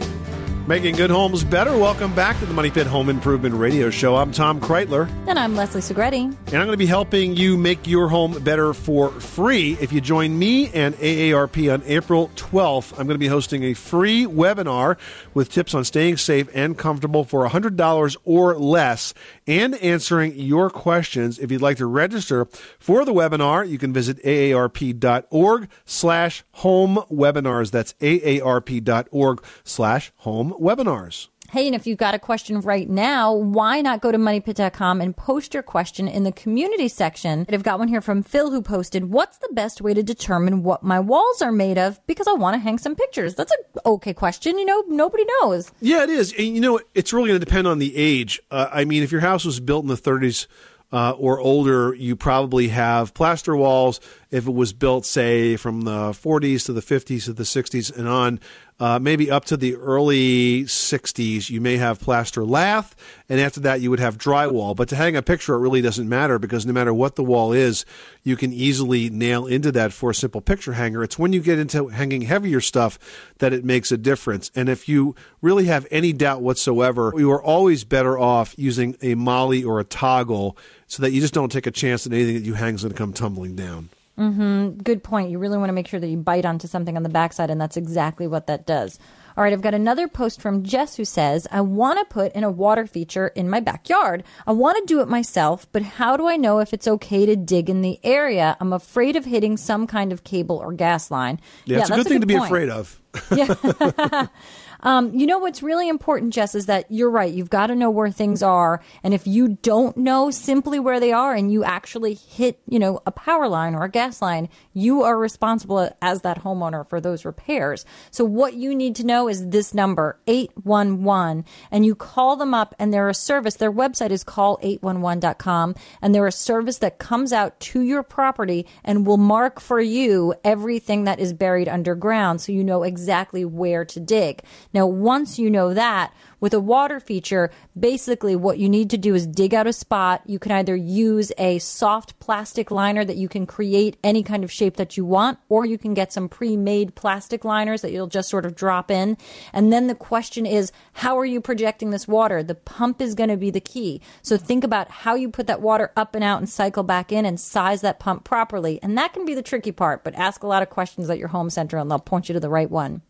Making 0.69 0.97
good 0.97 1.09
homes 1.09 1.43
better. 1.43 1.75
Welcome 1.75 2.13
back 2.13 2.37
to 2.37 2.45
the 2.45 2.53
Money 2.53 2.69
Pit 2.69 2.85
Home 2.85 3.09
Improvement 3.09 3.55
Radio 3.55 3.89
Show. 3.89 4.15
I'm 4.15 4.31
Tom 4.31 4.61
Kraeutler. 4.61 5.09
And 5.25 5.39
I'm 5.39 5.55
Leslie 5.55 5.81
Segrete. 5.81 6.25
And 6.25 6.37
I'm 6.45 6.67
going 6.67 6.67
to 6.67 6.77
be 6.77 6.85
helping 6.85 7.35
you 7.35 7.57
make 7.57 7.87
your 7.87 8.07
home 8.07 8.37
better 8.43 8.75
for 8.75 9.09
free. 9.09 9.79
If 9.81 9.91
you 9.91 9.99
join 9.99 10.37
me 10.37 10.69
and 10.69 10.93
AARP 10.93 11.73
on 11.73 11.81
April 11.87 12.29
12th, 12.35 12.91
I'm 12.91 13.07
going 13.07 13.15
to 13.15 13.17
be 13.17 13.25
hosting 13.25 13.63
a 13.63 13.73
free 13.73 14.27
webinar 14.27 14.99
with 15.33 15.51
tips 15.51 15.73
on 15.73 15.85
staying 15.85 16.17
safe 16.17 16.47
and 16.53 16.77
comfortable 16.77 17.23
for 17.23 17.49
$100 17.49 18.17
or 18.23 18.55
less 18.55 19.15
and 19.49 19.73
answering 19.75 20.35
your 20.35 20.69
questions. 20.69 21.39
If 21.39 21.51
you'd 21.51 21.59
like 21.61 21.77
to 21.77 21.87
register 21.87 22.45
for 22.77 23.03
the 23.03 23.13
webinar, 23.13 23.67
you 23.67 23.79
can 23.79 23.91
visit 23.91 24.23
aarp.org 24.23 25.69
slash 25.85 26.43
home 26.51 26.97
webinars. 27.11 27.71
That's 27.71 27.93
aarp.org 27.93 29.43
slash 29.63 30.11
home 30.17 30.53
webinars. 30.61 31.29
Hey, 31.51 31.65
and 31.65 31.75
if 31.75 31.87
you've 31.87 31.97
got 31.97 32.13
a 32.13 32.19
question 32.19 32.61
right 32.61 32.87
now, 32.87 33.33
why 33.33 33.81
not 33.81 34.01
go 34.01 34.11
to 34.11 34.19
moneypit.com 34.19 35.01
and 35.01 35.17
post 35.17 35.55
your 35.55 35.63
question 35.63 36.07
in 36.07 36.23
the 36.23 36.31
community 36.31 36.87
section? 36.87 37.47
I've 37.49 37.63
got 37.63 37.79
one 37.79 37.87
here 37.87 38.01
from 38.01 38.21
Phil 38.21 38.51
who 38.51 38.61
posted, 38.61 39.05
What's 39.05 39.39
the 39.39 39.49
best 39.53 39.81
way 39.81 39.95
to 39.95 40.03
determine 40.03 40.61
what 40.61 40.83
my 40.83 40.99
walls 40.99 41.41
are 41.41 41.51
made 41.51 41.79
of? 41.79 42.05
Because 42.05 42.27
I 42.27 42.33
want 42.33 42.53
to 42.53 42.59
hang 42.59 42.77
some 42.77 42.95
pictures. 42.95 43.33
That's 43.33 43.51
an 43.51 43.81
okay 43.83 44.13
question. 44.13 44.59
You 44.59 44.65
know, 44.65 44.83
nobody 44.89 45.23
knows. 45.41 45.71
Yeah, 45.81 46.03
it 46.03 46.11
is. 46.11 46.33
And 46.37 46.53
you 46.53 46.61
know, 46.61 46.79
it's 46.93 47.13
really 47.13 47.29
going 47.29 47.39
to 47.39 47.45
depend 47.45 47.67
on 47.67 47.79
the 47.79 47.95
age. 47.97 48.39
Uh, 48.51 48.69
I 48.71 48.85
mean, 48.85 49.01
if 49.01 49.11
your 49.11 49.21
house 49.21 49.43
was 49.43 49.59
built 49.59 49.83
in 49.83 49.89
the 49.89 49.95
30s 49.95 50.45
uh, 50.91 51.11
or 51.11 51.39
older, 51.39 51.95
you 51.95 52.15
probably 52.15 52.67
have 52.67 53.13
plaster 53.15 53.55
walls. 53.55 53.99
If 54.31 54.47
it 54.47 54.53
was 54.53 54.73
built, 54.73 55.05
say, 55.05 55.55
from 55.55 55.81
the 55.81 56.11
40s 56.11 56.65
to 56.65 56.73
the 56.73 56.81
50s 56.81 57.25
to 57.25 57.33
the 57.33 57.43
60s 57.43 57.95
and 57.95 58.07
on, 58.07 58.39
uh, 58.79 58.97
maybe 58.97 59.29
up 59.29 59.43
to 59.45 59.57
the 59.57 59.75
early 59.75 60.63
60s, 60.63 61.49
you 61.49 61.59
may 61.59 61.75
have 61.75 61.99
plaster 61.99 62.45
lath, 62.45 62.95
and 63.27 63.41
after 63.41 63.59
that, 63.59 63.81
you 63.81 63.89
would 63.89 63.99
have 63.99 64.17
drywall. 64.17 64.75
But 64.75 64.87
to 64.89 64.95
hang 64.95 65.17
a 65.17 65.21
picture, 65.21 65.55
it 65.55 65.59
really 65.59 65.81
doesn't 65.81 66.07
matter 66.07 66.39
because 66.39 66.65
no 66.65 66.71
matter 66.71 66.93
what 66.93 67.15
the 67.15 67.23
wall 67.23 67.51
is, 67.51 67.85
you 68.23 68.37
can 68.37 68.53
easily 68.53 69.09
nail 69.09 69.45
into 69.45 69.71
that 69.73 69.91
for 69.91 70.11
a 70.11 70.15
simple 70.15 70.39
picture 70.39 70.73
hanger. 70.73 71.03
It's 71.03 71.19
when 71.19 71.33
you 71.33 71.41
get 71.41 71.59
into 71.59 71.87
hanging 71.87 72.21
heavier 72.21 72.61
stuff 72.61 72.97
that 73.39 73.51
it 73.51 73.65
makes 73.65 73.91
a 73.91 73.97
difference. 73.97 74.49
And 74.55 74.69
if 74.69 74.87
you 74.87 75.13
really 75.41 75.65
have 75.65 75.85
any 75.91 76.13
doubt 76.13 76.41
whatsoever, 76.41 77.11
you 77.17 77.31
are 77.31 77.43
always 77.43 77.83
better 77.83 78.17
off 78.17 78.53
using 78.57 78.95
a 79.01 79.15
molly 79.15 79.63
or 79.63 79.79
a 79.81 79.83
toggle 79.83 80.55
so 80.87 81.01
that 81.01 81.11
you 81.11 81.19
just 81.19 81.33
don't 81.33 81.51
take 81.51 81.67
a 81.67 81.71
chance 81.71 82.05
that 82.05 82.13
anything 82.13 82.35
that 82.35 82.45
you 82.45 82.53
hang 82.53 82.75
is 82.75 82.83
going 82.83 82.93
to 82.93 82.97
come 82.97 83.11
tumbling 83.11 83.55
down. 83.55 83.89
Mm-hmm. 84.19 84.81
Good 84.83 85.03
point. 85.03 85.31
You 85.31 85.39
really 85.39 85.57
want 85.57 85.69
to 85.69 85.73
make 85.73 85.87
sure 85.87 85.99
that 85.99 86.07
you 86.07 86.17
bite 86.17 86.45
onto 86.45 86.67
something 86.67 86.97
on 86.97 87.03
the 87.03 87.09
backside, 87.09 87.49
and 87.49 87.59
that's 87.59 87.77
exactly 87.77 88.27
what 88.27 88.47
that 88.47 88.67
does. 88.67 88.99
All 89.37 89.43
right, 89.43 89.53
I've 89.53 89.61
got 89.61 89.73
another 89.73 90.09
post 90.09 90.41
from 90.41 90.63
Jess 90.63 90.97
who 90.97 91.05
says, 91.05 91.47
I 91.49 91.61
want 91.61 91.99
to 91.99 92.13
put 92.13 92.33
in 92.33 92.43
a 92.43 92.51
water 92.51 92.85
feature 92.85 93.27
in 93.29 93.49
my 93.49 93.61
backyard. 93.61 94.25
I 94.45 94.51
want 94.51 94.77
to 94.77 94.83
do 94.85 94.99
it 94.99 95.07
myself, 95.07 95.65
but 95.71 95.81
how 95.81 96.17
do 96.17 96.27
I 96.27 96.35
know 96.35 96.59
if 96.59 96.73
it's 96.73 96.87
okay 96.87 97.25
to 97.25 97.37
dig 97.37 97.69
in 97.69 97.81
the 97.81 97.99
area? 98.03 98.57
I'm 98.59 98.73
afraid 98.73 99.15
of 99.15 99.23
hitting 99.23 99.55
some 99.55 99.87
kind 99.87 100.11
of 100.11 100.25
cable 100.25 100.57
or 100.57 100.73
gas 100.73 101.09
line. 101.09 101.39
Yeah, 101.63 101.79
it's 101.79 101.89
a 101.89 101.95
good 101.95 102.07
thing 102.07 102.19
to 102.19 102.27
be 102.27 102.35
point. 102.35 102.51
afraid 102.51 102.69
of. 102.69 102.99
Yeah. 103.33 104.27
um, 104.81 105.13
you 105.13 105.25
know 105.27 105.39
what's 105.39 105.61
really 105.61 105.89
important, 105.89 106.33
Jess, 106.33 106.55
is 106.55 106.67
that 106.67 106.85
you're 106.89 107.09
right. 107.09 107.33
You've 107.33 107.49
got 107.49 107.67
to 107.67 107.75
know 107.75 107.89
where 107.89 108.11
things 108.11 108.41
are, 108.41 108.81
and 109.03 109.13
if 109.13 109.27
you 109.27 109.57
don't 109.61 109.97
know 109.97 110.31
simply 110.31 110.79
where 110.79 110.99
they 110.99 111.11
are, 111.11 111.33
and 111.33 111.51
you 111.51 111.63
actually 111.63 112.13
hit, 112.13 112.59
you 112.67 112.79
know, 112.79 113.01
a 113.05 113.11
power 113.11 113.47
line 113.47 113.75
or 113.75 113.83
a 113.83 113.89
gas 113.89 114.21
line, 114.21 114.49
you 114.73 115.03
are 115.03 115.17
responsible 115.17 115.89
as 116.01 116.21
that 116.21 116.43
homeowner 116.43 116.87
for 116.87 117.01
those 117.01 117.25
repairs. 117.25 117.85
So 118.11 118.23
what 118.23 118.53
you 118.53 118.73
need 118.73 118.95
to 118.95 119.05
know 119.05 119.27
is 119.27 119.47
this 119.47 119.73
number 119.73 120.19
eight 120.27 120.51
one 120.63 121.03
one, 121.03 121.45
and 121.71 121.85
you 121.85 121.95
call 121.95 122.35
them 122.35 122.53
up, 122.53 122.73
and 122.79 122.93
they're 122.93 123.09
a 123.09 123.13
service. 123.13 123.55
Their 123.55 123.71
website 123.71 124.11
is 124.11 124.23
call811.com, 124.23 125.75
and 126.01 126.15
they're 126.15 126.27
a 126.27 126.31
service 126.31 126.77
that 126.77 126.99
comes 126.99 127.33
out 127.33 127.59
to 127.59 127.81
your 127.81 128.03
property 128.03 128.65
and 128.83 129.05
will 129.05 129.17
mark 129.17 129.59
for 129.59 129.81
you 129.81 130.33
everything 130.43 131.03
that 131.03 131.19
is 131.19 131.33
buried 131.33 131.67
underground, 131.67 132.41
so 132.41 132.51
you 132.51 132.63
know 132.63 132.83
exactly 132.83 133.43
where 133.43 133.83
to 133.85 133.99
dig. 133.99 134.41
Now, 134.71 134.85
once 134.85 135.39
you 135.39 135.49
know 135.49 135.73
that, 135.73 136.13
with 136.39 136.53
a 136.53 136.59
water 136.59 136.99
feature, 136.99 137.49
basically 137.77 138.35
what 138.35 138.59
you 138.59 138.69
need 138.69 138.89
to 138.91 138.97
do 138.97 139.15
is 139.15 139.27
dig 139.27 139.53
out 139.53 139.67
a 139.67 139.73
spot. 139.73 140.21
You 140.25 140.39
can 140.39 140.51
either 140.51 140.75
use 140.75 141.31
a 141.37 141.59
soft 141.59 142.19
plastic 142.19 142.71
liner 142.71 143.03
that 143.03 143.17
you 143.17 143.27
can 143.27 143.45
create 143.45 143.97
any 144.03 144.23
kind 144.23 144.43
of 144.43 144.51
shape 144.51 144.77
that 144.77 144.95
you 144.95 145.05
want, 145.05 145.39
or 145.49 145.65
you 145.65 145.77
can 145.77 145.93
get 145.93 146.13
some 146.13 146.29
pre-made 146.29 146.95
plastic 146.95 147.43
liners 147.43 147.81
that 147.81 147.91
you'll 147.91 148.07
just 148.07 148.29
sort 148.29 148.45
of 148.45 148.55
drop 148.55 148.91
in. 148.91 149.17
And 149.53 149.73
then 149.73 149.87
the 149.87 149.95
question 149.95 150.45
is, 150.45 150.71
how 150.93 151.17
are 151.17 151.25
you 151.25 151.41
projecting 151.41 151.89
this 151.89 152.07
water? 152.07 152.43
The 152.43 152.55
pump 152.55 153.01
is 153.01 153.15
going 153.15 153.29
to 153.29 153.37
be 153.37 153.49
the 153.49 153.59
key. 153.59 154.01
So 154.21 154.37
think 154.37 154.63
about 154.63 154.91
how 154.91 155.15
you 155.15 155.29
put 155.29 155.47
that 155.47 155.61
water 155.61 155.91
up 155.97 156.15
and 156.15 156.23
out 156.23 156.39
and 156.39 156.49
cycle 156.49 156.83
back 156.83 157.11
in 157.11 157.25
and 157.25 157.39
size 157.39 157.81
that 157.81 157.99
pump 157.99 158.23
properly. 158.23 158.79
And 158.83 158.97
that 158.97 159.13
can 159.13 159.25
be 159.25 159.33
the 159.33 159.41
tricky 159.41 159.71
part, 159.71 160.03
but 160.03 160.15
ask 160.15 160.43
a 160.43 160.47
lot 160.47 160.61
of 160.61 160.69
questions 160.69 161.09
at 161.09 161.17
your 161.17 161.29
home 161.29 161.49
center 161.49 161.77
and 161.77 161.89
they'll 161.89 161.99
point 161.99 162.29
you 162.29 162.33
to 162.33 162.39
the 162.39 162.49
right 162.49 162.69
one. 162.69 163.01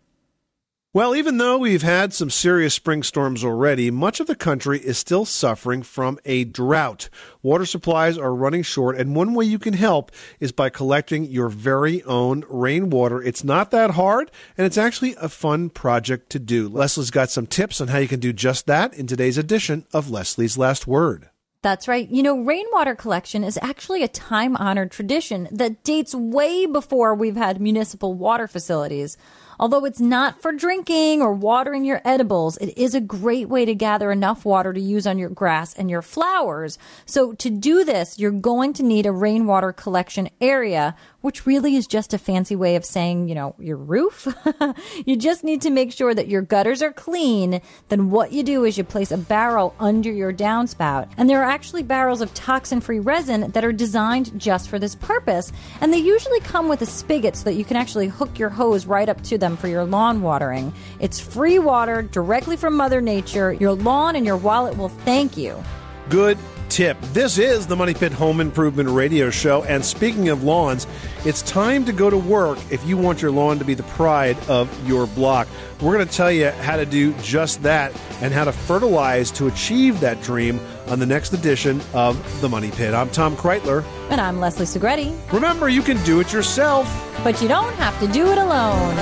Well, 0.91 1.15
even 1.15 1.37
though 1.37 1.59
we've 1.59 1.83
had 1.83 2.15
some 2.15 2.31
serious 2.31 2.73
spring 2.73 3.03
storms 3.03 3.43
already, 3.43 3.91
much 3.91 4.19
of 4.19 4.25
the 4.25 4.33
country 4.33 4.79
is 4.79 4.97
still 4.97 5.23
suffering 5.23 5.83
from 5.83 6.17
a 6.25 6.45
drought. 6.45 7.09
Water 7.43 7.67
supplies 7.67 8.17
are 8.17 8.33
running 8.33 8.63
short, 8.63 8.97
and 8.97 9.15
one 9.15 9.35
way 9.35 9.45
you 9.45 9.59
can 9.59 9.75
help 9.75 10.11
is 10.39 10.51
by 10.51 10.71
collecting 10.71 11.25
your 11.25 11.47
very 11.47 12.01
own 12.05 12.43
rainwater. 12.49 13.21
It's 13.21 13.43
not 13.43 13.69
that 13.69 13.91
hard, 13.91 14.31
and 14.57 14.65
it's 14.65 14.79
actually 14.79 15.13
a 15.21 15.29
fun 15.29 15.69
project 15.69 16.31
to 16.31 16.39
do. 16.39 16.67
Leslie's 16.67 17.11
got 17.11 17.29
some 17.29 17.45
tips 17.45 17.79
on 17.79 17.89
how 17.89 17.99
you 17.99 18.07
can 18.07 18.19
do 18.19 18.33
just 18.33 18.65
that 18.65 18.91
in 18.95 19.05
today's 19.05 19.37
edition 19.37 19.85
of 19.93 20.09
Leslie's 20.09 20.57
Last 20.57 20.87
Word. 20.87 21.29
That's 21.61 21.89
right. 21.89 22.09
You 22.09 22.23
know, 22.23 22.39
rainwater 22.39 22.95
collection 22.95 23.43
is 23.43 23.59
actually 23.61 24.01
a 24.01 24.07
time 24.07 24.55
honored 24.55 24.91
tradition 24.91 25.49
that 25.51 25.83
dates 25.83 26.15
way 26.15 26.65
before 26.65 27.13
we've 27.13 27.35
had 27.35 27.61
municipal 27.61 28.13
water 28.13 28.47
facilities. 28.47 29.17
Although 29.59 29.83
it's 29.83 29.99
not 29.99 30.41
for 30.41 30.53
drinking 30.53 31.21
or 31.21 31.33
watering 31.33 31.83
your 31.83 32.01
edibles, 32.05 32.55
it 32.57 32.77
is 32.77 32.95
a 32.95 33.01
great 33.01 33.49
way 33.49 33.65
to 33.65 33.75
gather 33.75 34.09
enough 34.11 34.45
water 34.45 34.71
to 34.71 34.79
use 34.79 35.05
on 35.05 35.17
your 35.17 35.29
grass 35.29 35.73
and 35.73 35.89
your 35.89 36.01
flowers. 36.01 36.77
So 37.05 37.33
to 37.33 37.49
do 37.49 37.83
this, 37.83 38.17
you're 38.17 38.31
going 38.31 38.71
to 38.73 38.83
need 38.83 39.05
a 39.05 39.11
rainwater 39.11 39.73
collection 39.73 40.29
area, 40.39 40.95
which 41.21 41.45
really 41.45 41.75
is 41.75 41.87
just 41.87 42.13
a 42.13 42.17
fancy 42.17 42.55
way 42.55 42.75
of 42.75 42.85
saying, 42.85 43.27
you 43.27 43.35
know, 43.35 43.55
your 43.59 43.77
roof. 43.77 44.27
you 45.05 45.15
just 45.15 45.43
need 45.43 45.61
to 45.61 45.69
make 45.69 45.91
sure 45.91 46.13
that 46.13 46.27
your 46.27 46.41
gutters 46.41 46.81
are 46.81 46.93
clean. 46.93 47.61
Then 47.89 48.09
what 48.09 48.31
you 48.31 48.43
do 48.43 48.63
is 48.63 48.77
you 48.77 48.83
place 48.83 49.11
a 49.11 49.17
barrel 49.17 49.75
under 49.79 50.11
your 50.11 50.33
downspout. 50.33 51.09
And 51.17 51.29
there 51.29 51.41
are 51.41 51.49
actually 51.49 51.83
barrels 51.83 52.21
of 52.21 52.33
toxin 52.33 52.81
free 52.81 52.99
resin 52.99 53.51
that 53.51 53.65
are 53.65 53.73
designed 53.73 54.39
just 54.39 54.69
for 54.69 54.79
this 54.79 54.95
purpose. 54.95 55.51
And 55.81 55.91
they 55.91 55.97
usually 55.97 56.39
come 56.41 56.69
with 56.69 56.81
a 56.81 56.85
spigot 56.85 57.35
so 57.35 57.45
that 57.45 57.53
you 57.55 57.65
can 57.65 57.77
actually 57.77 58.07
hook 58.07 58.39
your 58.39 58.49
hose 58.49 58.85
right 58.85 59.09
up 59.09 59.21
to 59.23 59.37
them 59.37 59.57
for 59.57 59.67
your 59.67 59.83
lawn 59.83 60.21
watering. 60.21 60.73
It's 60.99 61.19
free 61.19 61.59
water 61.59 62.01
directly 62.01 62.55
from 62.55 62.75
Mother 62.75 63.01
Nature. 63.01 63.53
Your 63.53 63.73
lawn 63.73 64.15
and 64.15 64.25
your 64.25 64.37
wallet 64.37 64.77
will 64.77 64.89
thank 64.89 65.35
you. 65.35 65.61
Good 66.09 66.37
tip. 66.69 66.99
This 67.13 67.37
is 67.37 67.67
the 67.67 67.75
Money 67.75 67.93
Pit 67.93 68.11
Home 68.13 68.39
Improvement 68.39 68.89
Radio 68.89 69.29
Show. 69.29 69.63
And 69.63 69.83
speaking 69.83 70.29
of 70.29 70.43
lawns, 70.43 70.87
it's 71.25 71.41
time 71.41 71.83
to 71.85 71.91
go 71.91 72.09
to 72.09 72.17
work 72.17 72.59
if 72.71 72.85
you 72.85 72.95
want 72.95 73.21
your 73.21 73.31
lawn 73.31 73.59
to 73.59 73.65
be 73.65 73.73
the 73.73 73.83
pride 73.83 74.37
of 74.47 74.69
your 74.87 75.07
block. 75.07 75.47
We're 75.81 75.95
going 75.95 76.07
to 76.07 76.13
tell 76.13 76.31
you 76.31 76.49
how 76.51 76.77
to 76.77 76.85
do 76.85 77.13
just 77.21 77.63
that 77.63 77.91
and 78.21 78.33
how 78.33 78.45
to 78.45 78.51
fertilize 78.51 79.31
to 79.31 79.47
achieve 79.47 79.99
that 80.01 80.21
dream 80.21 80.59
on 80.87 80.99
the 80.99 81.05
next 81.05 81.33
edition 81.33 81.81
of 81.93 82.41
The 82.41 82.49
Money 82.49 82.71
Pit. 82.71 82.93
I'm 82.93 83.09
Tom 83.09 83.35
Kraeutler. 83.35 83.83
And 84.09 84.21
I'm 84.21 84.39
Leslie 84.39 84.65
Segrete. 84.65 85.17
Remember, 85.33 85.69
you 85.69 85.81
can 85.81 86.01
do 86.03 86.19
it 86.19 86.31
yourself, 86.31 86.87
but 87.23 87.41
you 87.41 87.47
don't 87.47 87.73
have 87.75 87.99
to 87.99 88.07
do 88.07 88.31
it 88.31 88.37
alone. 88.37 88.95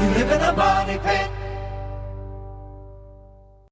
You 0.00 0.08
live 0.16 0.30
in 0.32 0.40
a 0.40 0.52
money 0.52 0.98
pit. 0.98 1.39